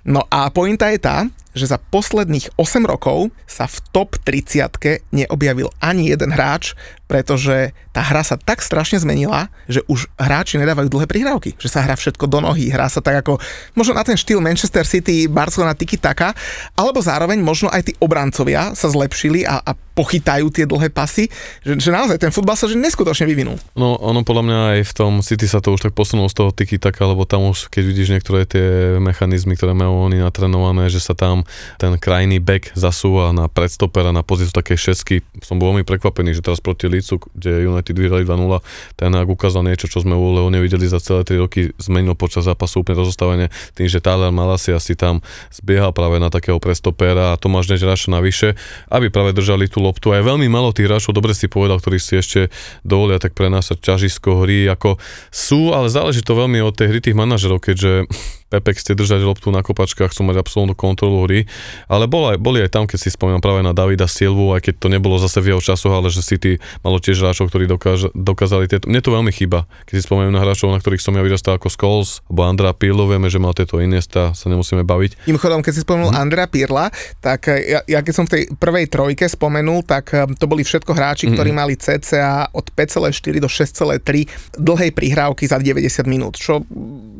No 0.00 0.24
a 0.32 0.48
pointa 0.48 0.88
je 0.88 0.98
tá, 1.00 1.28
že 1.54 1.70
za 1.70 1.78
posledných 1.78 2.54
8 2.54 2.86
rokov 2.86 3.34
sa 3.46 3.66
v 3.66 3.76
top 3.90 4.18
30 4.22 4.70
neobjavil 5.10 5.70
ani 5.82 6.10
jeden 6.10 6.30
hráč, 6.30 6.78
pretože 7.10 7.74
tá 7.90 8.06
hra 8.06 8.22
sa 8.22 8.38
tak 8.38 8.62
strašne 8.62 9.02
zmenila, 9.02 9.50
že 9.66 9.82
už 9.90 10.06
hráči 10.14 10.62
nedávajú 10.62 10.86
dlhé 10.86 11.10
prihrávky, 11.10 11.58
že 11.58 11.66
sa 11.66 11.82
hrá 11.82 11.98
všetko 11.98 12.30
do 12.30 12.38
nohy, 12.38 12.70
hrá 12.70 12.86
sa 12.86 13.02
tak 13.02 13.26
ako 13.26 13.42
možno 13.74 13.98
na 13.98 14.06
ten 14.06 14.14
štýl 14.14 14.38
Manchester 14.38 14.86
City, 14.86 15.26
Barcelona, 15.26 15.74
Tiki 15.74 15.98
Taka, 15.98 16.30
alebo 16.78 17.02
zároveň 17.02 17.42
možno 17.42 17.66
aj 17.66 17.90
tí 17.90 17.92
obrancovia 17.98 18.78
sa 18.78 18.86
zlepšili 18.86 19.42
a, 19.42 19.58
a 19.58 19.74
pochytajú 19.74 20.54
tie 20.54 20.70
dlhé 20.70 20.94
pasy, 20.94 21.26
že, 21.66 21.82
že 21.82 21.90
naozaj 21.90 22.22
ten 22.22 22.30
futbal 22.30 22.54
sa 22.54 22.70
že 22.70 22.78
neskutočne 22.78 23.26
vyvinul. 23.26 23.58
No 23.74 23.98
ono 23.98 24.22
podľa 24.22 24.44
mňa 24.46 24.58
aj 24.78 24.80
v 24.86 24.92
tom 24.94 25.12
City 25.26 25.50
sa 25.50 25.58
to 25.58 25.74
už 25.74 25.90
tak 25.90 25.98
posunulo 25.98 26.30
z 26.30 26.38
toho 26.38 26.54
Tiki 26.54 26.78
Taka, 26.78 27.10
lebo 27.10 27.26
tam 27.26 27.50
už 27.50 27.74
keď 27.74 27.82
vidíš 27.90 28.08
niektoré 28.14 28.46
tie 28.46 28.96
mechanizmy, 29.02 29.58
ktoré 29.58 29.74
majú 29.74 30.06
oni 30.06 30.22
natrenované, 30.22 30.86
že 30.86 31.02
sa 31.02 31.18
tam 31.18 31.39
ten 31.76 31.96
krajný 31.98 32.38
back 32.38 32.72
zasúva 32.74 33.30
na 33.34 33.46
predstopera 33.46 34.10
na 34.10 34.24
pozíciu 34.24 34.54
také 34.54 34.74
šesky. 34.74 35.22
Som 35.42 35.58
bol 35.58 35.74
veľmi 35.74 35.84
prekvapený, 35.86 36.38
že 36.38 36.44
teraz 36.44 36.62
proti 36.62 36.86
Lícu, 36.86 37.20
kde 37.36 37.66
United 37.68 37.96
vyhrali 37.96 38.24
2-0, 38.24 38.60
ten 38.96 39.10
ak 39.12 39.28
ukázal 39.28 39.66
niečo, 39.66 39.86
čo 39.86 40.02
sme 40.02 40.16
u 40.16 40.32
Leo 40.34 40.48
nevideli 40.48 40.86
za 40.86 40.98
celé 41.02 41.24
3 41.24 41.42
roky, 41.42 41.72
zmenil 41.76 42.16
počas 42.16 42.48
zápasu 42.48 42.82
úplne 42.82 43.00
rozostavenie 43.00 43.46
tým, 43.76 43.86
že 43.86 44.02
Tyler 44.02 44.32
Malasi 44.32 44.72
asi 44.74 44.96
tam 44.96 45.20
zbiehal 45.52 45.92
práve 45.92 46.16
na 46.18 46.32
takého 46.32 46.58
prestopera 46.58 47.34
a 47.34 47.38
Tomáš 47.40 47.70
Než 47.70 47.84
Raša 47.84 48.08
navyše, 48.10 48.58
aby 48.88 49.12
práve 49.12 49.36
držali 49.36 49.68
tú 49.68 49.82
loptu. 49.82 50.10
A 50.10 50.18
je 50.18 50.28
veľmi 50.28 50.48
malo 50.48 50.72
tých 50.72 50.88
hráčov, 50.88 51.16
dobre 51.16 51.36
si 51.36 51.46
povedal, 51.46 51.78
ktorí 51.78 51.98
si 52.00 52.18
ešte 52.18 52.48
dovolia 52.82 53.20
tak 53.20 53.36
prenášať 53.36 53.78
ťažisko 53.80 54.44
hry, 54.44 54.66
ako 54.70 54.96
sú, 55.28 55.76
ale 55.76 55.92
záleží 55.92 56.24
to 56.24 56.34
veľmi 56.34 56.58
od 56.64 56.74
tej 56.74 56.86
hry 56.90 56.98
tých 57.00 57.16
manažerov, 57.16 57.62
keďže 57.62 58.08
Pepe 58.50 58.74
chce 58.74 58.98
držať 58.98 59.22
loptu 59.22 59.54
na 59.54 59.62
kopačkách, 59.62 60.10
chcú 60.10 60.26
mať 60.26 60.42
absolútnu 60.42 60.74
kontrolu 60.74 61.22
hry, 61.30 61.46
ale 61.86 62.10
bol 62.10 62.34
aj, 62.34 62.36
boli 62.42 62.66
aj 62.66 62.74
tam, 62.74 62.90
keď 62.90 62.98
si 62.98 63.14
spomínam 63.14 63.38
práve 63.38 63.62
na 63.62 63.70
Davida 63.70 64.10
Silvu, 64.10 64.50
aj 64.58 64.66
keď 64.66 64.74
to 64.82 64.88
nebolo 64.90 65.22
zase 65.22 65.38
v 65.38 65.54
jeho 65.54 65.62
časoch, 65.62 65.94
ale 65.94 66.10
že 66.10 66.26
City 66.26 66.58
malo 66.82 66.98
tiež 66.98 67.22
hráčov, 67.22 67.46
ktorí 67.46 67.70
dokáž, 67.70 68.10
dokázali 68.10 68.66
tieto. 68.66 68.90
Mne 68.90 68.98
to 68.98 69.14
veľmi 69.14 69.30
chýba, 69.30 69.70
keď 69.86 69.94
si 69.94 70.02
spomínam 70.02 70.34
na 70.34 70.42
hráčov, 70.42 70.74
na 70.74 70.82
ktorých 70.82 70.98
som 70.98 71.14
ja 71.14 71.22
vyrastal 71.22 71.54
ako 71.62 71.70
Scholes, 71.70 72.26
alebo 72.26 72.42
Andra 72.42 72.74
Pirlo, 72.74 73.06
vieme, 73.06 73.30
že 73.30 73.38
mal 73.38 73.54
tieto 73.54 73.78
Iniesta, 73.78 74.34
sa 74.34 74.46
nemusíme 74.50 74.82
baviť. 74.82 75.30
Tým 75.30 75.38
chodom, 75.38 75.62
keď 75.62 75.72
si 75.78 75.86
spomenul 75.86 76.10
hmm. 76.10 76.18
Andrea 76.18 76.50
Pirla, 76.50 76.90
tak 77.22 77.46
eh, 77.54 77.78
ja, 77.78 77.80
ja, 77.86 78.02
keď 78.02 78.14
som 78.18 78.26
v 78.26 78.32
tej 78.34 78.42
prvej 78.58 78.90
trojke 78.90 79.30
spomenul, 79.30 79.86
tak 79.86 80.10
eh, 80.10 80.26
to 80.34 80.50
boli 80.50 80.66
všetko 80.66 80.90
hráči, 80.90 81.30
hmm. 81.30 81.38
ktorí 81.38 81.50
mali 81.54 81.78
cca 81.78 82.50
od 82.50 82.66
5,4 82.74 83.38
do 83.38 83.46
6,3 83.46 84.58
dlhej 84.58 84.90
prihrávky 84.90 85.46
za 85.46 85.62
90 85.62 85.86
minút, 86.10 86.34
čo 86.34 86.66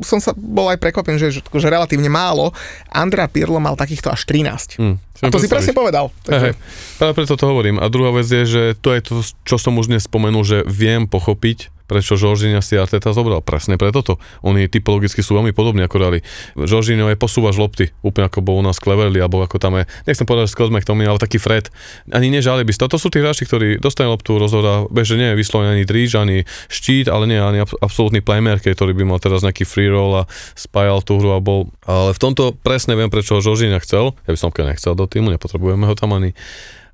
som 0.00 0.18
sa 0.18 0.32
bol 0.32 0.72
aj 0.72 0.80
prekvapený, 0.80 1.19
že, 1.20 1.44
že 1.44 1.68
relatívne 1.68 2.08
málo. 2.08 2.56
Andrea 2.88 3.28
Pirlo 3.28 3.60
mal 3.60 3.76
takýchto 3.76 4.08
až 4.08 4.24
13. 4.24 4.80
Mm, 4.80 4.96
a 4.96 5.28
to 5.28 5.36
si 5.36 5.52
presne 5.52 5.76
povedal. 5.76 6.08
Takže... 6.24 6.56
Hey, 6.56 6.58
práve 6.96 7.12
preto 7.20 7.36
to 7.36 7.44
hovorím. 7.44 7.76
A 7.76 7.92
druhá 7.92 8.08
vec 8.16 8.24
je, 8.24 8.48
že 8.48 8.62
to 8.80 8.96
je 8.96 9.00
to, 9.04 9.14
čo 9.44 9.60
som 9.60 9.76
už 9.76 9.92
dnes 9.92 10.08
spomenul, 10.08 10.40
že 10.40 10.64
viem 10.64 11.04
pochopiť, 11.04 11.68
prečo 11.90 12.14
Žoržíňa 12.14 12.62
si 12.62 12.78
Arteta 12.78 13.10
zobral. 13.10 13.42
Presne 13.42 13.74
preto 13.74 14.06
to. 14.06 14.14
Oni 14.46 14.70
typologicky 14.70 15.26
sú 15.26 15.34
veľmi 15.34 15.50
podobní 15.50 15.82
ako 15.82 15.96
Rally. 15.98 16.20
Žoržíňo 16.54 17.10
je 17.10 17.18
posúvaš 17.18 17.58
lopty, 17.58 17.90
úplne 18.06 18.30
ako 18.30 18.46
bol 18.46 18.62
u 18.62 18.64
nás 18.64 18.78
Cleverly, 18.78 19.18
alebo 19.18 19.42
ako 19.42 19.58
tam 19.58 19.82
je, 19.82 19.90
nechcem 20.06 20.22
povedať, 20.22 20.46
že 20.46 20.54
Scott 20.54 20.70
McTominay, 20.70 21.10
ale 21.10 21.18
taký 21.18 21.42
Fred. 21.42 21.66
Ani 22.14 22.30
nežali 22.30 22.62
by 22.62 22.70
To 22.86 22.94
sú 22.94 23.10
tí 23.10 23.18
hráči, 23.18 23.42
ktorí 23.42 23.82
dostanú 23.82 24.14
loptu, 24.14 24.38
rozhoda, 24.38 24.86
beže 24.86 25.18
nie 25.18 25.34
je 25.34 25.36
vyslovený 25.42 25.82
ani 25.82 25.84
dríž, 25.84 26.14
ani 26.14 26.46
štít, 26.70 27.10
ale 27.10 27.26
nie 27.26 27.42
ani 27.42 27.66
absolútny 27.82 28.22
playmaker, 28.22 28.70
ktorý 28.70 28.94
by 28.94 29.04
mal 29.10 29.18
teraz 29.18 29.42
nejaký 29.42 29.66
free 29.66 29.90
roll 29.90 30.22
a 30.22 30.30
spájal 30.54 31.02
tú 31.02 31.18
hru 31.18 31.34
a 31.34 31.40
bol. 31.42 31.74
Ale 31.82 32.14
v 32.14 32.22
tomto 32.22 32.54
presne 32.54 32.94
viem, 32.94 33.10
prečo 33.10 33.42
Žoržíňa 33.42 33.82
chcel. 33.82 34.14
Ja 34.28 34.30
by 34.30 34.38
som 34.38 34.52
nechcel 34.54 34.92
do 34.94 35.08
týmu, 35.08 35.32
nepotrebujeme 35.32 35.88
ho 35.88 35.94
tam 35.96 36.14
ani 36.14 36.36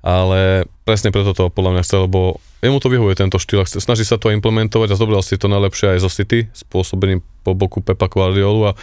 ale 0.07 0.63
presne 0.87 1.11
preto 1.11 1.35
to 1.35 1.51
podľa 1.51 1.75
mňa 1.75 1.83
chcel, 1.83 2.07
lebo 2.07 2.39
jemu 2.63 2.79
to 2.79 2.87
vyhovuje 2.87 3.19
tento 3.19 3.35
štýl, 3.35 3.67
snaží 3.67 4.07
sa 4.07 4.15
to 4.15 4.31
implementovať 4.31 4.95
a 4.95 4.99
zobral 4.99 5.19
si 5.19 5.35
to 5.35 5.51
najlepšie 5.51 5.99
aj 5.99 5.99
zo 5.99 6.07
City, 6.07 6.47
spôsobeným 6.55 7.19
po 7.43 7.51
boku 7.51 7.83
Pepa 7.83 8.07
Guardiolu 8.07 8.71
a 8.71 8.79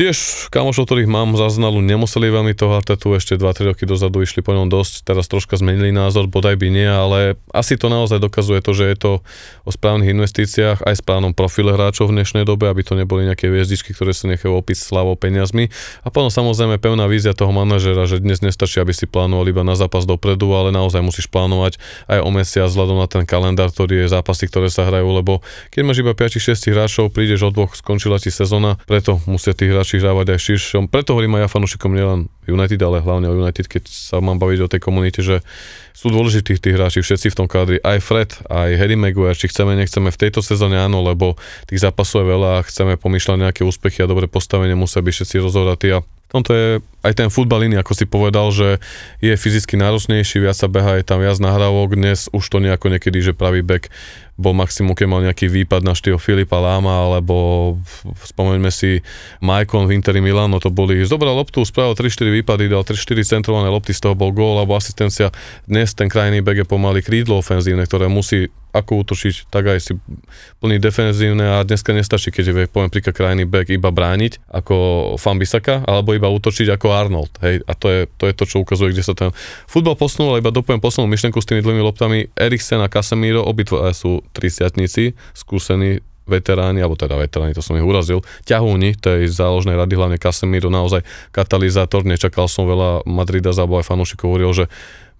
Tiež 0.00 0.48
kamošov, 0.48 0.88
ktorých 0.88 1.12
mám 1.12 1.36
za 1.36 1.52
znalu, 1.52 1.84
nemuseli 1.84 2.32
veľmi 2.32 2.56
toho 2.56 2.72
Artetu, 2.72 3.12
ešte 3.12 3.36
2-3 3.36 3.68
roky 3.68 3.84
dozadu 3.84 4.24
išli 4.24 4.40
po 4.40 4.56
ňom 4.56 4.72
dosť, 4.72 5.04
teraz 5.04 5.28
troška 5.28 5.60
zmenili 5.60 5.92
názor, 5.92 6.24
bodaj 6.24 6.56
by 6.56 6.72
nie, 6.72 6.88
ale 6.88 7.36
asi 7.52 7.76
to 7.76 7.92
naozaj 7.92 8.16
dokazuje 8.16 8.64
to, 8.64 8.72
že 8.72 8.84
je 8.88 8.96
to 8.96 9.12
o 9.68 9.68
správnych 9.68 10.08
investíciách, 10.16 10.88
aj 10.88 11.04
správnom 11.04 11.36
profile 11.36 11.76
hráčov 11.76 12.08
v 12.08 12.16
dnešnej 12.16 12.48
dobe, 12.48 12.72
aby 12.72 12.80
to 12.80 12.96
neboli 12.96 13.28
nejaké 13.28 13.52
hviezdičky, 13.52 13.92
ktoré 13.92 14.16
sa 14.16 14.24
nechajú 14.32 14.56
opiť 14.56 14.88
slavou 14.88 15.20
peniazmi. 15.20 15.68
A 16.00 16.08
potom 16.08 16.32
samozrejme 16.32 16.80
pevná 16.80 17.04
vízia 17.04 17.36
toho 17.36 17.52
manažera, 17.52 18.08
že 18.08 18.24
dnes 18.24 18.40
nestačí, 18.40 18.80
aby 18.80 18.96
si 18.96 19.04
plánoval 19.04 19.52
iba 19.52 19.68
na 19.68 19.76
zápas 19.76 20.08
dopredu, 20.08 20.48
ale 20.56 20.72
naozaj 20.72 21.04
musíš 21.04 21.28
plánovať 21.28 21.76
aj 22.08 22.24
o 22.24 22.30
mesiac 22.32 22.72
vzhľadom 22.72 23.04
na 23.04 23.04
ten 23.04 23.28
kalendár, 23.28 23.68
ktorý 23.68 24.08
je 24.08 24.16
zápasy, 24.16 24.48
ktoré 24.48 24.72
sa 24.72 24.88
hrajú, 24.88 25.12
lebo 25.12 25.44
keď 25.68 25.80
máš 25.84 26.00
iba 26.00 26.16
5-6 26.16 26.72
hráčov, 26.72 27.12
prídeš 27.12 27.44
od 27.44 27.52
dvoch, 27.52 27.76
skončila 27.76 28.16
ti 28.16 28.32
sezóna, 28.32 28.80
preto 28.88 29.20
musia 29.28 29.52
tí 29.52 29.68
hráči 29.68 29.89
hrávať 29.98 30.36
aj 30.36 30.40
širšom. 30.46 30.84
Preto 30.86 31.18
hovorím 31.18 31.40
aj 31.40 31.42
ja 31.42 31.48
fanúšikom 31.50 31.90
nielen 31.90 32.30
United, 32.46 32.78
ale 32.78 33.02
hlavne 33.02 33.26
o 33.26 33.34
United, 33.34 33.66
keď 33.66 33.90
sa 33.90 34.22
mám 34.22 34.38
baviť 34.38 34.58
o 34.62 34.70
tej 34.70 34.80
komunite, 34.84 35.24
že 35.24 35.42
sú 35.90 36.14
dôležití 36.14 36.62
tí 36.62 36.70
hráči 36.70 37.02
všetci 37.02 37.34
v 37.34 37.38
tom 37.42 37.48
kádri. 37.50 37.82
Aj 37.82 37.98
Fred, 37.98 38.30
aj 38.46 38.78
Harry 38.78 38.94
Maguire, 38.94 39.34
či 39.34 39.50
chceme, 39.50 39.74
nechceme 39.74 40.14
v 40.14 40.20
tejto 40.20 40.44
sezóne 40.44 40.78
áno, 40.78 41.02
lebo 41.02 41.34
tých 41.66 41.82
zápasov 41.82 42.22
je 42.22 42.30
veľa 42.30 42.50
a 42.60 42.66
chceme 42.68 42.94
pomýšľať 42.94 43.36
nejaké 43.40 43.62
úspechy 43.66 44.04
a 44.04 44.10
dobre 44.10 44.30
postavenie, 44.30 44.78
musia 44.78 45.02
byť 45.02 45.14
všetci 45.16 45.36
rozhodnutí 45.42 45.88
a 45.96 46.04
tomto 46.30 46.50
je 46.54 46.68
aj 47.00 47.12
ten 47.16 47.28
futbal 47.32 47.64
iný, 47.64 47.80
ako 47.80 47.92
si 47.96 48.04
povedal, 48.04 48.52
že 48.52 48.76
je 49.24 49.32
fyzicky 49.32 49.80
náročnejší, 49.80 50.44
viac 50.44 50.56
sa 50.56 50.68
beha, 50.68 51.00
je 51.00 51.04
tam 51.04 51.24
viac 51.24 51.40
nahrávok, 51.40 51.96
dnes 51.96 52.28
už 52.32 52.44
to 52.48 52.60
nejako 52.60 52.92
niekedy, 52.92 53.24
že 53.24 53.32
pravý 53.32 53.64
back 53.64 53.88
bol 54.40 54.56
maximum, 54.56 54.96
keď 54.96 55.06
mal 55.06 55.20
nejaký 55.20 55.52
výpad 55.52 55.84
na 55.84 55.92
štýl 55.92 56.16
Filipa 56.16 56.56
Láma, 56.56 57.04
alebo 57.04 57.76
spomeňme 58.24 58.72
si 58.72 59.04
Maicon 59.44 59.84
v 59.84 60.00
Interi 60.00 60.24
Milano, 60.24 60.56
to 60.56 60.72
boli, 60.72 61.04
zobral 61.04 61.36
loptu, 61.36 61.60
spravil 61.60 61.92
3-4 61.92 62.40
výpady, 62.40 62.72
dal 62.72 62.80
3-4 62.80 63.20
centrované 63.20 63.68
lopty, 63.68 63.92
z 63.92 64.00
toho 64.00 64.16
bol 64.16 64.32
gól 64.32 64.56
alebo 64.56 64.72
asistencia. 64.72 65.28
Dnes 65.68 65.92
ten 65.92 66.08
krajný 66.08 66.40
back 66.40 66.64
je 66.64 66.66
pomaly 66.66 67.04
krídlo 67.04 67.44
ofenzívne, 67.44 67.84
ktoré 67.84 68.08
musí 68.08 68.48
ako 68.70 69.02
útočiť, 69.02 69.50
tak 69.50 69.66
aj 69.66 69.78
si 69.82 69.92
plný 70.62 70.78
defenzívne 70.78 71.58
a 71.58 71.66
dneska 71.66 71.90
nestačí, 71.90 72.30
keď 72.30 72.44
je, 72.54 72.54
poviem 72.70 72.88
príklad 72.88 73.18
krajný 73.18 73.44
back 73.44 73.66
iba 73.74 73.90
brániť 73.90 74.46
ako 74.46 74.74
Fambisaka, 75.18 75.82
alebo 75.84 76.14
iba 76.14 76.30
útočiť 76.30 76.70
ako 76.78 76.86
Arnold. 76.92 77.32
Hej, 77.40 77.62
a 77.64 77.72
to 77.78 77.86
je, 77.88 78.00
to 78.18 78.24
je 78.26 78.34
to, 78.34 78.44
čo 78.46 78.56
ukazuje, 78.62 78.92
kde 78.92 79.06
sa 79.06 79.14
ten 79.14 79.30
futbal 79.70 79.94
posunul, 79.94 80.38
iba 80.38 80.52
dopoviem 80.52 80.82
poslednú 80.82 81.08
myšlenku 81.10 81.38
s 81.38 81.48
tými 81.48 81.62
dvomi 81.62 81.80
loptami. 81.80 82.18
Eriksen 82.34 82.82
a 82.82 82.90
Casemiro, 82.90 83.46
obidva 83.46 83.94
sú 83.94 84.20
trisiatníci, 84.34 85.14
skúsení 85.32 86.02
veteráni, 86.30 86.78
alebo 86.78 86.94
teda 86.94 87.18
veteráni, 87.18 87.58
to 87.58 87.64
som 87.64 87.74
ich 87.74 87.82
urazil, 87.82 88.22
ťahúni 88.46 88.94
tej 88.94 89.26
záložnej 89.26 89.74
rady, 89.74 89.98
hlavne 89.98 90.18
Casemiro, 90.22 90.70
naozaj 90.70 91.02
katalizátor, 91.34 92.06
nečakal 92.06 92.46
som 92.46 92.70
veľa 92.70 93.02
Madrida, 93.02 93.50
alebo 93.50 93.82
aj 93.82 93.90
fanúšikov 93.90 94.30
hovoril, 94.30 94.54
že 94.54 94.66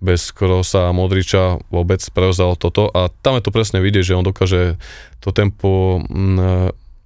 bez 0.00 0.32
Krosa 0.32 0.88
a 0.88 0.96
Modriča 0.96 1.60
vôbec 1.68 2.00
prevzal 2.16 2.56
toto 2.56 2.88
a 2.88 3.12
tam 3.20 3.36
je 3.36 3.44
to 3.44 3.52
presne 3.52 3.84
vidieť, 3.84 4.04
že 4.12 4.16
on 4.16 4.24
dokáže 4.24 4.80
to 5.20 5.28
tempo 5.28 6.00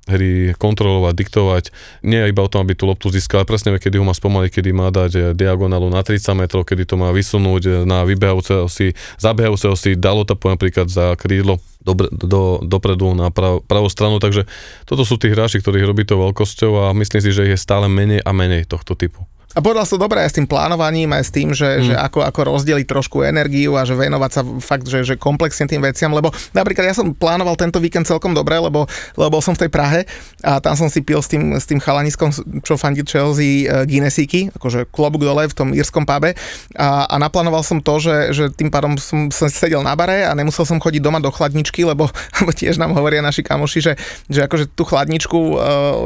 hry 0.04 0.52
kontrolovať, 0.56 1.14
diktovať. 1.16 1.64
Nie 2.04 2.28
iba 2.28 2.44
o 2.44 2.50
tom, 2.50 2.64
aby 2.64 2.76
tú 2.76 2.84
loptu 2.84 3.08
získal, 3.08 3.42
ale 3.42 3.48
presne 3.48 3.72
vie, 3.72 3.80
kedy 3.80 3.96
ho 3.96 4.04
má 4.04 4.12
spomaliť, 4.12 4.50
kedy 4.52 4.70
má 4.76 4.88
dať 4.92 5.12
eh, 5.16 5.22
diagonálu 5.32 5.88
na 5.88 6.04
30 6.04 6.36
metrov, 6.36 6.68
kedy 6.68 6.84
to 6.84 7.00
má 7.00 7.12
vysunúť 7.12 7.62
eh, 7.64 7.72
na 7.88 8.04
vybehajúceho 8.04 8.68
si, 8.68 8.92
zabehajúceho 9.16 9.76
si, 9.76 9.96
dalo 9.96 10.28
to 10.28 10.36
napríklad 10.36 10.92
za 10.92 11.16
krídlo 11.16 11.60
do, 11.84 11.92
do, 12.08 12.42
dopredu 12.64 13.12
na 13.12 13.28
prav, 13.28 13.60
pravú 13.64 13.92
stranu, 13.92 14.16
takže 14.16 14.48
toto 14.88 15.04
sú 15.04 15.20
tí 15.20 15.28
hráči, 15.28 15.60
ktorí 15.60 15.84
robí 15.84 16.08
to 16.08 16.16
veľkosťou 16.16 16.88
a 16.88 16.96
myslím 16.96 17.20
si, 17.20 17.30
že 17.32 17.44
ich 17.44 17.52
je 17.56 17.60
stále 17.60 17.92
menej 17.92 18.24
a 18.24 18.32
menej 18.32 18.64
tohto 18.64 18.96
typu. 18.96 19.28
A 19.54 19.62
povedal 19.62 19.86
som 19.86 20.02
dobre 20.02 20.18
aj 20.18 20.34
s 20.34 20.36
tým 20.42 20.50
plánovaním, 20.50 21.14
aj 21.14 21.24
s 21.24 21.30
tým, 21.30 21.54
že, 21.54 21.70
mm. 21.78 21.84
že 21.86 21.94
ako, 21.94 22.26
ako 22.26 22.40
rozdeliť 22.50 22.86
trošku 22.90 23.22
energiu 23.22 23.78
a 23.78 23.86
že 23.86 23.94
venovať 23.94 24.30
sa 24.34 24.42
fakt, 24.58 24.90
že, 24.90 25.06
že 25.06 25.14
komplexne 25.14 25.70
tým 25.70 25.78
veciam, 25.78 26.10
lebo 26.10 26.34
napríklad 26.50 26.90
ja 26.90 26.94
som 26.94 27.14
plánoval 27.14 27.54
tento 27.54 27.78
víkend 27.78 28.02
celkom 28.02 28.34
dobre, 28.34 28.58
lebo, 28.58 28.90
lebo 29.14 29.36
som 29.38 29.54
v 29.54 29.66
tej 29.66 29.70
Prahe 29.70 30.00
a 30.42 30.58
tam 30.58 30.74
som 30.74 30.90
si 30.90 31.06
pil 31.06 31.22
s 31.22 31.30
tým, 31.30 31.54
s 31.54 31.70
tým 31.70 31.78
chalaniskom, 31.78 32.34
čo 32.66 32.74
fandí 32.74 33.06
Chelsea 33.06 33.70
uh, 33.70 33.86
Guinnessíky, 33.86 34.50
akože 34.58 34.90
klobúk 34.90 35.22
dole 35.22 35.46
v 35.46 35.54
tom 35.54 35.70
írskom 35.70 36.02
pube 36.02 36.34
a, 36.74 37.06
a 37.06 37.16
naplánoval 37.22 37.62
som 37.62 37.78
to, 37.78 38.02
že, 38.02 38.34
že 38.34 38.44
tým 38.50 38.74
pádom 38.74 38.98
som, 38.98 39.30
som 39.30 39.46
sedel 39.46 39.86
na 39.86 39.94
bare 39.94 40.26
a 40.26 40.34
nemusel 40.34 40.66
som 40.66 40.82
chodiť 40.82 40.98
doma 40.98 41.22
do 41.22 41.30
chladničky, 41.30 41.86
lebo, 41.86 42.10
lebo 42.42 42.50
tiež 42.50 42.74
nám 42.82 42.90
hovoria 42.90 43.22
naši 43.22 43.46
kamoši, 43.46 43.78
že, 43.78 43.92
že 44.26 44.50
akože 44.50 44.74
tú 44.74 44.82
chladničku, 44.82 45.38
uh, 45.38 45.56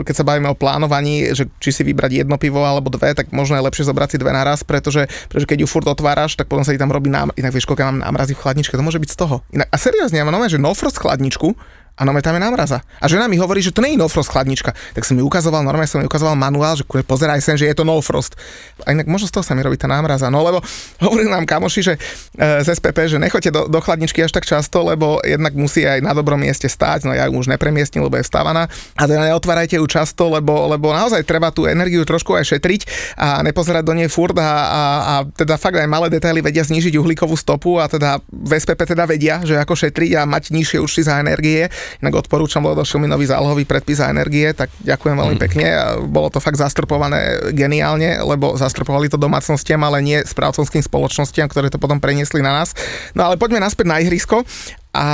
keď 0.04 0.14
sa 0.20 0.24
bavíme 0.28 0.52
o 0.52 0.56
plánovaní, 0.58 1.32
že 1.32 1.48
či 1.64 1.72
si 1.72 1.80
vybrať 1.80 2.28
jedno 2.28 2.36
pivo 2.36 2.60
alebo 2.60 2.92
dve, 2.92 3.16
tak 3.16 3.32
možno 3.38 3.54
je 3.54 3.62
lepšie 3.62 3.86
zobrať 3.86 4.08
si 4.10 4.16
dve 4.18 4.34
naraz, 4.34 4.66
pretože, 4.66 5.06
pretože 5.30 5.46
keď 5.46 5.58
ju 5.62 5.68
furt 5.70 5.86
otváraš, 5.86 6.34
tak 6.34 6.50
potom 6.50 6.66
sa 6.66 6.74
ti 6.74 6.82
tam 6.82 6.90
robí 6.90 7.06
nám, 7.06 7.30
inak 7.38 7.54
vieš, 7.54 7.70
koľko 7.70 7.86
mám 7.86 8.02
námrazí 8.02 8.34
v 8.34 8.42
chladničke, 8.42 8.74
to 8.74 8.82
môže 8.82 8.98
byť 8.98 9.10
z 9.14 9.18
toho. 9.22 9.46
Inak, 9.54 9.70
a 9.70 9.76
seriózne, 9.78 10.18
ja 10.18 10.26
mám 10.26 10.34
nové, 10.34 10.50
že 10.50 10.58
no 10.58 10.74
frost 10.74 10.98
chladničku, 10.98 11.54
a 11.98 12.06
tam 12.06 12.34
je 12.38 12.42
námraza. 12.42 12.78
A 13.02 13.10
žena 13.10 13.26
mi 13.26 13.34
hovorí, 13.42 13.58
že 13.58 13.74
to 13.74 13.82
nie 13.82 13.98
je 13.98 14.00
no 14.00 14.06
frost 14.06 14.30
chladnička. 14.30 14.70
Tak 14.94 15.02
som 15.02 15.18
mi 15.18 15.22
ukazoval, 15.26 15.66
normálne 15.66 15.90
som 15.90 15.98
mi 15.98 16.06
ukazoval 16.06 16.38
manuál, 16.38 16.78
že 16.78 16.86
kure, 16.86 17.02
pozeraj 17.02 17.42
sem, 17.42 17.58
že 17.58 17.66
je 17.66 17.74
to 17.74 17.82
no 17.82 17.98
frost. 17.98 18.38
A 18.86 18.94
inak 18.94 19.10
možno 19.10 19.26
z 19.26 19.34
toho 19.34 19.42
sa 19.42 19.58
mi 19.58 19.66
robí 19.66 19.74
tá 19.74 19.90
námraza. 19.90 20.30
No 20.30 20.46
lebo 20.46 20.62
hovorili 21.04 21.26
nám 21.26 21.42
kamoši, 21.42 21.80
že 21.82 21.94
e, 22.38 22.62
z 22.62 22.70
SPP, 22.78 23.10
že 23.10 23.18
nechoďte 23.18 23.50
do, 23.50 23.62
do 23.66 23.82
chladničky 23.82 24.22
až 24.22 24.30
tak 24.30 24.46
často, 24.46 24.86
lebo 24.86 25.18
jednak 25.26 25.58
musí 25.58 25.82
aj 25.82 25.98
na 25.98 26.14
dobrom 26.14 26.38
mieste 26.38 26.70
stáť. 26.70 27.02
No 27.02 27.18
ja 27.18 27.26
ju 27.26 27.34
už 27.34 27.50
nepremiestním, 27.50 28.06
lebo 28.06 28.14
je 28.14 28.22
vstávaná. 28.22 28.70
A 28.94 29.02
teda 29.10 29.34
neotvárajte 29.34 29.82
ju 29.82 29.86
často, 29.90 30.30
lebo, 30.30 30.70
lebo 30.70 30.94
naozaj 30.94 31.26
treba 31.26 31.50
tú 31.50 31.66
energiu 31.66 32.06
trošku 32.06 32.38
aj 32.38 32.54
šetriť 32.54 32.80
a 33.18 33.42
nepozerať 33.42 33.82
do 33.82 33.98
nej 33.98 34.06
furt 34.06 34.38
a, 34.38 34.46
a, 34.46 34.82
a 35.02 35.14
teda 35.34 35.58
fakt 35.58 35.74
aj 35.74 35.90
malé 35.90 36.06
detaily 36.14 36.38
vedia 36.38 36.62
znížiť 36.62 36.94
uhlíkovú 36.94 37.34
stopu 37.34 37.82
a 37.82 37.90
teda 37.90 38.22
v 38.30 38.50
SPP 38.54 38.94
teda 38.94 39.02
vedia, 39.02 39.42
že 39.42 39.58
ako 39.58 39.74
šetriť 39.74 40.14
a 40.14 40.22
mať 40.22 40.54
nižšie 40.54 40.78
účty 40.78 41.02
za 41.02 41.18
energie 41.18 41.66
Inak 42.00 42.26
odporúčam, 42.26 42.64
mi 42.98 43.06
nový 43.06 43.28
zálohový 43.28 43.64
predpis 43.64 44.00
za 44.00 44.10
energie, 44.10 44.50
tak 44.52 44.72
ďakujem 44.82 45.16
veľmi 45.16 45.36
mm. 45.36 45.42
pekne. 45.42 45.66
Bolo 46.08 46.28
to 46.32 46.38
fakt 46.38 46.58
zastrpované 46.58 47.52
geniálne, 47.52 48.20
lebo 48.22 48.54
zastrpovali 48.54 49.10
to 49.10 49.20
domácnostiam, 49.20 49.80
ale 49.84 50.02
nie 50.02 50.18
správcovským 50.22 50.82
spoločnostiam, 50.82 51.46
ktoré 51.48 51.68
to 51.72 51.80
potom 51.80 51.98
preniesli 51.98 52.42
na 52.44 52.62
nás. 52.62 52.74
No 53.14 53.28
ale 53.28 53.40
poďme 53.40 53.62
naspäť 53.62 53.86
na 53.88 54.00
ihrisko. 54.02 54.44
A 54.98 55.06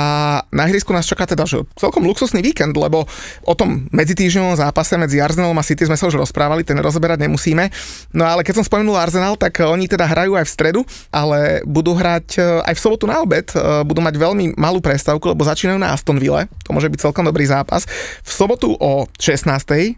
na 0.49 0.65
ihrisku 0.65 0.89
nás 0.89 1.05
čaká 1.05 1.29
teda 1.29 1.45
že 1.45 1.61
celkom 1.77 2.01
luxusný 2.09 2.41
víkend, 2.41 2.73
lebo 2.73 3.05
o 3.45 3.53
tom 3.53 3.85
medzitýždňovom 3.93 4.57
zápase 4.57 4.97
medzi 4.97 5.21
Arsenalom 5.21 5.53
a 5.61 5.61
City 5.61 5.85
sme 5.85 5.93
sa 5.93 6.09
už 6.09 6.17
rozprávali, 6.17 6.65
ten 6.65 6.73
rozoberať 6.81 7.21
nemusíme. 7.21 7.69
No 8.17 8.25
ale 8.25 8.41
keď 8.41 8.57
som 8.61 8.65
spomenul 8.65 8.97
Arsenal, 8.97 9.37
tak 9.37 9.61
oni 9.61 9.85
teda 9.85 10.09
hrajú 10.09 10.33
aj 10.33 10.49
v 10.49 10.53
stredu, 10.57 10.81
ale 11.13 11.61
budú 11.69 11.93
hrať 11.93 12.27
e, 12.33 12.65
aj 12.65 12.73
v 12.73 12.81
sobotu 12.81 13.05
na 13.05 13.21
obed. 13.21 13.45
E, 13.53 13.85
budú 13.85 14.01
mať 14.01 14.17
veľmi 14.17 14.57
malú 14.57 14.81
prestávku, 14.81 15.29
lebo 15.29 15.45
začínajú 15.45 15.77
na 15.77 15.93
Aston 15.93 16.17
Ville. 16.17 16.49
To 16.65 16.73
môže 16.73 16.89
byť 16.89 17.05
celkom 17.05 17.21
dobrý 17.21 17.45
zápas. 17.45 17.85
V 18.25 18.31
sobotu 18.33 18.73
o 18.81 19.05
16. 19.21 19.45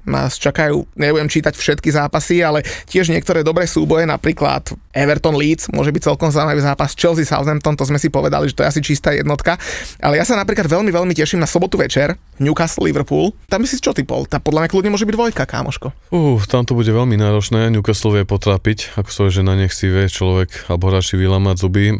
nás 0.03 0.35
čakajú, 0.35 0.83
nebudem 0.99 1.31
čítať 1.31 1.55
všetky 1.55 1.95
zápasy, 1.95 2.43
ale 2.43 2.67
tiež 2.91 3.07
niektoré 3.07 3.39
dobré 3.39 3.63
súboje, 3.63 4.03
napríklad 4.03 4.67
Everton 4.91 5.39
Leeds, 5.39 5.71
môže 5.71 5.95
byť 5.95 6.11
celkom 6.11 6.27
zaujímavý 6.27 6.59
zápas. 6.59 6.91
Chelsea 6.91 7.23
Southampton, 7.23 7.79
to 7.79 7.87
sme 7.87 7.95
si 7.95 8.11
povedali, 8.11 8.51
že 8.51 8.55
to 8.59 8.63
je 8.67 8.71
asi 8.75 8.81
čistá 8.83 9.15
jednotka. 9.15 9.55
Ale 10.01 10.19
ja 10.19 10.25
sa 10.25 10.37
napríklad 10.37 10.67
veľmi, 10.67 10.89
veľmi 10.93 11.13
teším 11.13 11.41
na 11.41 11.49
sobotu 11.49 11.77
večer, 11.77 12.17
Newcastle 12.37 12.85
Liverpool. 12.85 13.33
Tam 13.49 13.63
si 13.65 13.77
čo 13.77 13.91
typol? 13.91 14.25
Tá 14.25 14.37
podľa 14.41 14.65
mňa 14.65 14.69
kľudne 14.71 14.91
môže 14.93 15.07
byť 15.07 15.15
dvojka, 15.15 15.43
kámoško. 15.43 15.87
Uh, 16.13 16.39
tam 16.45 16.63
to 16.63 16.77
bude 16.77 16.89
veľmi 16.89 17.17
náročné. 17.17 17.69
Newcastle 17.73 18.13
vie 18.13 18.23
potrápiť, 18.23 18.97
ako 18.97 19.09
sa 19.09 19.21
že 19.27 19.43
na 19.43 19.57
nech 19.59 19.75
si 19.75 19.89
vie 19.89 20.07
človek 20.07 20.69
alebo 20.71 20.89
hráči 20.89 21.19
vylamať 21.19 21.55
zuby. 21.59 21.99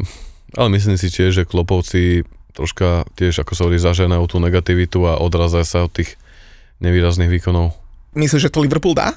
Ale 0.56 0.68
myslím 0.72 0.96
si 0.96 1.12
tiež, 1.12 1.44
že 1.44 1.48
Klopovci 1.48 2.24
troška 2.56 3.06
tiež, 3.14 3.44
ako 3.44 3.52
sa 3.54 3.62
hovorí, 3.68 3.78
zaženajú 3.78 4.24
tú 4.26 4.42
negativitu 4.42 4.98
a 5.06 5.20
odrazajú 5.20 5.66
sa 5.68 5.86
od 5.86 5.92
tých 5.92 6.18
nevýrazných 6.82 7.30
výkonov. 7.30 7.76
Myslíš, 8.18 8.48
že 8.48 8.52
to 8.52 8.64
Liverpool 8.64 8.98
dá? 8.98 9.14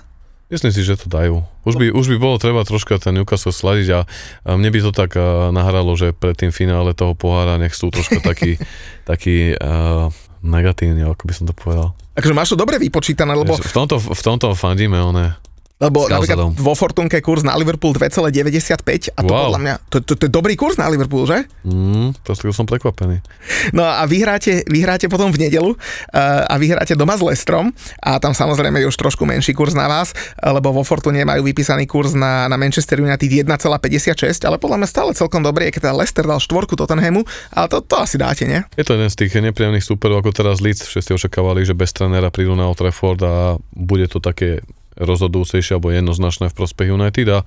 Myslím 0.51 0.75
si, 0.75 0.83
že 0.83 0.99
to 0.99 1.07
dajú. 1.07 1.47
Už 1.63 1.79
by, 1.79 1.95
už 1.95 2.11
by 2.11 2.17
bolo 2.19 2.35
treba 2.35 2.67
troška 2.67 2.99
ten 2.99 3.15
Newcastle 3.15 3.55
sladiť 3.55 3.87
a, 3.95 3.99
a 4.43 4.49
mne 4.59 4.67
by 4.67 4.79
to 4.83 4.91
tak 4.91 5.15
uh, 5.15 5.47
nahralo, 5.55 5.95
že 5.95 6.11
pred 6.11 6.35
tým 6.35 6.51
finále 6.51 6.91
toho 6.91 7.15
pohára 7.15 7.55
nech 7.55 7.71
sú 7.71 7.87
troška 7.87 8.19
taký, 8.19 8.59
taký 9.09 9.55
uh, 9.55 10.11
negatívny, 10.43 11.07
ako 11.07 11.23
by 11.23 11.33
som 11.33 11.45
to 11.47 11.55
povedal. 11.55 11.95
Takže 12.19 12.35
máš 12.35 12.51
to 12.51 12.59
dobre 12.59 12.75
vypočítané, 12.75 13.31
lebo... 13.31 13.55
V 13.55 13.71
tomto, 13.71 13.95
v 13.95 14.21
tomto 14.21 14.51
fandíme, 14.51 14.99
one 14.99 15.39
lebo 15.81 16.05
napríklad 16.05 16.53
vo 16.53 16.73
Fortunke 16.77 17.17
kurz 17.25 17.41
na 17.41 17.57
Liverpool 17.57 17.97
2,95 17.97 19.17
a 19.17 19.19
to 19.25 19.33
wow. 19.33 19.49
podľa 19.49 19.59
mňa, 19.59 19.75
to, 19.89 19.97
to, 20.05 20.13
to 20.13 20.23
je 20.29 20.31
dobrý 20.31 20.53
kurz 20.53 20.77
na 20.77 20.85
Liverpool, 20.85 21.25
že? 21.25 21.49
Mm, 21.65 22.13
to 22.21 22.37
som 22.37 22.69
prekvapený. 22.69 23.25
No 23.73 23.81
a 23.81 24.05
vyhráte, 24.05 24.61
vyhráte 24.69 25.09
potom 25.09 25.33
v 25.33 25.49
nedelu 25.49 25.73
uh, 25.73 26.45
a 26.45 26.55
vyhráte 26.61 26.93
doma 26.93 27.17
s 27.17 27.25
Lestrom 27.25 27.73
a 27.97 28.21
tam 28.21 28.37
samozrejme 28.37 28.77
je 28.77 28.87
už 28.87 28.97
trošku 29.01 29.25
menší 29.25 29.57
kurz 29.57 29.73
na 29.73 29.89
vás, 29.89 30.13
lebo 30.37 30.69
vo 30.69 30.85
Fortune 30.85 31.25
majú 31.25 31.41
vypísaný 31.41 31.89
kurz 31.89 32.13
na, 32.13 32.45
na 32.45 32.61
Manchester 32.61 33.01
United 33.01 33.49
1,56, 33.49 34.45
ale 34.45 34.61
podľa 34.61 34.85
mňa 34.85 34.87
stále 34.87 35.11
celkom 35.17 35.41
dobrý, 35.41 35.73
keď 35.73 35.89
teda 35.89 35.97
Lester 35.97 36.25
dal 36.29 36.37
štvorku 36.37 36.77
Tottenhamu, 36.77 37.25
ale 37.49 37.65
to, 37.71 37.81
to 37.81 37.97
asi 37.97 38.21
dáte, 38.21 38.45
nie? 38.45 38.61
Je 38.77 38.85
to 38.85 38.93
jeden 38.93 39.09
z 39.09 39.17
tých 39.17 39.33
nepríjemných 39.41 39.85
súperov, 39.85 40.21
ako 40.21 40.35
teraz 40.35 40.61
Leeds, 40.61 40.85
všetci 40.85 41.17
očakávali, 41.17 41.65
že 41.65 41.73
bez 41.73 41.89
trénera 41.95 42.29
prídu 42.29 42.53
na 42.53 42.69
Old 42.69 42.77
Trafford 42.77 43.21
a 43.25 43.57
bude 43.73 44.05
to 44.05 44.21
také 44.21 44.61
rozhodujúcejšie 44.99 45.77
alebo 45.77 45.93
jednoznačné 45.93 46.51
v 46.51 46.57
prospech 46.57 46.91
United 46.91 47.27
a 47.31 47.39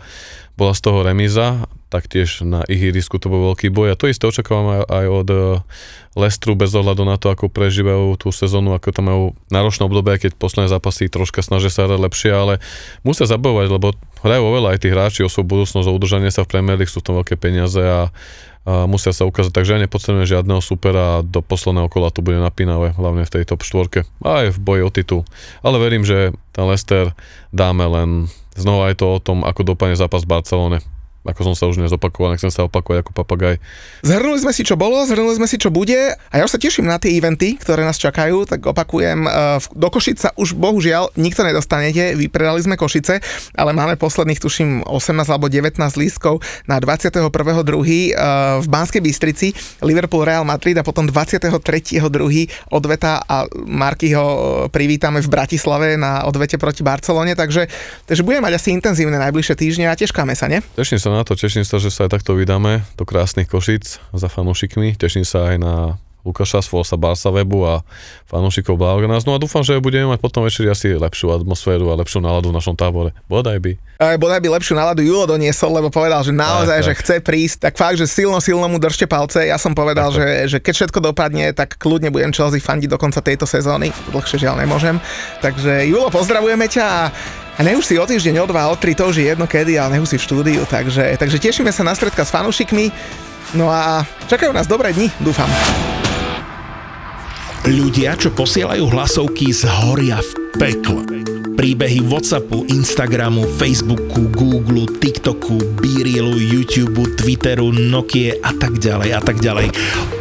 bola 0.55 0.73
z 0.73 0.81
toho 0.87 1.03
remíza, 1.03 1.67
taktiež 1.91 2.43
na 2.43 2.67
ich 2.67 2.83
irisku 2.83 3.23
to 3.23 3.31
bol 3.31 3.55
veľký 3.55 3.71
boj. 3.71 3.95
A 3.95 3.99
to 3.99 4.11
isté 4.11 4.27
očakávam 4.27 4.83
aj 4.87 5.07
od 5.07 5.29
eh, 5.31 5.41
Lestru 6.15 6.55
bez 6.59 6.71
ohľadu 6.75 7.03
na 7.07 7.19
to, 7.19 7.31
ako 7.31 7.51
prežívajú 7.51 8.19
tú 8.19 8.31
sezónu, 8.31 8.75
ako 8.75 8.95
tam 8.95 9.11
majú 9.11 9.25
náročné 9.51 9.87
obdobie, 9.87 10.19
keď 10.19 10.39
posledné 10.39 10.71
zápasy 10.71 11.11
troška 11.11 11.43
snažia 11.43 11.71
sa 11.71 11.87
hrať 11.87 12.01
lepšie, 12.03 12.31
ale 12.31 12.63
musia 13.03 13.27
zabojovať, 13.27 13.67
lebo 13.71 13.99
hrajú 14.23 14.43
oveľa 14.43 14.69
aj 14.75 14.79
tí 14.79 14.89
hráči 14.91 15.21
o 15.27 15.31
svoju 15.31 15.47
budúcnosť, 15.47 15.87
o 15.91 15.95
udržanie 15.95 16.31
sa 16.31 16.47
v 16.47 16.51
Premier 16.55 16.79
League, 16.79 16.91
sú 16.91 17.03
tam 17.03 17.19
veľké 17.19 17.35
peniaze 17.35 17.83
a 17.83 18.15
musia 18.65 19.13
sa 19.13 19.29
ukázať, 19.29 19.53
takže 19.53 19.77
ja 19.77 19.83
nepodceňujem 19.85 20.25
žiadneho 20.25 20.65
supera 20.65 21.21
a 21.21 21.25
do 21.25 21.45
posledného 21.45 21.93
kola 21.93 22.09
to 22.09 22.25
bude 22.25 22.41
napínavé, 22.41 22.97
hlavne 22.97 23.29
v 23.29 23.33
tej 23.33 23.45
top 23.45 23.61
štvorke. 23.61 24.09
A 24.25 24.49
aj 24.49 24.57
v 24.57 24.59
boji 24.61 24.83
o 24.85 24.91
titul. 24.91 25.23
Ale 25.61 25.77
verím, 25.77 26.05
že 26.09 26.33
ten 26.57 26.65
Lester 26.65 27.13
dáme 27.53 27.85
len 27.85 28.11
znova 28.57 28.89
aj 28.89 29.05
to 29.05 29.07
o 29.11 29.19
tom, 29.21 29.45
ako 29.45 29.77
dopadne 29.77 29.99
zápas 29.99 30.25
v 30.25 30.33
Barcelone 30.33 30.79
ako 31.25 31.41
som 31.53 31.55
sa 31.57 31.65
už 31.73 31.81
nezopakoval, 31.81 32.37
nechcem 32.37 32.53
sa 32.53 32.69
opakovať 32.69 33.01
ako 33.01 33.13
papagaj. 33.17 33.57
Zhrnuli 34.05 34.39
sme 34.45 34.53
si, 34.53 34.61
čo 34.61 34.77
bolo, 34.77 35.01
zhrnuli 35.09 35.41
sme 35.41 35.49
si, 35.49 35.57
čo 35.57 35.73
bude 35.73 36.13
a 36.13 36.35
ja 36.37 36.45
už 36.45 36.53
sa 36.53 36.61
teším 36.61 36.85
na 36.85 37.01
tie 37.01 37.17
eventy, 37.17 37.57
ktoré 37.57 37.81
nás 37.81 37.97
čakajú, 37.97 38.45
tak 38.45 38.61
opakujem, 38.61 39.25
eh, 39.25 39.57
do 39.73 39.89
Košica 39.89 40.37
už 40.37 40.53
bohužiaľ 40.53 41.17
nikto 41.17 41.41
nedostanete, 41.41 42.13
vypredali 42.13 42.61
sme 42.61 42.77
Košice, 42.77 43.25
ale 43.57 43.73
máme 43.73 43.97
posledných, 43.97 44.37
tuším, 44.37 44.85
18 44.85 45.33
alebo 45.33 45.49
19 45.49 45.81
lístkov 45.97 46.45
na 46.69 46.77
21.2. 46.77 48.13
Eh, 48.13 48.61
v 48.61 48.67
Banskej 48.69 49.01
Bystrici, 49.01 49.57
Liverpool 49.81 50.29
Real 50.29 50.45
Madrid 50.45 50.77
a 50.77 50.85
potom 50.85 51.09
23.2. 51.09 52.53
odveta 52.69 53.25
a 53.25 53.49
Marky 53.65 54.13
ho 54.13 54.29
eh, 54.29 54.41
privítame 54.69 55.25
v 55.25 55.29
Bratislave 55.33 55.97
na 55.97 56.29
odvete 56.29 56.61
proti 56.61 56.85
Barcelone, 56.85 57.33
takže, 57.33 57.65
takže 58.05 58.21
budeme 58.21 58.53
mať 58.53 58.61
asi 58.61 58.69
intenzívne 58.77 59.17
najbližšie 59.17 59.57
týždne 59.57 59.89
a 59.89 59.97
teškáme 59.97 60.37
sa, 60.37 60.53
ne? 60.53 60.61
Teším 60.77 61.01
sa 61.01 61.14
na 61.15 61.23
to, 61.23 61.39
teším 61.39 61.63
sa, 61.63 61.79
že 61.79 61.95
sa 61.95 62.11
aj 62.11 62.19
takto 62.19 62.35
vydáme 62.35 62.83
do 62.99 63.07
krásnych 63.07 63.47
Košic 63.47 64.03
za 64.11 64.29
fanúšikmi. 64.29 64.99
Teším 64.99 65.23
sa 65.23 65.55
aj 65.55 65.57
na 65.63 65.75
Lukáša 66.25 66.65
Svolsa 66.65 66.97
Barsa 66.97 67.29
webu 67.29 67.69
a 67.69 67.85
fanúšikov 68.25 68.81
Blahoganás. 68.81 69.29
No 69.29 69.37
a 69.37 69.39
dúfam, 69.39 69.61
že 69.61 69.77
budeme 69.77 70.09
mať 70.09 70.25
potom 70.25 70.41
večeri 70.41 70.73
asi 70.73 70.97
lepšiu 70.97 71.37
atmosféru 71.37 71.93
a 71.93 72.01
lepšiu 72.01 72.25
náladu 72.25 72.49
v 72.49 72.57
našom 72.57 72.73
tábore. 72.73 73.13
Bodaj 73.29 73.61
by. 73.61 73.73
Aj, 74.01 74.17
bodaj 74.17 74.41
by 74.41 74.49
lepšiu 74.57 74.73
náladu 74.73 75.05
Julo 75.05 75.29
doniesol, 75.29 75.77
lebo 75.77 75.93
povedal, 75.93 76.25
že 76.25 76.33
naozaj, 76.33 76.81
tak, 76.81 76.87
že 76.89 76.93
tak. 76.97 77.01
chce 77.05 77.17
prísť. 77.21 77.57
Tak 77.69 77.75
fakt, 77.77 78.01
že 78.01 78.09
silno, 78.09 78.41
silno 78.41 78.65
mu 78.73 78.81
držte 78.81 79.05
palce. 79.05 79.45
Ja 79.45 79.61
som 79.61 79.77
povedal, 79.77 80.09
tak, 80.09 80.17
že, 80.17 80.27
že 80.49 80.59
keď 80.65 80.75
všetko 80.81 80.99
dopadne, 81.13 81.53
tak 81.53 81.77
kľudne 81.77 82.09
budem 82.09 82.33
Chelsea 82.33 82.59
fandiť 82.59 82.89
do 82.89 82.97
konca 82.97 83.21
tejto 83.21 83.45
sezóny. 83.45 83.93
Dlhšie 84.09 84.41
žiaľ 84.41 84.65
nemôžem. 84.65 84.97
Takže 85.45 85.85
Julo, 85.93 86.09
pozdravujeme 86.09 86.65
ťa 86.73 86.85
a 86.89 87.03
a 87.55 87.61
nech 87.63 87.79
už 87.79 87.87
si 87.87 87.95
o 87.95 88.07
týždeň, 88.07 88.43
o 88.43 88.47
dva, 88.51 88.67
o 88.67 88.75
tri, 88.75 88.99
to 88.99 89.07
už 89.07 89.23
je 89.23 89.31
jedno 89.31 89.47
kedy, 89.47 89.79
ale 89.79 89.95
nech 89.95 90.03
už 90.03 90.11
si 90.15 90.19
v 90.19 90.27
štúdiu, 90.27 90.63
takže, 90.67 91.15
takže 91.15 91.39
tešíme 91.39 91.71
sa 91.71 91.87
na 91.87 91.95
stredka 91.95 92.27
s 92.27 92.35
fanúšikmi. 92.35 92.91
No 93.55 93.71
a 93.71 94.03
čakajú 94.27 94.51
nás 94.51 94.67
dobré 94.67 94.91
dni, 94.91 95.07
dúfam. 95.23 95.47
Ľudia, 97.65 98.19
čo 98.21 98.35
posielajú 98.35 98.93
hlasovky, 98.93 99.55
zhoria 99.55 100.21
v 100.21 100.31
pekle. 100.61 101.24
Príbehy 101.55 102.03
Whatsappu, 102.11 102.67
Instagramu, 102.67 103.47
Facebooku, 103.57 104.27
Google, 104.35 104.91
TikToku, 104.99 105.79
Beerilu, 105.79 106.35
YouTube, 106.35 107.07
Twitteru, 107.15 107.71
Nokia 107.71 108.35
a 108.43 108.51
tak 108.59 108.83
ďalej 108.83 109.11
a 109.15 109.21
tak 109.23 109.39
ďalej. 109.39 109.71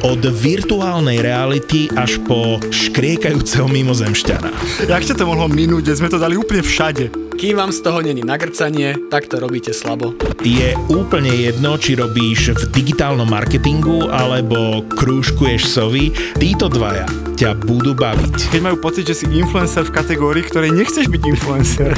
Od 0.05 0.21
virtuálnej 0.21 1.25
reality 1.25 1.89
až 1.97 2.21
po 2.23 2.61
škriekajúceho 2.69 3.65
mimozemšťana. 3.65 4.49
Jak 4.85 5.09
ťa 5.09 5.17
to 5.17 5.25
mohlo 5.25 5.49
minúť, 5.49 5.97
sme 5.97 6.07
to 6.07 6.21
dali 6.21 6.37
úplne 6.37 6.61
všade. 6.61 7.09
Kým 7.33 7.57
vám 7.57 7.73
z 7.73 7.81
toho 7.81 7.99
není 8.05 8.21
nagrcanie, 8.21 8.93
tak 9.09 9.25
to 9.25 9.41
robíte 9.41 9.73
slabo. 9.73 10.13
Je 10.45 10.77
úplne 10.93 11.33
jedno, 11.33 11.81
či 11.81 11.97
robíš 11.97 12.53
v 12.53 12.63
digitálnom 12.69 13.25
marketingu 13.25 14.05
alebo 14.13 14.85
krúžkuješ 14.93 15.65
sovy, 15.65 16.13
títo 16.37 16.69
dvaja 16.69 17.09
ťa 17.33 17.57
budú 17.65 17.97
baviť. 17.97 18.53
Keď 18.53 18.61
majú 18.61 18.77
pocit, 18.77 19.09
že 19.09 19.17
si 19.17 19.25
influencer 19.25 19.83
v 19.89 19.91
kategórii, 19.91 20.45
ktorej 20.45 20.69
nechceš 20.69 21.09
byť 21.09 21.21
influencer. 21.23 21.95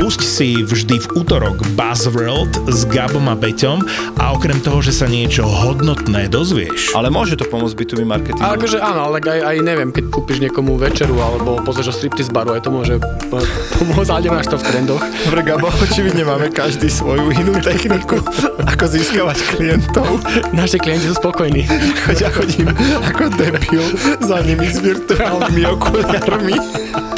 Pusť 0.00 0.20
si 0.24 0.48
vždy 0.64 0.96
v 1.02 1.06
útorok 1.20 1.60
Buzzworld 1.76 2.68
s 2.72 2.88
Gabom 2.88 3.28
a 3.28 3.36
Beťom 3.36 3.84
a 4.16 4.32
okrem 4.32 4.56
toho, 4.64 4.80
že 4.80 4.96
sa 4.96 5.04
niečo 5.04 5.44
hodnotné 5.44 6.28
dozvieš. 6.32 6.96
Ale 6.96 7.12
môže 7.12 7.36
to 7.36 7.44
pomôcť 7.44 7.76
B2B 7.76 8.08
marketingu. 8.08 8.40
Ale 8.40 8.56
akože 8.56 8.78
áno, 8.80 9.12
ale 9.12 9.20
aj, 9.20 9.40
aj 9.44 9.56
neviem, 9.60 9.90
keď 9.92 10.04
kúpiš 10.08 10.40
niekomu 10.40 10.80
večeru 10.80 11.20
alebo 11.20 11.60
pozrieš 11.60 11.92
o 11.92 11.94
striptease 12.00 12.32
baru, 12.32 12.56
aj 12.56 12.64
to 12.64 12.70
môže 12.72 12.94
po- 13.28 13.44
pomôcť, 13.76 14.10
ale 14.12 14.20
nemáš 14.24 14.48
to 14.48 14.56
v 14.56 14.64
trendoch. 14.64 15.02
Dobre, 15.28 15.40
Gabo, 15.44 15.68
očividne 15.84 16.24
máme 16.24 16.48
každý 16.48 16.88
svoju 16.88 17.32
inú 17.36 17.60
techniku, 17.60 18.20
ako 18.64 18.84
získavať 18.88 19.38
klientov. 19.52 20.24
Naši 20.56 20.80
klienti 20.80 21.12
sú 21.12 21.20
spokojní. 21.20 21.68
Choď 22.08 22.16
ja 22.24 22.30
chodím 22.32 22.72
ako 23.04 23.28
debil 23.36 23.84
za 24.24 24.40
nimi 24.40 24.68
s 24.70 24.80
virtuálnymi 24.80 25.62
okuliarmi. 25.76 26.56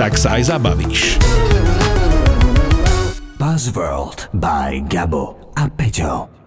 Tak 0.01 0.15
sa 0.19 0.39
aj 0.39 0.55
zabavíš. 0.55 1.28
Buzzworld 3.39 4.29
by 4.35 4.83
Gabo 4.89 5.53
a 5.57 5.69
Peťo. 5.69 6.38